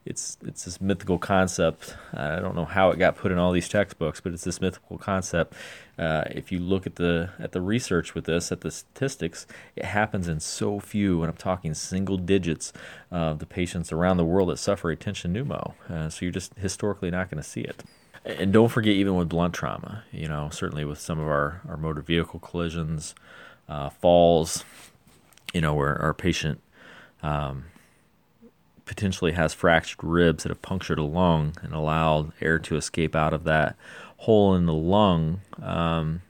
it's 0.06 0.36
it's 0.44 0.64
this 0.64 0.80
mythical 0.80 1.18
concept. 1.18 1.96
I 2.12 2.40
don't 2.40 2.54
know 2.54 2.66
how 2.66 2.90
it 2.90 2.98
got 2.98 3.16
put 3.16 3.32
in 3.32 3.38
all 3.38 3.52
these 3.52 3.68
textbooks, 3.68 4.20
but 4.20 4.32
it's 4.32 4.44
this 4.44 4.60
mythical 4.60 4.98
concept. 4.98 5.54
Uh, 5.98 6.24
if 6.30 6.52
you 6.52 6.58
look 6.58 6.86
at 6.86 6.96
the 6.96 7.30
at 7.38 7.52
the 7.52 7.60
research 7.60 8.14
with 8.14 8.26
this, 8.26 8.52
at 8.52 8.60
the 8.60 8.70
statistics, 8.70 9.46
it 9.76 9.86
happens 9.86 10.28
in 10.28 10.40
so 10.40 10.78
few, 10.78 11.22
and 11.22 11.30
I'm 11.30 11.36
talking 11.36 11.72
single 11.72 12.18
digits 12.18 12.72
of 13.10 13.38
the 13.38 13.46
patients 13.46 13.92
around 13.92 14.18
the 14.18 14.24
world 14.24 14.50
that 14.50 14.58
suffer 14.58 14.90
a 14.90 14.96
tension 14.96 15.34
pneumo. 15.34 15.74
Uh, 15.88 16.10
so 16.10 16.24
you're 16.24 16.32
just 16.32 16.54
historically 16.54 17.10
not 17.10 17.30
going 17.30 17.42
to 17.42 17.48
see 17.48 17.62
it. 17.62 17.82
And 18.26 18.52
don't 18.52 18.70
forget, 18.70 18.94
even 18.94 19.16
with 19.16 19.28
blunt 19.28 19.54
trauma, 19.54 20.04
you 20.10 20.28
know, 20.28 20.48
certainly 20.50 20.84
with 20.84 20.98
some 20.98 21.18
of 21.18 21.26
our, 21.26 21.60
our 21.68 21.76
motor 21.76 22.00
vehicle 22.00 22.40
collisions, 22.40 23.14
uh, 23.68 23.90
falls, 23.90 24.64
you 25.52 25.60
know, 25.60 25.74
where 25.74 26.00
our 26.00 26.14
patient 26.14 26.60
um, 27.22 27.66
potentially 28.84 29.32
has 29.32 29.54
fractured 29.54 30.02
ribs 30.02 30.42
that 30.42 30.50
have 30.50 30.62
punctured 30.62 30.98
a 30.98 31.04
lung 31.04 31.54
and 31.62 31.72
allowed 31.72 32.32
air 32.40 32.58
to 32.58 32.76
escape 32.76 33.16
out 33.16 33.32
of 33.32 33.44
that 33.44 33.76
hole 34.18 34.54
in 34.54 34.66
the 34.66 34.74
lung, 34.74 35.40
um, 35.62 36.22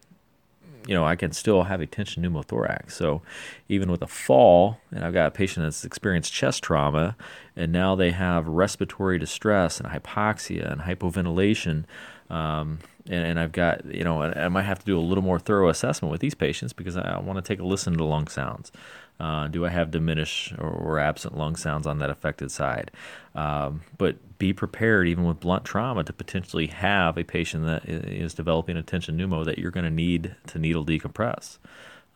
you 0.87 0.95
know, 0.95 1.05
I 1.05 1.17
can 1.17 1.33
still 1.33 1.63
have 1.65 1.81
a 1.81 1.87
tension 1.87 2.23
pneumothorax. 2.23 2.93
So 2.93 3.23
even 3.69 3.91
with 3.91 4.03
a 4.03 4.07
fall, 4.07 4.79
and 4.91 5.05
I've 5.05 5.15
got 5.15 5.29
a 5.29 5.31
patient 5.31 5.65
that's 5.65 5.85
experienced 5.85 6.33
chest 6.33 6.63
trauma, 6.63 7.17
and 7.57 7.73
now 7.73 7.95
they 7.95 8.11
have 8.11 8.47
respiratory 8.47 9.19
distress 9.19 9.81
and 9.81 9.89
hypoxia 9.89 10.71
and 10.71 10.83
hypoventilation. 10.83 11.85
Um, 12.29 12.81
and, 13.07 13.27
and, 13.27 13.41
I've 13.41 13.53
got, 13.53 13.85
you 13.85 14.03
know, 14.03 14.23
I 14.23 14.49
might 14.49 14.63
have 14.63 14.79
to 14.79 14.87
do 14.87 14.99
a 14.99 15.01
little 15.01 15.23
more 15.23 15.39
thorough 15.39 15.69
assessment 15.69 16.11
with 16.11 16.23
these 16.23 16.35
patients 16.35 16.73
because 16.73 16.97
I 16.97 17.19
want 17.21 17.37
to 17.37 17.43
take 17.43 17.61
a 17.61 17.65
listen 17.65 17.97
to 17.99 18.05
lung 18.05 18.29
sounds. 18.29 18.73
Uh, 19.21 19.47
do 19.47 19.65
I 19.65 19.69
have 19.69 19.93
diminished 19.93 20.55
or, 20.59 20.69
or, 20.69 20.99
absent 20.99 21.39
lung 21.39 21.55
sounds 21.55 21.87
on 21.87 21.99
that 21.99 22.11
affected 22.11 22.51
side? 22.51 22.91
Um, 23.37 23.83
but 23.97 24.17
be 24.39 24.53
prepared, 24.53 25.07
even 25.07 25.25
with 25.25 25.39
blunt 25.39 25.65
trauma, 25.65 26.03
to 26.03 26.13
potentially 26.13 26.67
have 26.67 27.17
a 27.17 27.23
patient 27.23 27.65
that 27.65 27.89
is 27.89 28.35
developing 28.35 28.77
a 28.77 28.83
tension 28.83 29.17
pneumo 29.17 29.45
that 29.45 29.59
you're 29.59 29.71
going 29.71 29.85
to 29.85 29.91
need 29.91 30.35
to 30.49 30.59
needle 30.59 30.85
decompress. 30.85 31.59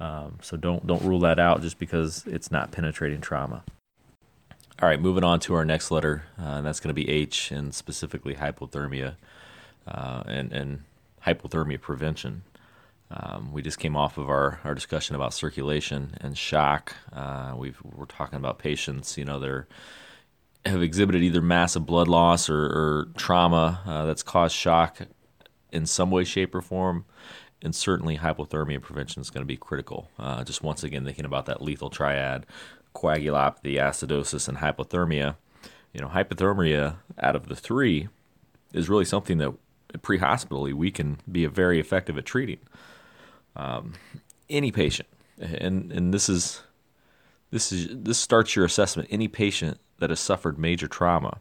Um, 0.00 0.38
so 0.42 0.56
don't 0.56 0.86
don't 0.86 1.02
rule 1.02 1.20
that 1.20 1.38
out 1.38 1.62
just 1.62 1.78
because 1.78 2.24
it's 2.26 2.50
not 2.50 2.72
penetrating 2.72 3.20
trauma. 3.20 3.62
All 4.80 4.88
right, 4.88 5.00
moving 5.00 5.24
on 5.24 5.40
to 5.40 5.54
our 5.54 5.64
next 5.64 5.90
letter, 5.90 6.24
uh, 6.38 6.56
and 6.56 6.66
that's 6.66 6.80
going 6.80 6.94
to 6.94 6.94
be 6.94 7.08
H, 7.08 7.50
and 7.50 7.74
specifically 7.74 8.34
hypothermia. 8.34 9.14
Uh, 9.86 10.22
and 10.26 10.52
and 10.52 10.82
hypothermia 11.26 11.80
prevention. 11.80 12.42
Um, 13.10 13.52
we 13.52 13.62
just 13.62 13.78
came 13.78 13.96
off 13.96 14.18
of 14.18 14.28
our, 14.28 14.60
our 14.64 14.74
discussion 14.74 15.16
about 15.16 15.32
circulation 15.32 16.14
and 16.20 16.36
shock. 16.36 16.94
Uh, 17.12 17.54
we 17.56 17.72
are 17.98 18.06
talking 18.06 18.36
about 18.36 18.58
patients, 18.58 19.16
you 19.16 19.24
know, 19.24 19.38
they're 19.38 19.66
have 20.66 20.82
exhibited 20.82 21.22
either 21.22 21.40
massive 21.40 21.86
blood 21.86 22.08
loss 22.08 22.50
or, 22.50 22.64
or 22.64 23.08
trauma 23.16 23.80
uh, 23.86 24.04
that's 24.04 24.22
caused 24.22 24.54
shock 24.54 24.98
in 25.72 25.86
some 25.86 26.10
way, 26.10 26.24
shape, 26.24 26.54
or 26.54 26.60
form. 26.60 27.04
And 27.62 27.74
certainly, 27.74 28.18
hypothermia 28.18 28.80
prevention 28.80 29.20
is 29.20 29.30
going 29.30 29.42
to 29.42 29.46
be 29.46 29.56
critical. 29.56 30.10
Uh, 30.18 30.44
just 30.44 30.62
once 30.62 30.84
again, 30.84 31.04
thinking 31.04 31.24
about 31.24 31.46
that 31.46 31.62
lethal 31.62 31.90
triad 31.90 32.46
coagulopathy, 32.94 33.74
acidosis, 33.74 34.48
and 34.48 34.58
hypothermia. 34.58 35.36
You 35.92 36.00
know, 36.00 36.08
hypothermia 36.08 36.96
out 37.18 37.36
of 37.36 37.48
the 37.48 37.56
three 37.56 38.08
is 38.72 38.88
really 38.88 39.04
something 39.04 39.38
that 39.38 39.54
pre 40.02 40.18
hospitally 40.18 40.72
we 40.72 40.90
can 40.90 41.18
be 41.30 41.46
very 41.46 41.80
effective 41.80 42.16
at 42.16 42.26
treating. 42.26 42.60
Um, 43.58 43.92
any 44.48 44.72
patient, 44.72 45.08
and 45.38 45.92
and 45.92 46.14
this 46.14 46.28
is 46.28 46.62
this 47.50 47.72
is 47.72 47.88
this 47.90 48.18
starts 48.18 48.56
your 48.56 48.64
assessment. 48.64 49.08
Any 49.10 49.28
patient 49.28 49.78
that 49.98 50.10
has 50.10 50.20
suffered 50.20 50.58
major 50.58 50.88
trauma, 50.88 51.38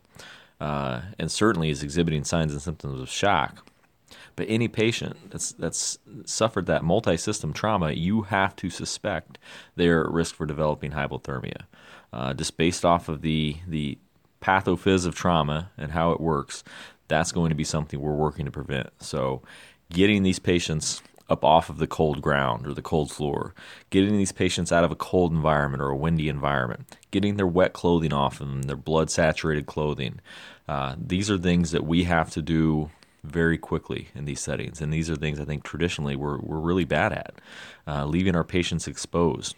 uh, 0.60 1.02
and 1.20 1.32
certainly 1.32 1.70
is 1.70 1.84
exhibiting 1.84 2.24
signs 2.24 2.52
and 2.52 2.62
symptoms 2.62 3.00
of 3.00 3.10
shock. 3.10 3.66
But 4.36 4.48
any 4.50 4.68
patient 4.68 5.32
that's 5.32 5.52
that's 5.54 5.98
suffered 6.26 6.66
that 6.68 6.84
multi-system 6.84 7.54
trauma, 7.54 7.92
you 7.92 8.24
have 8.24 8.56
to 8.58 8.70
suspect 8.70 9.38
they're 9.76 10.06
at 10.06 10.12
risk 10.12 10.36
for 10.36 10.46
developing 10.46 10.92
hypothermia, 10.92 11.64
uh, 12.14 12.34
just 12.34 12.58
based 12.58 12.86
off 12.86 13.10
of 13.10 13.22
the 13.22 13.58
the 13.68 13.98
pathophys 14.40 15.06
of 15.06 15.16
trauma 15.16 15.72
and 15.78 15.92
how 15.92 16.12
it 16.12 16.22
works. 16.22 16.64
That's 17.08 17.32
going 17.32 17.50
to 17.50 17.56
be 17.56 17.64
something 17.64 18.00
we're 18.00 18.12
working 18.12 18.46
to 18.46 18.52
prevent. 18.52 18.90
So, 19.02 19.42
getting 19.90 20.24
these 20.24 20.40
patients 20.40 21.02
up 21.30 21.44
off 21.44 21.70
of 21.70 21.78
the 21.78 21.88
cold 21.88 22.22
ground 22.22 22.66
or 22.66 22.74
the 22.74 22.82
cold 22.82 23.12
floor, 23.12 23.54
getting 23.90 24.18
these 24.18 24.32
patients 24.32 24.72
out 24.72 24.84
of 24.84 24.92
a 24.92 24.96
cold 24.96 25.32
environment 25.32 25.82
or 25.82 25.90
a 25.90 25.96
windy 25.96 26.30
environment, 26.30 26.98
getting 27.12 27.36
their 27.36 27.48
wet 27.48 27.74
clothing 27.74 28.14
off 28.14 28.40
them, 28.40 28.64
their 28.64 28.76
blood 28.76 29.10
saturated 29.10 29.66
clothing. 29.66 30.20
Uh, 30.68 30.96
these 30.98 31.30
are 31.30 31.38
things 31.38 31.72
that 31.72 31.86
we 31.86 32.04
have 32.06 32.30
to 32.30 32.42
do 32.42 32.90
very 33.24 33.58
quickly 33.58 34.08
in 34.16 34.26
these 34.26 34.40
settings. 34.40 34.82
And 34.82 34.94
these 34.94 35.10
are 35.10 35.16
things 35.16 35.40
I 35.40 35.46
think 35.46 35.64
traditionally 35.64 36.16
we're, 36.16 36.38
we're 36.40 36.60
really 36.60 36.86
bad 36.86 37.12
at, 37.12 37.36
uh, 37.88 38.06
leaving 38.06 38.36
our 38.36 38.44
patients 38.44 38.88
exposed. 38.88 39.56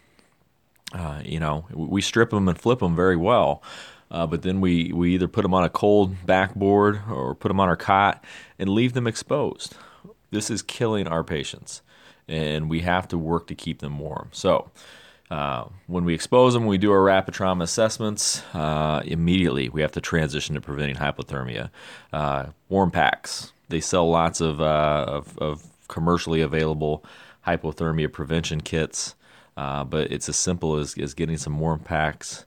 Uh, 0.92 1.20
you 1.24 1.38
know, 1.38 1.66
we 1.72 2.00
strip 2.00 2.30
them 2.30 2.48
and 2.48 2.58
flip 2.58 2.80
them 2.80 2.96
very 2.96 3.16
well. 3.16 3.62
Uh, 4.10 4.26
but 4.26 4.42
then 4.42 4.60
we, 4.60 4.92
we 4.92 5.14
either 5.14 5.28
put 5.28 5.42
them 5.42 5.54
on 5.54 5.62
a 5.62 5.70
cold 5.70 6.26
backboard 6.26 7.00
or 7.08 7.32
put 7.34 7.46
them 7.46 7.60
on 7.60 7.68
our 7.68 7.76
cot 7.76 8.24
and 8.58 8.68
leave 8.68 8.92
them 8.92 9.06
exposed. 9.06 9.76
This 10.30 10.50
is 10.50 10.62
killing 10.62 11.08
our 11.08 11.24
patients, 11.24 11.82
and 12.28 12.70
we 12.70 12.80
have 12.80 13.08
to 13.08 13.18
work 13.18 13.46
to 13.48 13.54
keep 13.54 13.80
them 13.80 13.98
warm. 13.98 14.28
So, 14.32 14.70
uh, 15.30 15.66
when 15.86 16.04
we 16.04 16.12
expose 16.12 16.54
them, 16.54 16.66
we 16.66 16.76
do 16.76 16.90
our 16.90 17.02
rapid 17.02 17.34
trauma 17.34 17.64
assessments. 17.64 18.42
Uh, 18.52 19.00
immediately, 19.04 19.68
we 19.68 19.80
have 19.80 19.92
to 19.92 20.00
transition 20.00 20.56
to 20.56 20.60
preventing 20.60 20.96
hypothermia. 20.96 21.70
Uh, 22.12 22.46
warm 22.68 22.90
packs. 22.90 23.52
They 23.68 23.80
sell 23.80 24.10
lots 24.10 24.40
of, 24.40 24.60
uh, 24.60 25.04
of, 25.06 25.38
of, 25.38 25.66
commercially 25.86 26.40
available 26.40 27.04
hypothermia 27.44 28.12
prevention 28.12 28.60
kits, 28.60 29.16
uh, 29.56 29.82
but 29.82 30.12
it's 30.12 30.28
as 30.28 30.36
simple 30.36 30.76
as, 30.76 30.96
as 30.98 31.14
getting 31.14 31.36
some 31.36 31.58
warm 31.58 31.80
packs, 31.80 32.44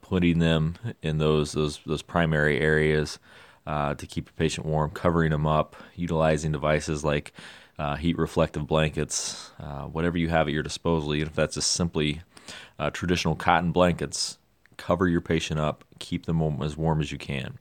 putting 0.00 0.38
them 0.38 0.76
in 1.02 1.18
those 1.18 1.52
those 1.52 1.80
those 1.84 2.00
primary 2.00 2.58
areas 2.58 3.18
uh, 3.70 3.94
to 3.94 4.04
keep 4.04 4.28
a 4.28 4.32
patient 4.32 4.66
warm, 4.66 4.90
covering 4.90 5.30
them 5.30 5.46
up, 5.46 5.76
utilizing 5.94 6.50
devices 6.50 7.04
like 7.04 7.32
uh, 7.78 7.94
heat 7.94 8.18
reflective 8.18 8.66
blankets, 8.66 9.52
uh, 9.60 9.82
whatever 9.82 10.18
you 10.18 10.28
have 10.28 10.48
at 10.48 10.52
your 10.52 10.64
disposal, 10.64 11.14
even 11.14 11.28
if 11.28 11.36
that's 11.36 11.54
just 11.54 11.70
simply 11.70 12.20
uh, 12.80 12.90
traditional 12.90 13.36
cotton 13.36 13.70
blankets. 13.70 14.38
Cover 14.76 15.06
your 15.06 15.20
patient 15.20 15.60
up, 15.60 15.84
keep 16.00 16.26
them 16.26 16.42
as 16.62 16.76
warm 16.76 17.00
as 17.00 17.12
you 17.12 17.18
can. 17.18 17.58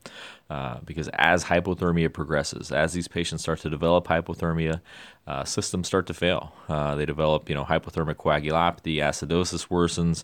Uh, 0.50 0.80
because 0.84 1.10
as 1.14 1.44
hypothermia 1.44 2.12
progresses, 2.12 2.72
as 2.72 2.94
these 2.94 3.08
patients 3.08 3.44
start 3.44 3.60
to 3.60 3.70
develop 3.70 4.08
hypothermia, 4.08 4.82
uh, 5.28 5.44
systems 5.44 5.86
start 5.86 6.08
to 6.08 6.14
fail. 6.16 6.54
they 6.68 7.06
develop, 7.06 7.50
you 7.50 7.54
know, 7.54 7.66
hypothermic 7.66 8.16
coagulopathy, 8.16 8.96
acidosis 8.96 9.68
worsens. 9.68 10.24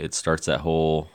it 0.00 0.14
starts 0.14 0.46
that 0.46 0.60
whole 0.60 1.10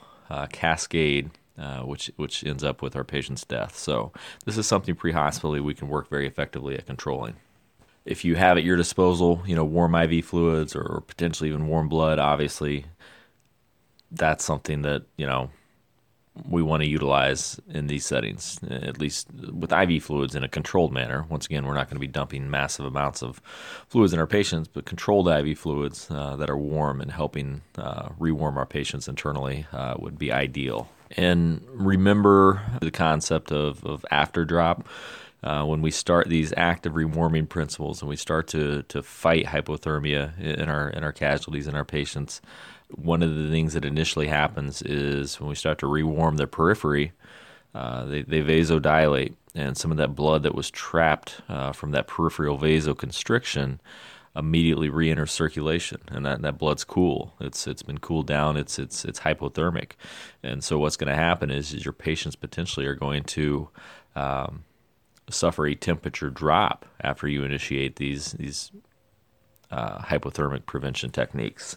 cascade 0.52 1.32
uh, 1.60 1.82
which 1.82 2.10
which 2.16 2.42
ends 2.44 2.64
up 2.64 2.80
with 2.82 2.96
our 2.96 3.04
patient's 3.04 3.44
death. 3.44 3.76
So 3.76 4.12
this 4.44 4.56
is 4.56 4.66
something 4.66 4.94
pre-hospitally 4.94 5.60
we 5.60 5.74
can 5.74 5.88
work 5.88 6.08
very 6.08 6.26
effectively 6.26 6.74
at 6.74 6.86
controlling. 6.86 7.36
If 8.06 8.24
you 8.24 8.34
have 8.36 8.56
at 8.56 8.64
your 8.64 8.76
disposal, 8.76 9.42
you 9.46 9.54
know, 9.54 9.64
warm 9.64 9.94
IV 9.94 10.24
fluids 10.24 10.74
or 10.74 11.02
potentially 11.06 11.50
even 11.50 11.66
warm 11.66 11.88
blood, 11.88 12.18
obviously, 12.18 12.86
that's 14.10 14.44
something 14.44 14.82
that 14.82 15.02
you 15.16 15.26
know 15.26 15.50
we 16.48 16.62
want 16.62 16.82
to 16.82 16.88
utilize 16.88 17.60
in 17.68 17.88
these 17.88 18.06
settings, 18.06 18.58
at 18.70 18.98
least 18.98 19.28
with 19.52 19.72
IV 19.72 20.02
fluids 20.02 20.34
in 20.34 20.44
a 20.44 20.48
controlled 20.48 20.92
manner. 20.92 21.26
Once 21.28 21.44
again, 21.44 21.66
we're 21.66 21.74
not 21.74 21.88
going 21.88 21.96
to 21.96 22.00
be 22.00 22.06
dumping 22.06 22.48
massive 22.48 22.86
amounts 22.86 23.22
of 23.22 23.42
fluids 23.88 24.14
in 24.14 24.18
our 24.18 24.26
patients, 24.26 24.68
but 24.68 24.86
controlled 24.86 25.28
IV 25.28 25.58
fluids 25.58 26.10
uh, 26.10 26.36
that 26.36 26.48
are 26.48 26.56
warm 26.56 27.00
and 27.00 27.10
helping 27.10 27.60
uh, 27.76 28.08
rewarm 28.18 28.56
our 28.56 28.64
patients 28.64 29.08
internally 29.08 29.66
uh, 29.72 29.94
would 29.98 30.18
be 30.18 30.32
ideal 30.32 30.88
and 31.16 31.64
remember 31.68 32.62
the 32.80 32.90
concept 32.90 33.52
of, 33.52 33.84
of 33.84 34.04
after 34.10 34.44
drop. 34.44 34.88
Uh, 35.42 35.64
when 35.64 35.80
we 35.80 35.90
start 35.90 36.28
these 36.28 36.52
active 36.54 36.92
rewarming 36.92 37.48
principles 37.48 38.02
and 38.02 38.10
we 38.10 38.16
start 38.16 38.46
to, 38.46 38.82
to 38.84 39.02
fight 39.02 39.46
hypothermia 39.46 40.38
in 40.38 40.68
our 40.68 40.90
in 40.90 41.02
our 41.02 41.12
casualties 41.12 41.66
and 41.66 41.74
our 41.74 41.84
patients, 41.84 42.42
one 42.94 43.22
of 43.22 43.34
the 43.34 43.48
things 43.48 43.72
that 43.72 43.84
initially 43.84 44.26
happens 44.26 44.82
is 44.82 45.40
when 45.40 45.48
we 45.48 45.54
start 45.54 45.78
to 45.78 45.86
rewarm 45.86 46.36
their 46.36 46.46
periphery, 46.46 47.12
uh, 47.74 48.04
they, 48.04 48.22
they 48.22 48.42
vasodilate, 48.42 49.34
and 49.54 49.76
some 49.76 49.90
of 49.90 49.96
that 49.96 50.14
blood 50.14 50.42
that 50.42 50.54
was 50.54 50.70
trapped 50.70 51.40
uh, 51.48 51.72
from 51.72 51.92
that 51.92 52.06
peripheral 52.06 52.58
vasoconstriction 52.58 53.78
immediately 54.36 54.88
re-enter 54.88 55.26
circulation, 55.26 56.00
and 56.08 56.24
that, 56.24 56.42
that 56.42 56.58
blood's 56.58 56.84
cool. 56.84 57.34
It's 57.40 57.66
it's 57.66 57.82
been 57.82 57.98
cooled 57.98 58.26
down. 58.26 58.56
It's 58.56 58.78
it's 58.78 59.04
it's 59.04 59.20
hypothermic, 59.20 59.92
and 60.42 60.62
so 60.62 60.78
what's 60.78 60.96
going 60.96 61.10
to 61.10 61.16
happen 61.16 61.50
is, 61.50 61.72
is 61.72 61.84
your 61.84 61.92
patients 61.92 62.36
potentially 62.36 62.86
are 62.86 62.94
going 62.94 63.24
to 63.24 63.68
um, 64.14 64.64
suffer 65.28 65.66
a 65.66 65.74
temperature 65.74 66.30
drop 66.30 66.86
after 67.00 67.26
you 67.28 67.44
initiate 67.44 67.96
these 67.96 68.32
these 68.32 68.70
uh, 69.70 69.98
hypothermic 69.98 70.66
prevention 70.66 71.10
techniques. 71.10 71.76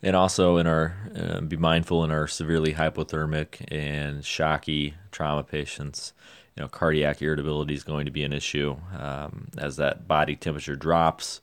And 0.00 0.14
also 0.14 0.58
in 0.58 0.66
our 0.66 0.94
uh, 1.16 1.40
be 1.40 1.56
mindful 1.56 2.04
in 2.04 2.10
our 2.10 2.28
severely 2.28 2.74
hypothermic 2.74 3.64
and 3.68 4.24
shocky 4.24 4.94
trauma 5.10 5.42
patients 5.42 6.12
you 6.58 6.64
know, 6.64 6.68
cardiac 6.68 7.22
irritability 7.22 7.72
is 7.72 7.84
going 7.84 8.06
to 8.06 8.10
be 8.10 8.24
an 8.24 8.32
issue 8.32 8.76
um, 8.98 9.46
as 9.56 9.76
that 9.76 10.08
body 10.08 10.34
temperature 10.34 10.74
drops 10.74 11.40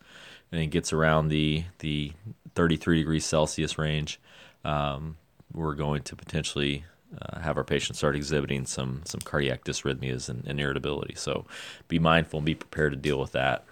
and 0.51 0.61
it 0.61 0.67
gets 0.67 0.91
around 0.91 1.29
the 1.29 1.63
the 1.79 2.11
33 2.53 2.97
degrees 2.97 3.25
Celsius 3.25 3.77
range. 3.77 4.19
Um, 4.65 5.15
we're 5.53 5.73
going 5.73 6.01
to 6.03 6.17
potentially 6.17 6.83
uh, 7.21 7.39
have 7.39 7.55
our 7.55 7.63
patients 7.63 7.99
start 7.99 8.17
exhibiting 8.17 8.65
some 8.65 9.03
some 9.05 9.21
cardiac 9.21 9.63
dysrhythmias 9.63 10.27
and, 10.27 10.45
and 10.45 10.59
irritability. 10.59 11.15
So 11.15 11.45
be 11.87 11.97
mindful 11.97 12.39
and 12.39 12.45
be 12.45 12.55
prepared 12.55 12.91
to 12.91 12.97
deal 12.97 13.17
with 13.17 13.31
that. 13.31 13.63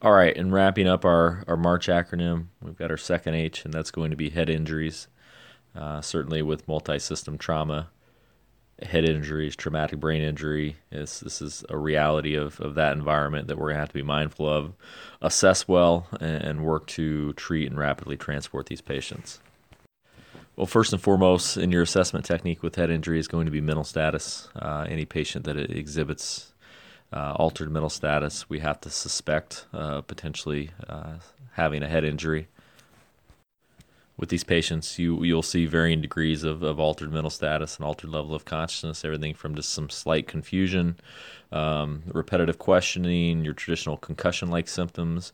All 0.00 0.12
right, 0.12 0.36
and 0.36 0.52
wrapping 0.52 0.86
up 0.86 1.04
our, 1.04 1.42
our 1.48 1.56
March 1.56 1.88
acronym, 1.88 2.46
we've 2.62 2.76
got 2.76 2.90
our 2.90 2.96
second 2.98 3.34
H, 3.34 3.64
and 3.64 3.72
that's 3.74 3.90
going 3.90 4.10
to 4.10 4.16
be 4.16 4.30
head 4.30 4.48
injuries. 4.48 5.08
Uh, 5.74 6.00
certainly 6.00 6.40
with 6.40 6.68
multi 6.68 7.00
system 7.00 7.36
trauma, 7.36 7.88
head 8.84 9.08
injuries, 9.08 9.56
traumatic 9.56 10.00
brain 10.00 10.22
injury. 10.22 10.76
It's, 10.90 11.20
this 11.20 11.40
is 11.40 11.64
a 11.68 11.76
reality 11.76 12.34
of, 12.34 12.60
of 12.60 12.74
that 12.74 12.96
environment 12.96 13.48
that 13.48 13.58
we're 13.58 13.72
to 13.72 13.78
have 13.78 13.88
to 13.88 13.94
be 13.94 14.02
mindful 14.02 14.48
of, 14.48 14.72
assess 15.22 15.66
well, 15.66 16.06
and 16.20 16.64
work 16.64 16.86
to 16.88 17.32
treat 17.34 17.68
and 17.68 17.78
rapidly 17.78 18.16
transport 18.16 18.66
these 18.66 18.80
patients. 18.80 19.40
Well, 20.56 20.66
first 20.66 20.92
and 20.92 21.02
foremost, 21.02 21.56
in 21.56 21.72
your 21.72 21.82
assessment 21.82 22.24
technique 22.24 22.62
with 22.62 22.76
head 22.76 22.90
injury 22.90 23.18
is 23.18 23.26
going 23.26 23.46
to 23.46 23.50
be 23.50 23.60
mental 23.60 23.84
status. 23.84 24.48
Uh, 24.54 24.86
any 24.88 25.04
patient 25.04 25.44
that 25.46 25.56
exhibits 25.56 26.52
uh, 27.12 27.32
altered 27.32 27.70
mental 27.70 27.90
status, 27.90 28.48
we 28.48 28.60
have 28.60 28.80
to 28.82 28.90
suspect 28.90 29.66
uh, 29.72 30.00
potentially 30.02 30.70
uh, 30.88 31.14
having 31.52 31.82
a 31.82 31.88
head 31.88 32.04
injury 32.04 32.46
with 34.16 34.28
these 34.28 34.44
patients, 34.44 34.98
you 34.98 35.24
you'll 35.24 35.42
see 35.42 35.66
varying 35.66 36.00
degrees 36.00 36.44
of, 36.44 36.62
of 36.62 36.78
altered 36.78 37.12
mental 37.12 37.30
status 37.30 37.76
and 37.76 37.84
altered 37.84 38.10
level 38.10 38.34
of 38.34 38.44
consciousness. 38.44 39.04
Everything 39.04 39.34
from 39.34 39.54
just 39.54 39.70
some 39.70 39.90
slight 39.90 40.28
confusion, 40.28 40.96
um, 41.50 42.02
repetitive 42.12 42.58
questioning, 42.58 43.44
your 43.44 43.54
traditional 43.54 43.96
concussion-like 43.96 44.68
symptoms, 44.68 45.32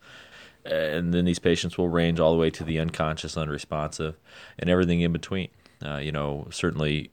and 0.64 1.12
then 1.12 1.24
these 1.26 1.38
patients 1.38 1.76
will 1.76 1.88
range 1.88 2.20
all 2.20 2.32
the 2.32 2.38
way 2.38 2.50
to 2.50 2.64
the 2.64 2.78
unconscious, 2.78 3.36
unresponsive, 3.36 4.16
and 4.58 4.70
everything 4.70 5.00
in 5.00 5.12
between. 5.12 5.48
Uh, 5.84 5.96
you 5.96 6.12
know, 6.12 6.46
certainly 6.50 7.10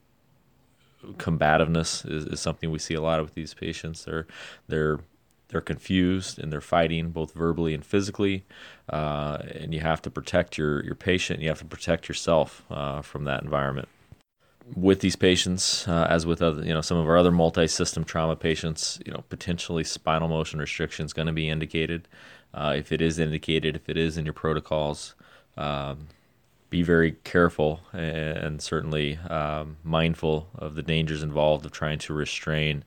combativeness 1.18 2.06
is, 2.06 2.26
is 2.26 2.40
something 2.40 2.72
we 2.72 2.80
see 2.80 2.94
a 2.94 3.02
lot 3.02 3.22
with 3.22 3.34
these 3.34 3.54
patients. 3.54 4.06
They're 4.06 4.28
they're 4.68 5.00
they're 5.50 5.62
confused 5.62 6.40
and 6.40 6.52
they're 6.52 6.62
fighting 6.62 7.10
both 7.12 7.34
verbally 7.34 7.74
and 7.74 7.86
physically, 7.86 8.46
uh, 8.90 9.38
and 9.56 9.74
you 9.74 9.80
have 9.80 10.02
to 10.02 10.10
protect 10.10 10.58
your 10.58 10.84
your 10.84 10.96
patient. 10.96 11.42
You 11.42 11.50
have 11.50 11.60
to 11.60 11.66
protect 11.66 12.08
yourself 12.10 12.64
uh, 12.70 13.02
from 13.02 13.24
that 13.26 13.44
environment. 13.44 13.88
With 14.76 15.00
these 15.00 15.16
patients, 15.16 15.88
uh, 15.88 16.08
as 16.10 16.26
with 16.26 16.42
other, 16.42 16.62
you 16.62 16.74
know, 16.74 16.82
some 16.82 16.98
of 16.98 17.08
our 17.08 17.18
other 17.18 17.32
multi-system 17.32 18.04
trauma 18.04 18.36
patients, 18.36 19.00
you 19.06 19.14
know, 19.14 19.24
potentially 19.30 19.86
spinal 19.86 20.28
motion 20.28 20.60
restriction 20.60 21.06
is 21.06 21.14
going 21.14 21.28
to 21.28 21.34
be 21.34 21.48
indicated. 21.48 22.10
Uh, 22.54 22.74
if 22.76 22.92
it 22.92 23.02
is 23.02 23.18
indicated, 23.18 23.78
if 23.78 23.88
it 23.88 23.96
is 23.96 24.18
in 24.18 24.26
your 24.26 24.34
protocols, 24.34 25.16
um, 25.56 26.08
be 26.70 26.84
very 26.84 27.14
careful 27.24 27.80
and 27.94 28.62
certainly 28.62 29.18
um, 29.30 29.78
mindful 29.84 30.50
of 30.56 30.76
the 30.76 30.84
dangers 30.84 31.24
involved 31.24 31.66
of 31.66 31.72
trying 31.72 31.98
to 32.00 32.14
restrain 32.14 32.84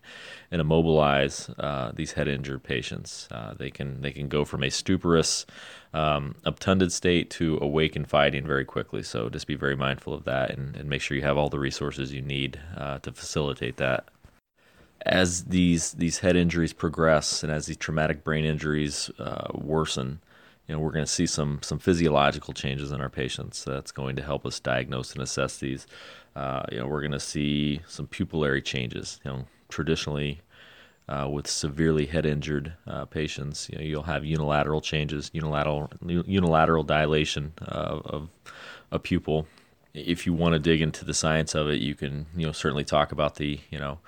and 0.51 0.61
immobilize 0.61 1.49
uh, 1.59 1.91
these 1.95 2.13
head 2.13 2.29
injured 2.29 2.63
patients. 2.63 3.27
Uh, 3.31 3.55
they 3.55 3.71
can 3.71 4.03
they 4.03 4.11
can 4.11 4.29
go 4.29 4.45
from 4.45 4.63
a 4.63 4.71
stuporous, 4.71 5.47
um, 5.95 6.35
obtunded 6.45 6.93
state 6.93 7.31
to 7.31 7.59
awake 7.63 7.97
and 7.97 8.09
fighting 8.09 8.47
very 8.47 8.65
quickly. 8.65 9.03
So 9.03 9.31
just 9.31 9.47
be 9.47 9.55
very 9.55 9.77
mindful 9.77 10.13
of 10.13 10.25
that 10.25 10.51
and, 10.51 10.77
and 10.77 10.89
make 10.89 11.01
sure 11.01 11.17
you 11.17 11.23
have 11.23 11.39
all 11.39 11.49
the 11.49 11.59
resources 11.59 12.13
you 12.13 12.23
need 12.23 12.61
uh, 12.77 12.99
to 12.99 13.13
facilitate 13.13 13.79
that. 13.79 14.09
As 15.07 15.45
these 15.45 15.93
these 15.93 16.19
head 16.19 16.37
injuries 16.37 16.75
progress 16.75 17.43
and 17.43 17.51
as 17.51 17.65
these 17.65 17.79
traumatic 17.79 18.23
brain 18.25 18.45
injuries 18.45 19.11
uh, 19.19 19.49
worsen, 19.55 20.21
you 20.71 20.77
know, 20.77 20.83
we're 20.83 20.93
going 20.93 21.05
to 21.05 21.11
see 21.11 21.27
some 21.27 21.59
some 21.63 21.81
physiological 21.81 22.55
changes 22.55 22.93
in 22.93 23.01
our 23.01 23.09
patients. 23.09 23.65
That's 23.65 23.91
going 23.91 24.15
to 24.15 24.23
help 24.23 24.47
us 24.47 24.61
diagnose 24.61 25.13
and 25.13 25.21
assess 25.21 25.59
these. 25.59 25.85
Uh, 26.37 26.63
you 26.71 26.79
know, 26.79 26.87
we're 26.87 27.01
going 27.01 27.11
to 27.11 27.19
see 27.19 27.81
some 27.89 28.07
pupillary 28.07 28.65
changes. 28.65 29.19
You 29.25 29.33
know, 29.33 29.45
traditionally. 29.69 30.43
Uh, 31.09 31.27
with 31.29 31.49
severely 31.49 32.07
head 32.07 32.25
injured 32.25 32.73
uh, 32.87 33.05
patients, 33.05 33.69
you 33.69 33.77
know, 33.77 33.83
you'll 33.83 34.03
have 34.05 34.25
unilateral 34.25 34.81
changes, 34.81 35.29
unilateral 35.33 35.91
unilateral 36.07 36.85
dilation 36.85 37.53
of 37.63 38.29
a 38.93 38.99
pupil. 39.01 39.49
If 39.93 40.25
you 40.25 40.33
want 40.33 40.53
to 40.53 40.61
dig 40.61 40.81
into 40.81 41.05
the 41.05 41.13
science 41.13 41.57
of 41.57 41.69
it, 41.69 41.81
you 41.81 41.97
can 41.97 42.27
you 42.37 42.47
know 42.47 42.53
certainly 42.53 42.85
talk 42.85 43.11
about 43.11 43.35
the 43.35 43.59
you 43.71 43.79
know 43.81 43.99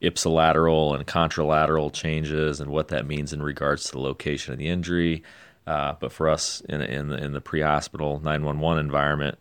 ipsilateral 0.00 0.94
and 0.94 1.04
contralateral 1.04 1.92
changes 1.92 2.60
and 2.60 2.70
what 2.70 2.86
that 2.88 3.08
means 3.08 3.32
in 3.32 3.42
regards 3.42 3.82
to 3.86 3.92
the 3.92 4.00
location 4.00 4.52
of 4.52 4.60
the 4.60 4.68
injury, 4.68 5.24
uh, 5.66 5.94
but 6.00 6.12
for 6.12 6.28
us 6.28 6.60
in 6.68 6.82
in 6.82 7.08
the, 7.08 7.16
in 7.16 7.32
the 7.32 7.40
pre-hospital 7.40 8.20
911 8.22 8.84
environment, 8.84 9.38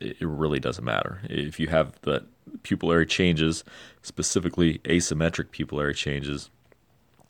it, 0.00 0.16
it, 0.20 0.26
really 0.26 0.60
doesn't 0.60 0.84
matter. 0.84 1.20
If 1.24 1.58
you 1.58 1.68
have 1.68 1.98
the 2.02 2.24
pupillary 2.62 3.08
changes, 3.08 3.64
specifically 4.02 4.78
asymmetric 4.84 5.46
pupillary 5.46 5.94
changes, 5.94 6.50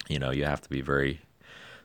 you 0.09 0.19
know 0.19 0.31
you 0.31 0.45
have 0.45 0.61
to 0.63 0.69
be 0.69 0.81
very 0.81 1.21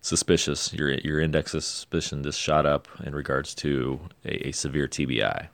suspicious. 0.02 0.74
Your 0.74 0.92
your 0.92 1.20
index 1.20 1.54
of 1.54 1.64
suspicion 1.64 2.24
just 2.24 2.40
shot 2.40 2.66
up 2.66 2.88
in 3.04 3.14
regards 3.14 3.54
to 3.56 4.00
a, 4.26 4.50
a 4.50 4.52
severe 4.52 4.88
TBI. 4.88 5.48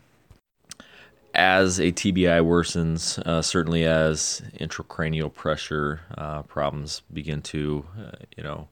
As 1.33 1.79
a 1.79 1.91
TBI 1.91 2.41
worsens, 2.45 3.19
uh, 3.27 3.41
certainly 3.41 3.83
as 3.83 4.41
intracranial 4.57 5.33
pressure 5.33 5.99
uh, 6.17 6.43
problems 6.43 7.01
begin 7.11 7.41
to, 7.41 7.85
uh, 7.99 8.11
you 8.37 8.43
know, 8.43 8.69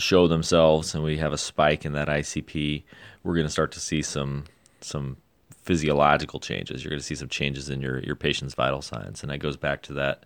show 0.00 0.26
themselves 0.26 0.94
and 0.94 1.04
we 1.04 1.18
have 1.18 1.32
a 1.32 1.38
spike 1.38 1.84
in 1.84 1.92
that 1.92 2.08
ICP, 2.08 2.82
we're 3.22 3.34
going 3.34 3.46
to 3.46 3.52
start 3.52 3.72
to 3.72 3.80
see 3.80 4.02
some 4.02 4.44
some 4.80 5.16
physiological 5.62 6.40
changes. 6.40 6.82
You're 6.82 6.90
going 6.90 7.00
to 7.00 7.06
see 7.06 7.14
some 7.14 7.28
changes 7.28 7.68
in 7.68 7.80
your 7.80 8.00
your 8.00 8.16
patient's 8.16 8.54
vital 8.54 8.82
signs, 8.82 9.22
and 9.22 9.30
that 9.30 9.38
goes 9.38 9.56
back 9.56 9.82
to 9.82 9.92
that 9.94 10.24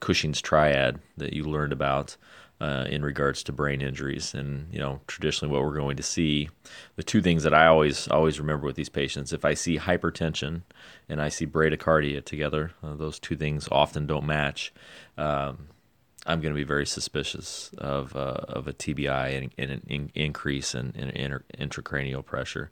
Cushing's 0.00 0.40
triad 0.40 1.00
that 1.16 1.32
you 1.32 1.44
learned 1.44 1.72
about 1.72 2.16
uh, 2.60 2.86
in 2.88 3.02
regards 3.02 3.42
to 3.44 3.52
brain 3.52 3.82
injuries. 3.82 4.34
And 4.34 4.72
you 4.72 4.78
know, 4.78 5.00
traditionally, 5.06 5.52
what 5.52 5.62
we're 5.62 5.76
going 5.76 5.96
to 5.96 6.02
see, 6.02 6.48
the 6.96 7.02
two 7.02 7.20
things 7.20 7.42
that 7.42 7.54
I 7.54 7.66
always 7.66 8.08
always 8.08 8.40
remember 8.40 8.66
with 8.66 8.76
these 8.76 8.88
patients, 8.88 9.32
if 9.32 9.44
I 9.44 9.54
see 9.54 9.78
hypertension 9.78 10.62
and 11.08 11.20
I 11.20 11.28
see 11.28 11.46
bradycardia 11.46 12.24
together, 12.24 12.72
uh, 12.82 12.94
those 12.94 13.18
two 13.18 13.36
things 13.36 13.68
often 13.70 14.06
don't 14.06 14.26
match. 14.26 14.72
Um, 15.18 15.68
I'm 16.26 16.40
going 16.40 16.52
to 16.52 16.58
be 16.58 16.64
very 16.64 16.86
suspicious 16.86 17.70
of 17.78 18.14
uh, 18.16 18.40
of 18.48 18.66
a 18.66 18.72
TBI 18.72 19.38
and, 19.38 19.54
and 19.56 19.70
an 19.70 19.82
in, 19.88 20.10
increase 20.14 20.74
in, 20.74 20.92
in 20.96 21.10
inter, 21.10 21.44
intracranial 21.58 22.24
pressure. 22.24 22.70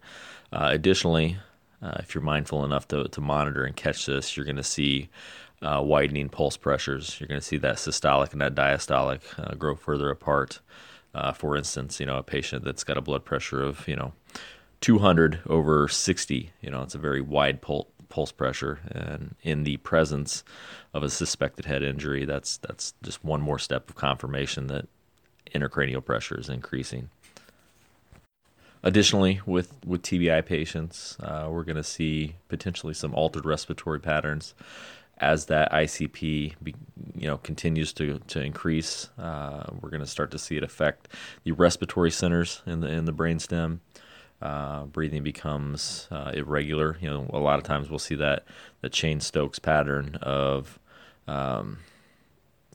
Uh, 0.53 0.69
additionally, 0.73 1.37
uh, 1.81 1.97
if 2.01 2.15
you're 2.15 2.25
mindful 2.25 2.65
enough 2.65 2.89
to, 2.89 3.09
to 3.09 3.21
monitor 3.21 3.65
and 3.65 3.77
catch 3.77 4.07
this, 4.07 4.37
you're 4.37 4.47
going 4.47 4.57
to 4.57 4.63
see 4.63 5.09
uh, 5.63 5.81
widening 5.83 6.29
pulse 6.29 6.57
pressures. 6.57 7.19
You're 7.21 7.29
going 7.29 7.41
to 7.41 7.47
see 7.47 7.59
that 7.59 7.77
systolic 7.77 8.33
and 8.33 8.41
that 8.41 8.55
diastolic 8.55 9.21
uh, 9.39 9.55
grow 9.55 9.75
further 9.75 10.11
apart. 10.11 10.61
Uh, 11.15 11.33
for 11.33 11.57
instance, 11.57 12.01
you 12.01 12.07
know, 12.07 12.17
a 12.17 12.23
patient 12.23 12.65
that's 12.65 12.83
got 12.83 12.99
a 12.99 13.01
blood 13.01 13.25
pressure 13.25 13.63
of 13.63 13.87
you 13.87 13.95
know 13.95 14.13
200 14.81 15.41
over 15.47 15.87
60. 15.87 16.51
You 16.61 16.71
know, 16.71 16.83
it's 16.83 16.95
a 16.95 16.99
very 16.99 17.21
wide 17.21 17.63
pulse 17.63 17.87
pulse 18.15 18.31
pressure, 18.31 18.79
and 18.93 19.35
in 19.43 19.65
the 19.65 19.77
presence 19.79 20.45
of 20.93 21.03
a 21.03 21.11
suspected 21.11 21.65
head 21.65 21.83
injury, 21.83 22.25
that's 22.25 22.59
that's 22.59 22.95
just 23.03 23.25
one 23.25 23.41
more 23.41 23.59
step 23.59 23.91
of 23.91 23.97
confirmation 23.97 24.69
that 24.69 24.87
intracranial 25.53 26.05
pressure 26.05 26.39
is 26.39 26.49
increasing. 26.49 27.11
Additionally, 28.85 29.41
with, 29.47 29.75
with 29.85 30.03
TBI 30.03 30.47
patients, 30.47 31.17
uh, 31.21 31.49
we're 31.51 31.65
going 31.65 31.75
to 31.75 31.83
see 31.83 32.37
potentially 32.49 32.95
some 32.95 33.15
altered 33.15 33.47
respiratory 33.47 33.99
patterns 33.99 34.55
as 35.19 35.47
that 35.47 35.73
ICP 35.73 36.55
be, 36.63 36.75
you 37.17 37.27
know 37.27 37.39
continues 37.39 37.93
to 37.95 38.21
to 38.29 38.41
increase. 38.41 39.11
Uh, 39.19 39.65
we're 39.81 39.91
going 39.91 40.03
to 40.03 40.07
start 40.07 40.31
to 40.31 40.39
see 40.39 40.57
it 40.57 40.63
affect 40.63 41.09
the 41.43 41.53
respiratory 41.53 42.13
centers 42.13 42.63
in 42.65 42.79
the 42.81 42.89
in 42.89 43.07
the 43.07 43.13
brainstem 43.13 43.81
uh, 44.45 44.85
breathing 44.85 45.23
becomes 45.23 46.07
uh, 46.11 46.31
irregular. 46.35 46.99
You 47.01 47.09
know, 47.09 47.31
a 47.33 47.39
lot 47.39 47.59
of 47.59 47.65
times 47.65 47.89
we'll 47.89 47.99
see 47.99 48.15
that 48.17 48.45
the 48.83 48.91
Cheyne-Stokes 48.91 49.59
pattern 49.59 50.19
of 50.21 50.79
um, 51.27 51.79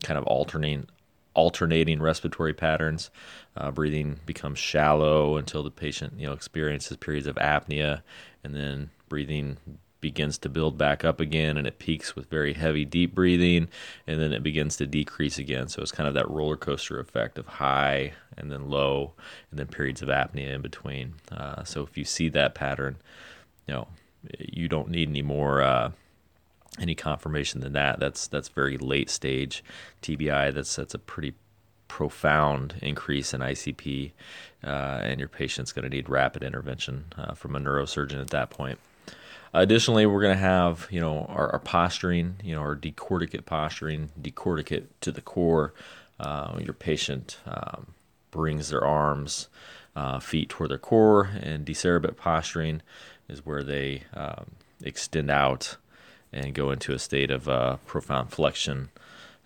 kind 0.03 0.17
of 0.17 0.25
alternating 0.25 0.87
alternating 1.35 2.01
respiratory 2.01 2.53
patterns. 2.53 3.11
Uh, 3.55 3.69
breathing 3.69 4.19
becomes 4.25 4.57
shallow 4.57 5.37
until 5.37 5.61
the 5.61 5.71
patient 5.71 6.19
you 6.19 6.25
know 6.25 6.33
experiences 6.33 6.97
periods 6.97 7.27
of 7.27 7.35
apnea, 7.35 8.01
and 8.43 8.55
then 8.55 8.89
breathing 9.07 9.57
begins 10.01 10.37
to 10.39 10.49
build 10.49 10.77
back 10.77 11.03
up 11.03 11.19
again 11.19 11.57
and 11.57 11.67
it 11.67 11.79
peaks 11.79 12.15
with 12.15 12.29
very 12.29 12.53
heavy 12.53 12.85
deep 12.85 13.13
breathing 13.13 13.67
and 14.07 14.21
then 14.21 14.31
it 14.31 14.43
begins 14.43 14.77
to 14.77 14.87
decrease 14.87 15.37
again. 15.37 15.67
So 15.67 15.81
it's 15.81 15.91
kind 15.91 16.07
of 16.07 16.13
that 16.13 16.29
roller 16.29 16.57
coaster 16.57 16.99
effect 16.99 17.37
of 17.37 17.47
high 17.47 18.13
and 18.37 18.51
then 18.51 18.69
low 18.69 19.13
and 19.51 19.59
then 19.59 19.67
periods 19.67 20.01
of 20.01 20.09
apnea 20.09 20.53
in 20.53 20.61
between. 20.61 21.15
Uh, 21.31 21.63
so 21.63 21.83
if 21.83 21.97
you 21.97 22.05
see 22.05 22.29
that 22.29 22.55
pattern 22.55 22.97
you 23.67 23.73
know 23.73 23.87
you 24.39 24.67
don't 24.67 24.89
need 24.89 25.09
any 25.09 25.21
more 25.21 25.61
uh, 25.61 25.91
any 26.79 26.95
confirmation 26.95 27.61
than 27.61 27.73
that. 27.73 27.99
That's 27.99 28.27
that's 28.27 28.49
very 28.49 28.77
late 28.77 29.09
stage 29.09 29.63
tbi 30.01 30.53
that's 30.53 30.75
that's 30.75 30.93
a 30.93 30.99
pretty 30.99 31.33
profound 31.89 32.75
increase 32.81 33.33
in 33.33 33.41
ICP, 33.41 34.11
uh, 34.63 34.99
and 35.03 35.19
your 35.19 35.27
patient's 35.27 35.73
going 35.73 35.83
to 35.83 35.89
need 35.89 36.07
rapid 36.07 36.43
intervention 36.43 37.05
uh, 37.17 37.33
from 37.33 37.55
a 37.55 37.59
neurosurgeon 37.59 38.21
at 38.21 38.29
that 38.29 38.49
point. 38.49 38.79
Additionally, 39.53 40.05
we're 40.05 40.21
going 40.21 40.35
to 40.35 40.39
have 40.39 40.87
you 40.91 40.99
know 40.99 41.25
our, 41.29 41.51
our, 41.53 41.59
posturing, 41.59 42.35
you 42.43 42.53
know 42.53 42.61
our 42.61 42.75
decorticate 42.75 43.45
posturing, 43.45 44.09
decorticate 44.19 44.85
to 45.01 45.11
the 45.11 45.21
core. 45.21 45.73
Uh, 46.19 46.59
your 46.59 46.73
patient 46.73 47.39
um, 47.45 47.87
brings 48.29 48.69
their 48.69 48.85
arms, 48.85 49.47
uh, 49.95 50.19
feet 50.19 50.49
toward 50.49 50.69
their 50.69 50.77
core, 50.77 51.29
and 51.41 51.65
decerebrate 51.65 52.17
posturing 52.17 52.81
is 53.27 53.45
where 53.45 53.63
they 53.63 54.03
um, 54.13 54.51
extend 54.83 55.31
out 55.31 55.77
and 56.31 56.53
go 56.53 56.69
into 56.71 56.93
a 56.93 56.99
state 56.99 57.31
of 57.31 57.49
uh, 57.49 57.77
profound 57.85 58.31
flexion, 58.31 58.89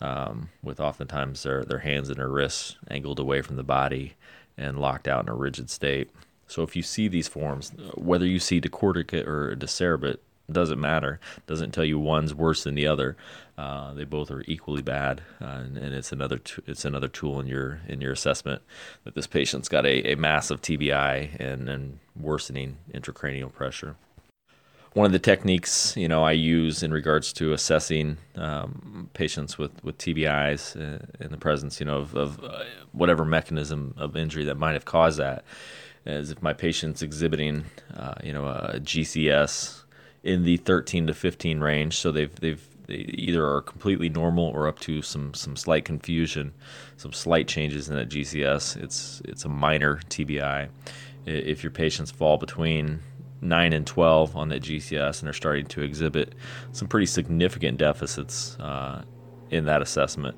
um, 0.01 0.49
with 0.61 0.81
oftentimes 0.81 1.43
their 1.43 1.63
their 1.63 1.79
hands 1.79 2.09
and 2.09 2.17
their 2.17 2.29
wrists 2.29 2.75
angled 2.89 3.19
away 3.19 3.41
from 3.41 3.55
the 3.55 3.63
body 3.63 4.15
and 4.57 4.77
locked 4.79 5.07
out 5.07 5.23
in 5.23 5.29
a 5.29 5.35
rigid 5.35 5.69
state. 5.69 6.09
So 6.53 6.61
if 6.61 6.75
you 6.75 6.83
see 6.83 7.07
these 7.07 7.27
forms, 7.27 7.71
whether 7.95 8.27
you 8.27 8.37
see 8.37 8.61
decorticate 8.61 9.25
or 9.25 9.55
decerebrate, 9.55 10.19
doesn't 10.51 10.79
matter. 10.79 11.19
Doesn't 11.47 11.71
tell 11.71 11.83
you 11.83 11.97
one's 11.97 12.35
worse 12.35 12.63
than 12.63 12.75
the 12.75 12.85
other. 12.85 13.17
Uh, 13.57 13.95
they 13.95 14.03
both 14.03 14.29
are 14.29 14.43
equally 14.45 14.83
bad, 14.83 15.23
uh, 15.41 15.45
and, 15.45 15.77
and, 15.79 15.95
it's 15.95 16.11
another 16.11 16.37
t- 16.37 16.61
it's 16.67 16.85
another 16.85 17.07
tool 17.07 17.39
in 17.39 17.47
your 17.47 17.79
in 17.87 18.01
your 18.01 18.11
assessment 18.11 18.61
that 19.03 19.15
this 19.15 19.25
patient's 19.25 19.67
got 19.67 19.83
a, 19.87 20.11
a 20.11 20.15
massive 20.15 20.61
TBI 20.61 21.39
and, 21.39 21.67
and 21.69 21.99
worsening 22.15 22.77
intracranial 22.93 23.51
pressure. 23.51 23.95
One 24.93 25.07
of 25.07 25.11
the 25.11 25.19
techniques 25.19 25.97
you 25.97 26.07
know 26.07 26.23
I 26.23 26.33
use 26.33 26.83
in 26.83 26.91
regards 26.91 27.33
to 27.33 27.53
assessing 27.53 28.17
um, 28.35 29.09
patients 29.13 29.57
with, 29.57 29.83
with 29.83 29.97
TBIs 29.97 30.75
uh, 30.75 31.05
in 31.19 31.31
the 31.31 31.37
presence 31.37 31.79
you 31.79 31.87
know 31.87 31.97
of, 31.97 32.15
of 32.15 32.43
uh, 32.43 32.63
whatever 32.91 33.25
mechanism 33.25 33.95
of 33.97 34.15
injury 34.15 34.43
that 34.45 34.57
might 34.57 34.73
have 34.73 34.85
caused 34.85 35.17
that 35.17 35.45
as 36.05 36.31
if 36.31 36.41
my 36.41 36.53
patient's 36.53 37.01
exhibiting, 37.01 37.65
uh, 37.95 38.15
you 38.23 38.33
know, 38.33 38.45
a 38.45 38.79
GCS 38.79 39.83
in 40.23 40.43
the 40.43 40.57
13 40.57 41.07
to 41.07 41.13
15 41.13 41.59
range. 41.59 41.97
So 41.97 42.11
they've 42.11 42.33
they've 42.35 42.65
they 42.87 42.95
either 42.95 43.45
are 43.45 43.61
completely 43.61 44.09
normal 44.09 44.45
or 44.45 44.67
up 44.67 44.79
to 44.79 45.01
some 45.01 45.33
some 45.33 45.55
slight 45.55 45.85
confusion, 45.85 46.53
some 46.97 47.13
slight 47.13 47.47
changes 47.47 47.89
in 47.89 47.95
that 47.95 48.09
GCS. 48.09 48.81
It's 48.81 49.21
it's 49.25 49.45
a 49.45 49.49
minor 49.49 49.99
TBI. 50.09 50.69
If 51.25 51.63
your 51.63 51.71
patients 51.71 52.11
fall 52.11 52.37
between 52.37 52.99
9 53.41 53.73
and 53.73 53.87
12 53.87 54.35
on 54.35 54.49
that 54.49 54.61
GCS 54.61 55.19
and 55.19 55.27
they're 55.27 55.33
starting 55.33 55.65
to 55.67 55.81
exhibit 55.81 56.33
some 56.73 56.87
pretty 56.87 57.05
significant 57.05 57.77
deficits 57.77 58.57
uh, 58.59 59.03
in 59.49 59.65
that 59.65 59.81
assessment, 59.81 60.35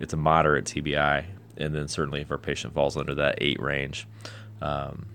it's 0.00 0.12
a 0.12 0.16
moderate 0.16 0.66
TBI. 0.66 1.24
And 1.56 1.74
then 1.74 1.88
certainly 1.88 2.20
if 2.20 2.30
our 2.30 2.38
patient 2.38 2.74
falls 2.74 2.98
under 2.98 3.14
that 3.14 3.38
8 3.40 3.60
range, 3.60 4.06
um, 4.62 5.06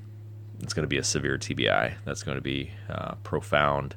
it's 0.62 0.74
going 0.74 0.84
to 0.84 0.88
be 0.88 0.98
a 0.98 1.04
severe 1.04 1.38
TBI. 1.38 1.94
That's 2.06 2.24
going 2.24 2.38
to 2.38 2.42
be 2.42 2.72
uh, 2.90 3.16
profound 3.24 3.96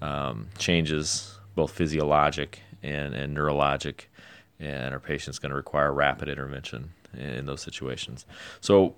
um, 0.00 0.48
changes, 0.58 1.38
both 1.54 1.72
physiologic 1.72 2.60
and, 2.82 3.14
and 3.14 3.36
neurologic, 3.36 4.04
and 4.58 4.94
our 4.94 5.00
patient's 5.00 5.38
going 5.38 5.50
to 5.50 5.56
require 5.56 5.92
rapid 5.92 6.28
intervention 6.28 6.90
in 7.16 7.46
those 7.46 7.60
situations. 7.60 8.24
So 8.60 8.94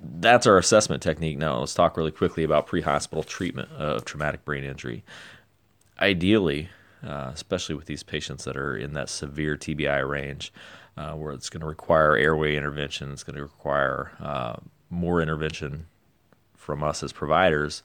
that's 0.00 0.46
our 0.46 0.58
assessment 0.58 1.02
technique. 1.02 1.38
Now, 1.38 1.58
let's 1.58 1.74
talk 1.74 1.96
really 1.96 2.10
quickly 2.10 2.44
about 2.44 2.66
pre 2.66 2.80
hospital 2.80 3.22
treatment 3.22 3.70
of 3.72 4.04
traumatic 4.04 4.44
brain 4.44 4.64
injury. 4.64 5.04
Ideally, 6.00 6.68
uh, 7.06 7.30
especially 7.32 7.74
with 7.74 7.86
these 7.86 8.02
patients 8.02 8.44
that 8.44 8.56
are 8.56 8.76
in 8.76 8.94
that 8.94 9.08
severe 9.08 9.56
TBI 9.56 10.08
range, 10.08 10.52
uh, 10.96 11.12
where 11.12 11.32
it's 11.32 11.48
going 11.48 11.60
to 11.60 11.66
require 11.66 12.16
airway 12.16 12.56
intervention, 12.56 13.12
it's 13.12 13.24
going 13.24 13.36
to 13.36 13.42
require 13.42 14.12
uh, 14.20 14.56
more 14.94 15.20
intervention 15.20 15.86
from 16.56 16.82
us 16.82 17.02
as 17.02 17.12
providers, 17.12 17.82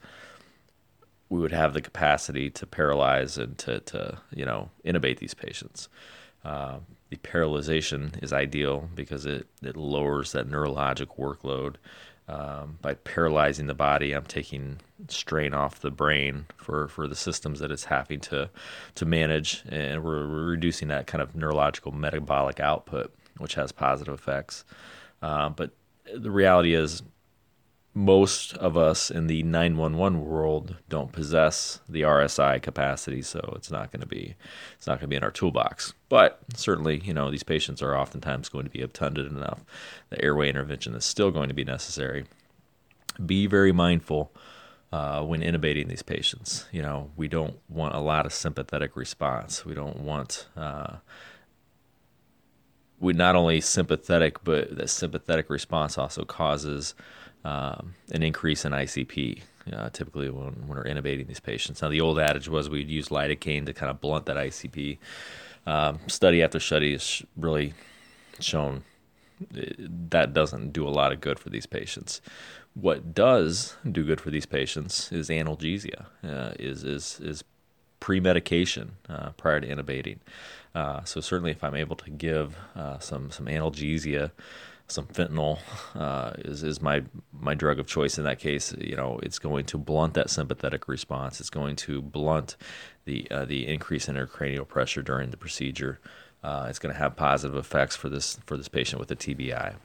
we 1.30 1.40
would 1.40 1.52
have 1.52 1.74
the 1.74 1.82
capacity 1.82 2.50
to 2.50 2.66
paralyze 2.66 3.38
and 3.38 3.58
to, 3.60 3.80
to 3.82 4.20
you 4.34 4.46
know 4.46 4.70
intubate 4.86 5.20
these 5.20 5.34
patients. 5.34 5.90
Uh, 6.44 6.80
the 7.10 7.18
paralyzation 7.18 8.22
is 8.24 8.32
ideal 8.32 8.90
because 8.96 9.26
it, 9.26 9.48
it 9.62 9.76
lowers 9.76 10.32
that 10.32 10.50
neurologic 10.50 11.18
workload. 11.18 11.76
Um, 12.28 12.78
by 12.80 12.94
paralyzing 12.94 13.66
the 13.66 13.74
body, 13.74 14.14
I'm 14.14 14.26
taking 14.26 14.82
strain 15.08 15.56
off 15.56 15.80
the 15.80 15.90
brain 15.90 16.46
for, 16.58 16.88
for 16.88 17.08
the 17.08 17.16
systems 17.16 17.60
that 17.60 17.72
it's 17.72 17.86
having 17.86 18.20
to 18.22 18.52
to 18.96 19.06
manage, 19.06 19.64
and 19.68 20.04
we're, 20.04 20.28
we're 20.28 20.46
reducing 20.46 20.90
that 20.90 21.08
kind 21.08 21.24
of 21.24 21.36
neurological 21.36 21.92
metabolic 21.92 22.60
output, 22.60 23.12
which 23.40 23.56
has 23.56 23.72
positive 23.72 24.14
effects. 24.14 24.64
Uh, 25.24 25.50
but 25.50 25.72
the 26.16 26.32
reality 26.32 26.74
is, 26.74 27.04
most 27.94 28.56
of 28.58 28.78
us 28.78 29.10
in 29.10 29.28
the 29.28 29.44
911 29.44 30.24
world 30.24 30.76
don't 30.88 31.12
possess 31.12 31.80
the 31.90 32.04
RSI 32.04 32.62
capacity, 32.62 33.22
so 33.22 33.54
it's 33.56 33.72
not 33.72 33.92
going 33.92 34.02
to 34.02 34.08
be 34.08 34.36
it's 34.78 34.88
not 34.88 34.94
going 34.94 35.02
to 35.02 35.08
be 35.08 35.16
in 35.16 35.24
our 35.24 35.32
toolbox. 35.32 35.94
But 36.08 36.40
certainly, 36.56 37.02
you 37.04 37.14
know, 37.14 37.32
these 37.32 37.44
patients 37.44 37.82
are 37.82 37.98
oftentimes 37.98 38.48
going 38.48 38.66
to 38.66 38.72
be 38.72 38.82
obtunded 38.82 39.32
enough. 39.32 39.64
The 40.10 40.24
airway 40.24 40.50
intervention 40.50 40.94
is 40.96 41.04
still 41.04 41.32
going 41.32 41.50
to 41.50 41.56
be 41.56 41.66
necessary. 41.66 42.26
Be 43.26 43.48
very 43.48 43.72
mindful 43.72 44.32
uh, 44.92 45.24
when 45.24 45.42
intubating 45.42 45.88
these 45.88 46.04
patients. 46.04 46.66
You 46.72 46.82
know, 46.82 47.12
we 47.18 47.28
don't 47.28 47.60
want 47.68 47.96
a 47.96 48.00
lot 48.00 48.26
of 48.26 48.34
sympathetic 48.34 48.96
response. 48.96 49.66
We 49.66 49.74
don't 49.74 50.00
want 50.00 50.48
uh, 50.56 50.98
we 53.00 53.14
not 53.14 53.36
only 53.36 53.62
sympathetic, 53.62 54.44
but 54.44 54.76
that 54.76 54.90
sympathetic 54.90 55.50
response 55.50 55.98
also 55.98 56.26
causes 56.26 56.96
um, 57.44 57.96
an 58.12 58.24
increase 58.24 58.66
in 58.66 58.72
ICP. 58.72 59.42
Uh, 59.72 59.90
typically, 59.92 60.32
when, 60.32 60.68
when 60.68 60.68
we're 60.68 60.84
intubating 60.84 61.28
these 61.28 61.40
patients. 61.40 61.84
Now, 61.84 61.90
the 61.90 62.02
old 62.02 62.18
adage 62.18 62.48
was 62.50 62.70
we'd 62.70 62.90
use 62.90 63.10
lidocaine 63.10 63.68
to 63.68 63.74
kind 63.74 63.92
of 63.92 64.02
blunt 64.02 64.26
that 64.26 64.36
ICP. 64.36 64.98
Um, 65.68 66.00
study 66.08 66.42
after 66.42 66.60
study 66.60 66.94
has 66.94 67.22
really 67.38 67.74
shown 68.40 68.84
uh, 69.56 69.62
that 70.10 70.34
doesn't 70.34 70.74
do 70.74 70.88
a 70.88 70.90
lot 70.90 71.12
of 71.12 71.22
good 71.22 71.40
for 71.40 71.50
these 71.50 71.66
patients. 71.66 72.22
What 72.74 73.14
does 73.14 73.76
do 73.90 74.04
good 74.04 74.22
for 74.22 74.32
these 74.32 74.46
patients 74.46 75.12
is 75.12 75.30
analgesia, 75.30 76.06
uh, 76.24 76.54
is 76.60 76.84
is 76.84 77.20
is 77.22 77.44
pre-medication 78.00 78.94
uh, 79.08 79.32
prior 79.32 79.60
to 79.60 79.68
intubating. 79.68 80.18
Uh, 80.76 81.04
so 81.04 81.20
certainly, 81.20 81.52
if 81.52 81.64
I'm 81.64 81.76
able 81.76 81.96
to 81.98 82.10
give 82.10 82.58
uh, 82.76 83.00
some 83.00 83.32
some 83.32 83.48
analgesia 83.48 84.32
some 84.92 85.06
fentanyl 85.06 85.60
uh, 85.96 86.32
is 86.40 86.64
is 86.64 86.82
my 86.82 87.04
my 87.32 87.54
drug 87.54 87.80
of 87.80 87.88
choice 87.88 88.18
in 88.18 88.24
that 88.24 88.40
case. 88.40 88.74
You 88.78 88.96
know, 88.96 89.20
it's 89.24 89.40
going 89.40 89.66
to 89.66 89.78
blunt 89.78 90.14
that 90.16 90.30
sympathetic 90.30 90.88
response. 90.88 91.40
It's 91.40 91.50
going 91.50 91.76
to 91.78 92.02
blunt 92.02 92.58
the 93.06 93.28
uh, 93.32 93.46
the 93.46 93.68
increase 93.68 94.08
in 94.08 94.16
intracranial 94.16 94.68
pressure 94.68 95.02
during 95.02 95.30
the 95.30 95.38
procedure. 95.38 96.00
Uh, 96.44 96.68
it's 96.70 96.80
going 96.80 96.94
to 96.94 97.00
have 97.00 97.16
positive 97.16 97.56
effects 97.56 97.96
for 97.96 98.10
this 98.10 98.40
for 98.46 98.58
this 98.58 98.68
patient 98.68 99.00
with 99.00 99.12
a 99.12 99.16
TBI. 99.16 99.76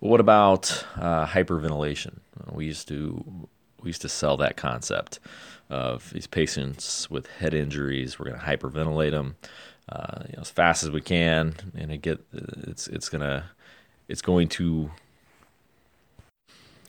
Well, 0.00 0.10
what 0.10 0.20
about 0.20 0.84
uh, 0.96 1.26
hyperventilation? 1.26 2.18
We 2.50 2.66
used 2.66 2.88
to 2.88 3.48
we 3.82 3.90
used 3.90 4.02
to 4.02 4.08
sell 4.08 4.36
that 4.38 4.56
concept 4.56 5.20
of 5.68 6.10
these 6.10 6.26
patients 6.26 7.10
with 7.10 7.26
head 7.26 7.52
injuries. 7.52 8.18
We're 8.18 8.26
going 8.26 8.40
to 8.40 8.46
hyperventilate 8.46 9.10
them. 9.10 9.36
Uh, 9.88 10.22
you 10.28 10.32
know, 10.36 10.40
as 10.42 10.50
fast 10.50 10.82
as 10.82 10.90
we 10.90 11.00
can, 11.00 11.54
and 11.76 11.92
it 11.92 12.02
get 12.02 12.24
it's 12.32 12.88
it's 12.88 13.08
gonna 13.08 13.44
it's 14.08 14.22
going 14.22 14.48
to 14.48 14.90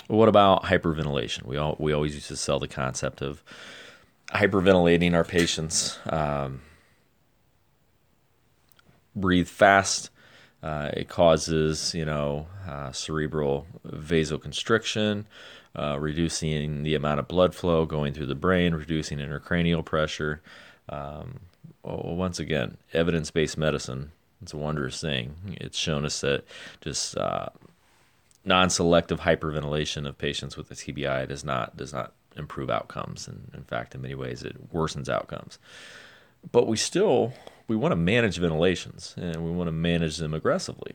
what 0.07 0.29
about 0.29 0.63
hyperventilation? 0.63 1.45
We 1.45 1.57
all 1.57 1.75
we 1.79 1.93
always 1.93 2.15
used 2.15 2.29
to 2.29 2.37
sell 2.37 2.59
the 2.59 2.67
concept 2.67 3.21
of 3.21 3.43
hyperventilating 4.29 5.13
our 5.13 5.23
patients. 5.23 5.99
Um, 6.09 6.61
breathe 9.15 9.47
fast. 9.47 10.09
Uh, 10.63 10.89
it 10.93 11.07
causes, 11.07 11.93
you 11.93 12.03
know, 12.05 12.47
uh, 12.67 12.91
cerebral 12.91 13.67
vasoconstriction, 13.85 15.25
uh, 15.75 15.97
reducing 15.99 16.83
the 16.83 16.95
amount 16.95 17.19
of 17.19 17.27
blood 17.27 17.53
flow 17.53 17.85
going 17.85 18.13
through 18.13 18.25
the 18.25 18.35
brain, 18.35 18.73
reducing 18.73 19.19
intracranial 19.19 19.85
pressure. 19.85 20.41
Um, 20.89 21.41
well, 21.87 22.15
once 22.15 22.39
again, 22.39 22.77
evidence-based 22.93 23.57
medicine 23.57 24.11
it's 24.41 24.53
a 24.53 24.57
wondrous 24.57 25.01
thing. 25.01 25.57
It's 25.59 25.77
shown 25.77 26.05
us 26.05 26.21
that 26.21 26.43
just 26.81 27.17
uh, 27.17 27.49
non-selective 28.45 29.21
hyperventilation 29.21 30.07
of 30.07 30.17
patients 30.17 30.55
with 30.55 30.69
a 30.71 30.75
TBI 30.75 31.27
does 31.27 31.43
not 31.43 31.75
does 31.75 31.93
not 31.93 32.13
improve 32.35 32.69
outcomes, 32.69 33.27
and 33.27 33.51
in 33.53 33.63
fact, 33.63 33.95
in 33.95 34.01
many 34.01 34.15
ways, 34.15 34.43
it 34.43 34.71
worsens 34.71 35.09
outcomes. 35.09 35.57
But 36.51 36.67
we 36.67 36.77
still 36.77 37.33
we 37.67 37.75
want 37.75 37.93
to 37.93 37.97
manage 37.97 38.37
ventilations, 38.37 39.15
and 39.17 39.43
we 39.43 39.51
want 39.51 39.67
to 39.67 39.73
manage 39.73 40.17
them 40.17 40.33
aggressively. 40.33 40.93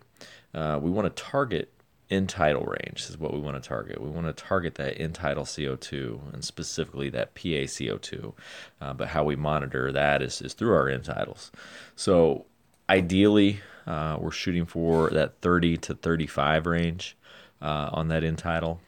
Uh, 0.55 0.78
we 0.80 0.90
want 0.90 1.14
to 1.14 1.22
target 1.22 1.72
end-tidal 2.13 2.65
range 2.65 3.07
is 3.09 3.19
what 3.19 3.33
we 3.33 3.41
want 3.41 3.61
to 3.61 3.67
target. 3.67 4.01
We 4.01 4.11
want 4.11 4.27
to 4.27 4.33
target 4.33 4.75
that 4.77 5.01
end-tidal 5.01 5.45
CO2 5.45 6.35
and 6.35 6.45
specifically 6.45 7.09
that 7.11 7.35
PA 7.35 7.65
CO2. 7.67 8.35
Uh, 8.81 8.93
but 8.93 9.09
how 9.09 9.25
we 9.25 9.35
monitor 9.35 9.91
that 9.91 10.23
is, 10.23 10.43
is 10.43 10.53
through 10.53 10.75
our 10.75 10.89
end-tidals. 10.89 11.51
So 11.97 12.45
ideally, 12.89 13.61
uh, 13.87 14.19
we're 14.21 14.31
shooting 14.31 14.67
for 14.67 15.11
that 15.11 15.41
30 15.41 15.79
to 15.79 15.95
35 15.95 16.67
range 16.67 17.17
uh, 17.61 17.91
on 17.93 18.09
that 18.09 18.23
end-tidal. 18.23 18.81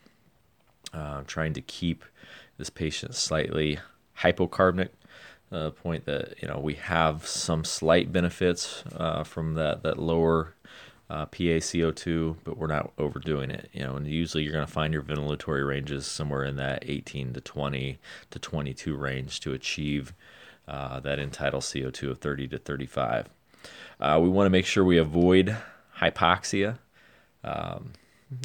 Uh, 0.92 1.22
trying 1.26 1.52
to 1.54 1.60
keep 1.60 2.04
this 2.58 2.70
patient 2.70 3.14
slightly 3.14 3.78
hypocarbonic. 4.18 4.90
Uh, 5.52 5.70
point 5.70 6.04
that 6.04 6.34
you 6.42 6.48
know 6.48 6.58
we 6.58 6.74
have 6.74 7.26
some 7.26 7.64
slight 7.64 8.10
benefits 8.10 8.82
uh, 8.96 9.22
from 9.22 9.54
that 9.54 9.82
that 9.84 10.00
lower 10.00 10.54
uh, 11.10 11.26
PaCO2, 11.26 12.36
but 12.44 12.56
we're 12.56 12.66
not 12.66 12.92
overdoing 12.98 13.50
it. 13.50 13.68
You 13.72 13.84
know, 13.84 13.96
and 13.96 14.06
usually 14.06 14.42
you're 14.42 14.52
going 14.52 14.66
to 14.66 14.72
find 14.72 14.92
your 14.92 15.02
ventilatory 15.02 15.66
ranges 15.66 16.06
somewhere 16.06 16.44
in 16.44 16.56
that 16.56 16.84
18 16.86 17.34
to 17.34 17.40
20 17.40 17.98
to 18.30 18.38
22 18.38 18.96
range 18.96 19.40
to 19.40 19.52
achieve 19.52 20.14
uh, 20.66 21.00
that 21.00 21.18
end-tidal 21.18 21.60
CO2 21.60 22.10
of 22.10 22.18
30 22.18 22.48
to 22.48 22.58
35. 22.58 23.28
Uh, 24.00 24.18
we 24.22 24.28
want 24.28 24.46
to 24.46 24.50
make 24.50 24.66
sure 24.66 24.84
we 24.84 24.98
avoid 24.98 25.56
hypoxia. 25.98 26.78
Um, 27.42 27.92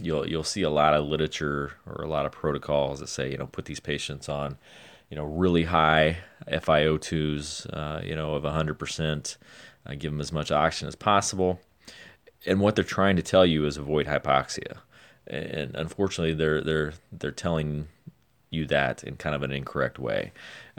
you'll 0.01 0.27
you'll 0.27 0.43
see 0.43 0.61
a 0.61 0.69
lot 0.69 0.93
of 0.93 1.05
literature 1.05 1.73
or 1.85 2.03
a 2.03 2.07
lot 2.07 2.25
of 2.25 2.31
protocols 2.31 2.99
that 2.99 3.07
say 3.07 3.31
you 3.31 3.37
know 3.37 3.47
put 3.47 3.65
these 3.65 3.79
patients 3.79 4.29
on 4.29 4.57
you 5.09 5.15
know 5.15 5.23
really 5.23 5.63
high 5.63 6.17
FiO2s 6.47 7.67
uh, 7.73 8.01
you 8.03 8.15
know 8.15 8.35
of 8.35 8.43
100%. 8.43 9.37
Uh, 9.85 9.95
give 9.97 10.11
them 10.11 10.19
as 10.19 10.31
much 10.31 10.51
oxygen 10.51 10.89
as 10.89 10.95
possible. 10.95 11.59
And 12.45 12.59
what 12.59 12.75
they're 12.75 12.83
trying 12.83 13.15
to 13.17 13.21
tell 13.21 13.45
you 13.45 13.65
is 13.65 13.77
avoid 13.77 14.07
hypoxia. 14.07 14.77
And 15.27 15.75
unfortunately, 15.75 16.33
they're 16.33 16.61
they're 16.61 16.93
they're 17.11 17.31
telling 17.31 17.87
you 18.51 18.65
that 18.65 19.03
in 19.03 19.15
kind 19.15 19.35
of 19.35 19.43
an 19.43 19.51
incorrect 19.51 19.99
way. 19.99 20.31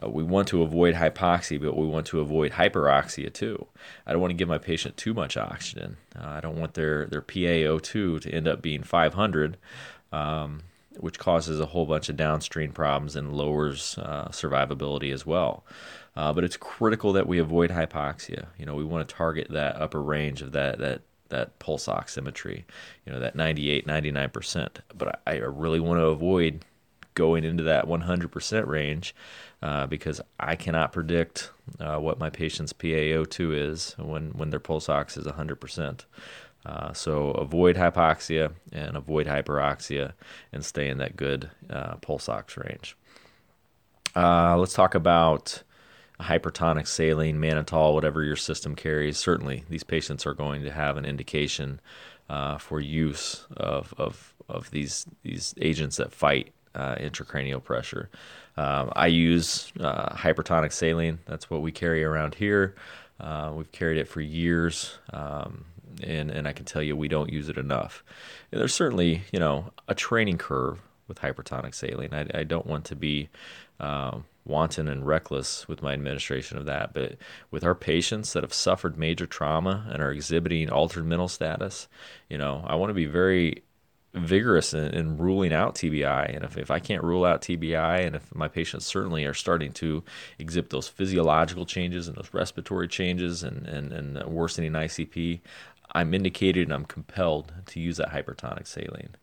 Uh, 0.02 0.08
we 0.08 0.22
want 0.22 0.48
to 0.48 0.62
avoid 0.62 0.94
hypoxia, 0.94 1.60
but 1.60 1.76
we 1.76 1.86
want 1.86 2.06
to 2.06 2.20
avoid 2.20 2.52
hyperoxia 2.52 3.32
too. 3.32 3.66
I 4.06 4.12
don't 4.12 4.20
want 4.20 4.30
to 4.30 4.36
give 4.36 4.48
my 4.48 4.58
patient 4.58 4.96
too 4.96 5.14
much 5.14 5.36
oxygen. 5.36 5.96
Uh, 6.18 6.26
I 6.26 6.40
don't 6.40 6.58
want 6.58 6.74
their, 6.74 7.06
their 7.06 7.22
PaO2 7.22 8.22
to 8.22 8.30
end 8.30 8.48
up 8.48 8.60
being 8.60 8.82
500, 8.82 9.56
um, 10.12 10.62
which 10.98 11.18
causes 11.18 11.60
a 11.60 11.66
whole 11.66 11.86
bunch 11.86 12.08
of 12.08 12.16
downstream 12.16 12.72
problems 12.72 13.14
and 13.14 13.32
lowers 13.32 13.96
uh, 13.98 14.28
survivability 14.30 15.12
as 15.12 15.24
well. 15.24 15.64
Uh, 16.16 16.32
but 16.32 16.42
it's 16.42 16.56
critical 16.56 17.12
that 17.12 17.28
we 17.28 17.38
avoid 17.38 17.70
hypoxia. 17.70 18.46
You 18.58 18.66
know, 18.66 18.74
we 18.74 18.84
want 18.84 19.08
to 19.08 19.14
target 19.14 19.46
that 19.50 19.76
upper 19.76 20.02
range 20.02 20.42
of 20.42 20.50
that 20.52 20.78
that 20.78 21.02
that 21.30 21.58
pulse 21.58 21.86
oximetry, 21.86 22.64
you 23.06 23.12
know, 23.12 23.20
that 23.20 23.34
98, 23.34 23.86
99%. 23.86 24.68
But 24.96 25.20
I, 25.26 25.32
I 25.32 25.36
really 25.36 25.80
want 25.80 25.98
to 26.00 26.06
avoid 26.06 26.64
going 27.14 27.44
into 27.44 27.64
that 27.64 27.86
100% 27.86 28.66
range 28.66 29.14
uh, 29.62 29.86
because 29.86 30.20
I 30.38 30.56
cannot 30.56 30.92
predict 30.92 31.50
uh, 31.78 31.98
what 31.98 32.18
my 32.18 32.30
patient's 32.30 32.72
PaO2 32.72 33.70
is 33.70 33.94
when, 33.98 34.30
when 34.30 34.50
their 34.50 34.60
pulse 34.60 34.88
ox 34.88 35.16
is 35.16 35.26
100%. 35.26 36.04
Uh, 36.64 36.92
so 36.92 37.30
avoid 37.32 37.76
hypoxia 37.76 38.52
and 38.72 38.96
avoid 38.96 39.26
hyperoxia 39.26 40.12
and 40.52 40.64
stay 40.64 40.88
in 40.88 40.98
that 40.98 41.16
good 41.16 41.50
uh, 41.70 41.96
pulse 41.96 42.28
ox 42.28 42.56
range. 42.56 42.96
Uh, 44.14 44.56
let's 44.58 44.74
talk 44.74 44.94
about 44.94 45.62
hypertonic 46.20 46.86
saline, 46.86 47.38
mannitol, 47.38 47.94
whatever 47.94 48.22
your 48.22 48.36
system 48.36 48.74
carries. 48.74 49.16
Certainly, 49.16 49.64
these 49.68 49.84
patients 49.84 50.26
are 50.26 50.34
going 50.34 50.62
to 50.62 50.70
have 50.70 50.96
an 50.96 51.04
indication 51.04 51.80
uh, 52.28 52.58
for 52.58 52.80
use 52.80 53.46
of, 53.56 53.94
of, 53.98 54.34
of 54.48 54.70
these, 54.70 55.06
these 55.22 55.54
agents 55.60 55.96
that 55.96 56.12
fight 56.12 56.52
uh, 56.74 56.94
intracranial 56.96 57.62
pressure. 57.62 58.08
Um, 58.56 58.92
I 58.94 59.06
use 59.08 59.72
uh, 59.80 60.14
hypertonic 60.14 60.72
saline. 60.72 61.18
That's 61.26 61.50
what 61.50 61.62
we 61.62 61.72
carry 61.72 62.04
around 62.04 62.36
here. 62.36 62.74
Uh, 63.18 63.52
we've 63.54 63.72
carried 63.72 63.98
it 63.98 64.08
for 64.08 64.20
years. 64.20 64.98
Um, 65.12 65.64
and 66.02 66.30
and 66.30 66.46
I 66.46 66.52
can 66.52 66.64
tell 66.64 66.82
you 66.82 66.96
we 66.96 67.08
don't 67.08 67.32
use 67.32 67.48
it 67.48 67.58
enough. 67.58 68.04
And 68.52 68.60
there's 68.60 68.74
certainly 68.74 69.22
you 69.32 69.38
know 69.38 69.72
a 69.88 69.94
training 69.94 70.38
curve 70.38 70.80
with 71.08 71.20
hypertonic 71.20 71.74
saline. 71.74 72.14
I, 72.14 72.26
I 72.40 72.44
don't 72.44 72.66
want 72.66 72.84
to 72.86 72.96
be 72.96 73.28
uh, 73.80 74.18
wanton 74.44 74.88
and 74.88 75.06
reckless 75.06 75.68
with 75.68 75.82
my 75.82 75.92
administration 75.92 76.56
of 76.56 76.66
that, 76.66 76.92
but 76.92 77.16
with 77.50 77.64
our 77.64 77.74
patients 77.74 78.32
that 78.32 78.42
have 78.42 78.54
suffered 78.54 78.98
major 78.98 79.26
trauma 79.26 79.86
and 79.92 80.02
are 80.02 80.10
exhibiting 80.10 80.70
altered 80.70 81.06
mental 81.06 81.28
status, 81.28 81.88
you 82.28 82.38
know, 82.38 82.64
I 82.66 82.74
want 82.74 82.90
to 82.90 82.94
be 82.94 83.06
very 83.06 83.62
vigorous 84.12 84.74
in, 84.74 84.86
in, 84.86 85.16
ruling 85.16 85.52
out 85.52 85.76
TBI. 85.76 86.34
And 86.34 86.44
if, 86.44 86.58
if 86.58 86.70
I 86.70 86.80
can't 86.80 87.04
rule 87.04 87.24
out 87.24 87.42
TBI, 87.42 88.04
and 88.04 88.16
if 88.16 88.34
my 88.34 88.48
patients 88.48 88.84
certainly 88.84 89.24
are 89.24 89.34
starting 89.34 89.72
to 89.74 90.02
exhibit 90.38 90.70
those 90.70 90.88
physiological 90.88 91.64
changes 91.64 92.08
and 92.08 92.16
those 92.16 92.30
respiratory 92.32 92.88
changes 92.88 93.44
and, 93.44 93.66
and, 93.66 93.92
and 93.92 94.24
worsening 94.26 94.72
ICP, 94.72 95.40
I'm 95.92 96.14
indicated 96.14 96.64
and 96.64 96.72
I'm 96.72 96.84
compelled 96.84 97.52
to 97.66 97.80
use 97.80 97.98
that 97.98 98.10
hypertonic 98.10 98.66
saline. 98.66 99.16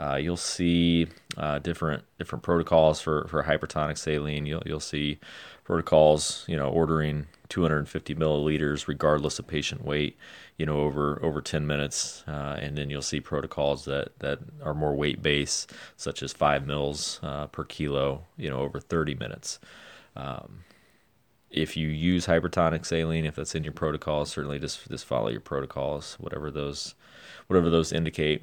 Uh, 0.00 0.16
you'll 0.16 0.36
see 0.36 1.06
uh, 1.36 1.58
different 1.58 2.02
different 2.18 2.42
protocols 2.42 3.02
for, 3.02 3.26
for 3.28 3.42
hypertonic 3.42 3.98
saline. 3.98 4.46
You'll 4.46 4.62
you'll 4.64 4.80
see 4.80 5.18
protocols, 5.64 6.44
you 6.48 6.56
know, 6.56 6.68
ordering 6.68 7.26
250 7.50 8.14
milliliters 8.14 8.88
regardless 8.88 9.38
of 9.38 9.46
patient 9.46 9.84
weight, 9.84 10.16
you 10.56 10.64
know, 10.64 10.80
over 10.80 11.22
over 11.22 11.42
10 11.42 11.66
minutes, 11.66 12.24
uh, 12.26 12.56
and 12.58 12.78
then 12.78 12.88
you'll 12.88 13.02
see 13.02 13.20
protocols 13.20 13.84
that 13.84 14.18
that 14.20 14.38
are 14.62 14.72
more 14.72 14.94
weight 14.94 15.22
based, 15.22 15.70
such 15.98 16.22
as 16.22 16.32
five 16.32 16.66
mils 16.66 17.20
uh, 17.22 17.46
per 17.48 17.64
kilo, 17.64 18.22
you 18.38 18.48
know, 18.48 18.60
over 18.60 18.80
30 18.80 19.16
minutes. 19.16 19.58
Um, 20.16 20.64
if 21.50 21.76
you 21.76 21.88
use 21.88 22.26
hypertonic 22.26 22.86
saline, 22.86 23.26
if 23.26 23.34
that's 23.34 23.54
in 23.54 23.64
your 23.64 23.74
protocol, 23.74 24.24
certainly 24.24 24.58
just 24.58 24.88
just 24.88 25.04
follow 25.04 25.28
your 25.28 25.40
protocols, 25.40 26.16
whatever 26.18 26.50
those 26.50 26.94
whatever 27.48 27.68
those 27.68 27.92
indicate. 27.92 28.42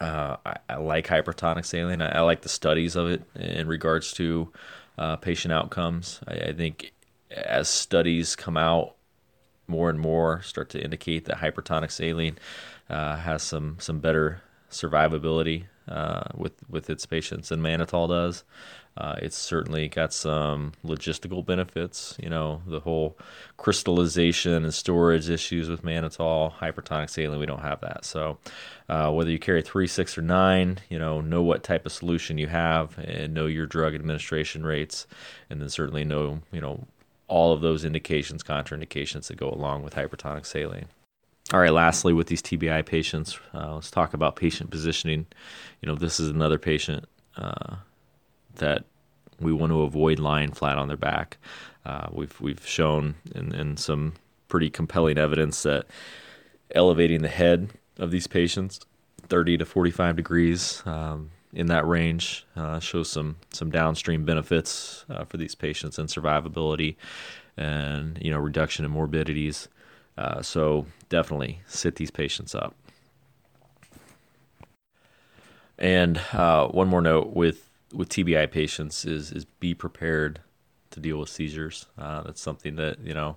Uh, 0.00 0.36
I, 0.46 0.56
I, 0.70 0.76
like 0.76 1.06
hypertonic 1.06 1.66
saline. 1.66 2.00
I, 2.00 2.16
I, 2.16 2.20
like 2.20 2.40
the 2.40 2.48
studies 2.48 2.96
of 2.96 3.10
it 3.10 3.22
in 3.34 3.68
regards 3.68 4.12
to 4.14 4.50
uh, 4.96 5.16
patient 5.16 5.52
outcomes. 5.52 6.20
I, 6.26 6.34
I, 6.34 6.52
think 6.54 6.92
as 7.30 7.68
studies 7.68 8.34
come 8.34 8.56
out 8.56 8.94
more 9.66 9.90
and 9.90 10.00
more, 10.00 10.40
start 10.42 10.70
to 10.70 10.82
indicate 10.82 11.26
that 11.26 11.36
hypertonic 11.36 11.90
saline 11.90 12.38
uh, 12.88 13.16
has 13.16 13.42
some 13.42 13.76
some 13.78 14.00
better 14.00 14.42
survivability 14.70 15.64
uh, 15.86 16.24
with 16.34 16.54
with 16.68 16.88
its 16.88 17.04
patients 17.04 17.50
than 17.50 17.60
mannitol 17.60 18.08
does. 18.08 18.44
Uh, 18.96 19.16
it's 19.22 19.36
certainly 19.36 19.88
got 19.88 20.12
some 20.12 20.72
logistical 20.84 21.44
benefits. 21.44 22.16
You 22.20 22.28
know, 22.28 22.60
the 22.66 22.80
whole 22.80 23.16
crystallization 23.56 24.64
and 24.64 24.74
storage 24.74 25.30
issues 25.30 25.68
with 25.68 25.82
mannitol, 25.82 26.52
hypertonic 26.52 27.08
saline, 27.08 27.38
we 27.38 27.46
don't 27.46 27.62
have 27.62 27.80
that. 27.80 28.04
So, 28.04 28.38
uh, 28.88 29.10
whether 29.12 29.30
you 29.30 29.38
carry 29.38 29.62
three, 29.62 29.86
six, 29.86 30.18
or 30.18 30.22
nine, 30.22 30.80
you 30.88 30.98
know, 30.98 31.20
know 31.20 31.42
what 31.42 31.62
type 31.62 31.86
of 31.86 31.92
solution 31.92 32.36
you 32.36 32.48
have 32.48 32.98
and 32.98 33.32
know 33.32 33.46
your 33.46 33.66
drug 33.66 33.94
administration 33.94 34.64
rates, 34.64 35.06
and 35.48 35.60
then 35.60 35.68
certainly 35.68 36.04
know, 36.04 36.40
you 36.52 36.60
know, 36.60 36.86
all 37.28 37.52
of 37.52 37.60
those 37.60 37.84
indications, 37.84 38.42
contraindications 38.42 39.28
that 39.28 39.36
go 39.36 39.48
along 39.48 39.84
with 39.84 39.94
hypertonic 39.94 40.44
saline. 40.44 40.86
All 41.52 41.60
right, 41.60 41.72
lastly, 41.72 42.12
with 42.12 42.26
these 42.26 42.42
TBI 42.42 42.84
patients, 42.84 43.38
uh, 43.54 43.74
let's 43.74 43.90
talk 43.90 44.14
about 44.14 44.36
patient 44.36 44.70
positioning. 44.70 45.26
You 45.80 45.88
know, 45.88 45.94
this 45.94 46.20
is 46.20 46.28
another 46.28 46.58
patient 46.58 47.06
uh, 47.36 47.76
that 48.60 48.84
we 49.40 49.52
want 49.52 49.72
to 49.72 49.82
avoid 49.82 50.18
lying 50.18 50.52
flat 50.52 50.78
on 50.78 50.88
their 50.88 50.96
back. 50.96 51.38
Uh, 51.84 52.08
we've 52.12 52.40
we've 52.40 52.66
shown 52.66 53.16
in, 53.34 53.54
in 53.54 53.76
some 53.76 54.14
pretty 54.48 54.70
compelling 54.70 55.18
evidence 55.18 55.62
that 55.62 55.86
elevating 56.74 57.22
the 57.22 57.28
head 57.28 57.70
of 57.98 58.10
these 58.10 58.26
patients 58.26 58.80
30 59.28 59.58
to 59.58 59.64
45 59.64 60.16
degrees 60.16 60.82
um, 60.86 61.30
in 61.52 61.66
that 61.66 61.86
range 61.86 62.46
uh, 62.56 62.78
shows 62.80 63.10
some 63.10 63.36
some 63.50 63.70
downstream 63.70 64.24
benefits 64.24 65.04
uh, 65.08 65.24
for 65.24 65.36
these 65.36 65.54
patients 65.54 65.98
and 65.98 66.08
survivability 66.08 66.96
and 67.56 68.18
you 68.20 68.30
know 68.30 68.38
reduction 68.38 68.84
in 68.84 68.90
morbidities 68.90 69.68
uh, 70.18 70.42
so 70.42 70.86
definitely 71.08 71.60
sit 71.66 71.96
these 71.96 72.10
patients 72.10 72.54
up 72.54 72.74
and 75.78 76.20
uh, 76.32 76.66
one 76.68 76.88
more 76.88 77.00
note 77.00 77.28
with 77.28 77.69
with 77.92 78.08
TBI 78.08 78.50
patients 78.50 79.04
is 79.04 79.32
is 79.32 79.44
be 79.44 79.74
prepared 79.74 80.40
to 80.90 81.00
deal 81.00 81.18
with 81.18 81.28
seizures. 81.28 81.86
Uh, 81.98 82.22
that's 82.22 82.40
something 82.40 82.76
that 82.76 82.98
you 83.00 83.14
know 83.14 83.36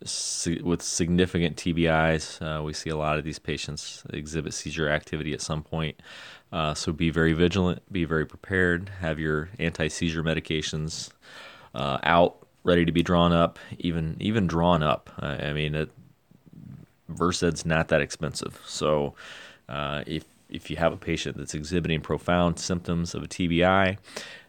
with 0.00 0.80
significant 0.80 1.56
TBIs, 1.56 2.40
uh, 2.40 2.62
we 2.62 2.72
see 2.72 2.90
a 2.90 2.96
lot 2.96 3.18
of 3.18 3.24
these 3.24 3.38
patients 3.38 4.04
exhibit 4.10 4.54
seizure 4.54 4.88
activity 4.88 5.32
at 5.32 5.40
some 5.40 5.62
point. 5.62 6.00
Uh, 6.52 6.72
so 6.72 6.92
be 6.92 7.10
very 7.10 7.32
vigilant, 7.32 7.82
be 7.92 8.04
very 8.04 8.24
prepared, 8.24 8.90
have 9.00 9.18
your 9.18 9.48
anti 9.58 9.88
seizure 9.88 10.22
medications 10.22 11.10
uh, 11.74 11.98
out, 12.04 12.46
ready 12.62 12.84
to 12.84 12.92
be 12.92 13.02
drawn 13.02 13.32
up, 13.32 13.58
even 13.78 14.16
even 14.20 14.46
drawn 14.46 14.82
up. 14.82 15.10
I 15.18 15.52
mean, 15.52 15.74
it, 15.74 15.90
Versed's 17.08 17.66
not 17.66 17.88
that 17.88 18.00
expensive, 18.00 18.60
so 18.66 19.14
uh, 19.68 20.04
if 20.06 20.24
if 20.48 20.70
you 20.70 20.76
have 20.76 20.92
a 20.92 20.96
patient 20.96 21.36
that's 21.36 21.54
exhibiting 21.54 22.00
profound 22.00 22.58
symptoms 22.58 23.14
of 23.14 23.22
a 23.22 23.28
TBI, 23.28 23.98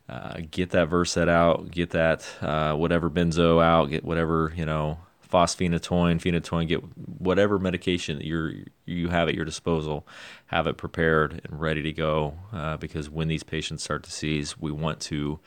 uh, 0.07 0.37
get 0.49 0.71
that 0.71 0.87
Versed 0.89 1.17
out, 1.17 1.69
get 1.71 1.91
that 1.91 2.27
uh, 2.41 2.73
whatever 2.73 3.09
benzo 3.09 3.63
out, 3.63 3.89
get 3.89 4.03
whatever 4.03 4.51
you 4.55 4.65
know 4.65 4.99
fosphenytoin, 5.31 6.19
phenytoin, 6.19 6.67
get 6.67 6.81
whatever 7.19 7.59
medication 7.59 8.17
that 8.17 8.25
you're 8.25 8.53
you 8.85 9.09
have 9.09 9.29
at 9.29 9.35
your 9.35 9.45
disposal, 9.45 10.07
have 10.47 10.65
it 10.65 10.77
prepared 10.77 11.41
and 11.43 11.59
ready 11.59 11.83
to 11.83 11.93
go. 11.93 12.33
Uh, 12.51 12.77
because 12.77 13.09
when 13.09 13.27
these 13.27 13.43
patients 13.43 13.83
start 13.83 14.03
to 14.03 14.11
seize, 14.11 14.59
we 14.59 14.71
want 14.71 14.99
to 14.99 15.39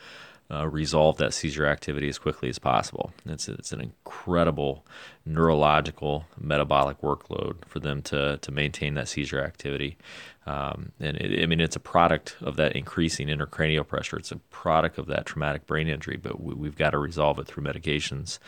uh, 0.53 0.67
resolve 0.67 1.17
that 1.17 1.33
seizure 1.33 1.65
activity 1.65 2.07
as 2.09 2.19
quickly 2.19 2.49
as 2.49 2.59
possible. 2.59 3.11
It's 3.25 3.49
it's 3.49 3.71
an 3.71 3.81
incredible 3.81 4.85
neurological 5.25 6.25
metabolic 6.39 7.01
workload 7.01 7.65
for 7.65 7.79
them 7.79 8.01
to 8.03 8.37
to 8.37 8.51
maintain 8.51 8.93
that 8.93 9.07
seizure 9.07 9.43
activity. 9.43 9.97
Um, 10.45 10.91
and 10.99 11.17
it, 11.17 11.41
I 11.41 11.45
mean, 11.45 11.61
it's 11.61 11.75
a 11.75 11.79
product 11.79 12.35
of 12.41 12.57
that 12.57 12.75
increasing 12.75 13.27
intracranial 13.27 13.87
pressure. 13.87 14.17
It's 14.17 14.31
a 14.31 14.37
product 14.51 14.97
of 14.97 15.07
that 15.07 15.25
traumatic 15.25 15.65
brain 15.65 15.87
injury, 15.87 16.17
but 16.17 16.41
we, 16.43 16.67
have 16.67 16.75
got 16.77 16.91
to 16.91 16.97
resolve 16.97 17.39
it 17.39 17.47
through 17.47 17.63
medications 17.63 18.39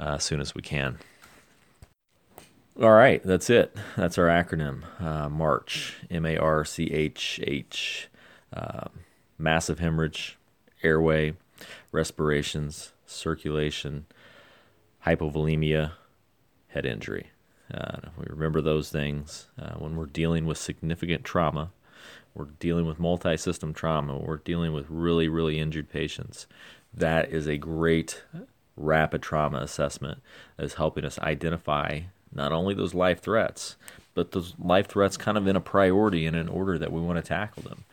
uh, 0.00 0.14
as 0.14 0.24
soon 0.24 0.40
as 0.40 0.54
we 0.54 0.62
can. 0.62 0.98
All 2.80 2.92
right, 2.92 3.22
that's 3.22 3.50
it. 3.50 3.76
That's 3.96 4.16
our 4.16 4.28
acronym 4.28 4.82
uh, 4.98 5.28
MARCH, 5.28 5.96
M 6.10 6.24
A 6.24 6.38
R 6.38 6.64
C 6.64 6.86
H 6.90 7.38
H. 7.42 8.08
Uh, 8.50 8.88
massive 9.38 9.78
hemorrhage, 9.78 10.38
airway, 10.82 11.34
respirations, 11.92 12.92
circulation, 13.06 14.06
hypovolemia, 15.06 15.92
head 16.68 16.86
injury. 16.86 17.28
Uh, 17.72 18.08
we 18.16 18.24
remember 18.28 18.60
those 18.60 18.90
things 18.90 19.48
uh, 19.60 19.74
when 19.74 19.96
we're 19.96 20.06
dealing 20.06 20.46
with 20.46 20.58
significant 20.58 21.24
trauma. 21.24 21.70
We're 22.34 22.46
dealing 22.58 22.86
with 22.86 22.98
multi 22.98 23.36
system 23.36 23.72
trauma. 23.74 24.18
We're 24.18 24.38
dealing 24.38 24.72
with 24.72 24.86
really, 24.88 25.28
really 25.28 25.58
injured 25.58 25.90
patients. 25.90 26.46
That 26.92 27.30
is 27.30 27.46
a 27.46 27.56
great 27.56 28.22
rapid 28.76 29.22
trauma 29.22 29.58
assessment 29.58 30.22
that 30.56 30.64
is 30.64 30.74
helping 30.74 31.04
us 31.04 31.18
identify 31.18 32.00
not 32.34 32.52
only 32.52 32.74
those 32.74 32.94
life 32.94 33.20
threats, 33.20 33.76
but 34.14 34.32
those 34.32 34.54
life 34.58 34.88
threats 34.88 35.16
kind 35.16 35.36
of 35.36 35.46
in 35.46 35.56
a 35.56 35.60
priority 35.60 36.26
and 36.26 36.36
in 36.36 36.48
order 36.48 36.78
that 36.78 36.92
we 36.92 37.00
want 37.00 37.16
to 37.16 37.22
tackle 37.22 37.62
them. 37.62 37.84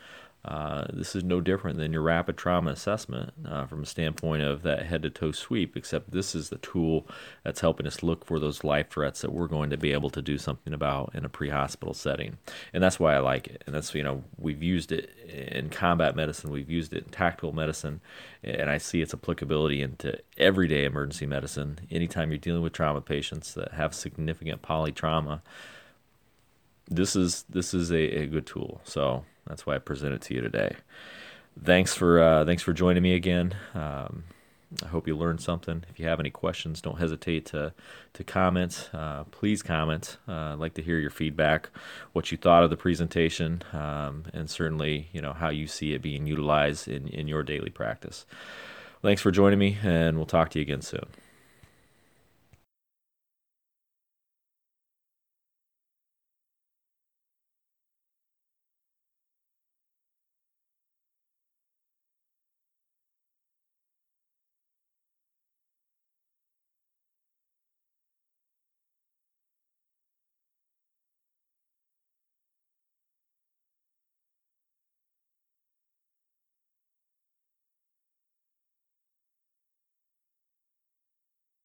Uh, 0.49 0.87
this 0.91 1.15
is 1.15 1.23
no 1.23 1.39
different 1.39 1.77
than 1.77 1.93
your 1.93 2.01
rapid 2.01 2.35
trauma 2.35 2.71
assessment 2.71 3.31
uh, 3.47 3.67
from 3.67 3.83
a 3.83 3.85
standpoint 3.85 4.41
of 4.41 4.63
that 4.63 4.87
head 4.87 5.03
to 5.03 5.09
toe 5.11 5.31
sweep, 5.31 5.77
except 5.77 6.09
this 6.09 6.33
is 6.33 6.49
the 6.49 6.57
tool 6.57 7.05
that's 7.43 7.61
helping 7.61 7.85
us 7.85 8.01
look 8.01 8.25
for 8.25 8.39
those 8.39 8.63
life 8.63 8.89
threats 8.89 9.21
that 9.21 9.31
we're 9.31 9.45
going 9.45 9.69
to 9.69 9.77
be 9.77 9.93
able 9.93 10.09
to 10.09 10.23
do 10.23 10.39
something 10.39 10.73
about 10.73 11.11
in 11.13 11.23
a 11.23 11.29
pre 11.29 11.49
hospital 11.49 11.93
setting. 11.93 12.39
And 12.73 12.81
that's 12.81 12.99
why 12.99 13.13
I 13.13 13.19
like 13.19 13.45
it. 13.45 13.63
And 13.67 13.75
that's, 13.75 13.93
you 13.93 14.01
know, 14.01 14.23
we've 14.39 14.63
used 14.63 14.91
it 14.91 15.15
in 15.29 15.69
combat 15.69 16.15
medicine, 16.15 16.49
we've 16.49 16.71
used 16.71 16.93
it 16.93 17.03
in 17.03 17.11
tactical 17.11 17.53
medicine, 17.53 18.01
and 18.43 18.71
I 18.71 18.79
see 18.79 19.03
its 19.03 19.13
applicability 19.13 19.83
into 19.83 20.17
everyday 20.35 20.85
emergency 20.85 21.27
medicine. 21.27 21.81
Anytime 21.91 22.31
you're 22.31 22.39
dealing 22.39 22.63
with 22.63 22.73
trauma 22.73 23.01
patients 23.01 23.53
that 23.53 23.73
have 23.73 23.93
significant 23.93 24.63
polytrauma, 24.63 25.41
this 26.87 27.15
is 27.15 27.45
this 27.47 27.75
is 27.75 27.91
a, 27.91 28.23
a 28.23 28.25
good 28.25 28.47
tool. 28.47 28.81
So 28.83 29.25
that's 29.47 29.65
why 29.65 29.75
I 29.75 29.79
present 29.79 30.13
it 30.13 30.21
to 30.23 30.33
you 30.33 30.41
today. 30.41 30.75
Thanks 31.63 31.93
for 31.93 32.21
uh, 32.21 32.45
thanks 32.45 32.63
for 32.63 32.73
joining 32.73 33.03
me 33.03 33.13
again. 33.13 33.55
Um, 33.73 34.23
I 34.83 34.87
hope 34.87 35.07
you 35.07 35.17
learned 35.17 35.41
something. 35.41 35.83
If 35.89 35.99
you 35.99 36.05
have 36.05 36.19
any 36.19 36.29
questions, 36.29 36.81
don't 36.81 36.99
hesitate 36.99 37.45
to 37.47 37.73
to 38.13 38.23
comment. 38.23 38.89
Uh, 38.93 39.23
please 39.25 39.63
comment. 39.63 40.17
Uh, 40.27 40.53
I'd 40.53 40.59
like 40.59 40.75
to 40.75 40.83
hear 40.83 40.99
your 40.99 41.09
feedback, 41.09 41.69
what 42.13 42.31
you 42.31 42.37
thought 42.37 42.63
of 42.63 42.69
the 42.69 42.77
presentation, 42.77 43.63
um, 43.73 44.25
and 44.33 44.49
certainly 44.49 45.09
you 45.11 45.21
know 45.21 45.33
how 45.33 45.49
you 45.49 45.67
see 45.67 45.93
it 45.93 46.01
being 46.01 46.27
utilized 46.27 46.87
in 46.87 47.07
in 47.07 47.27
your 47.27 47.43
daily 47.43 47.71
practice. 47.71 48.25
Thanks 49.01 49.21
for 49.21 49.31
joining 49.31 49.59
me, 49.59 49.77
and 49.83 50.17
we'll 50.17 50.25
talk 50.25 50.49
to 50.51 50.59
you 50.59 50.63
again 50.63 50.81
soon. 50.81 51.07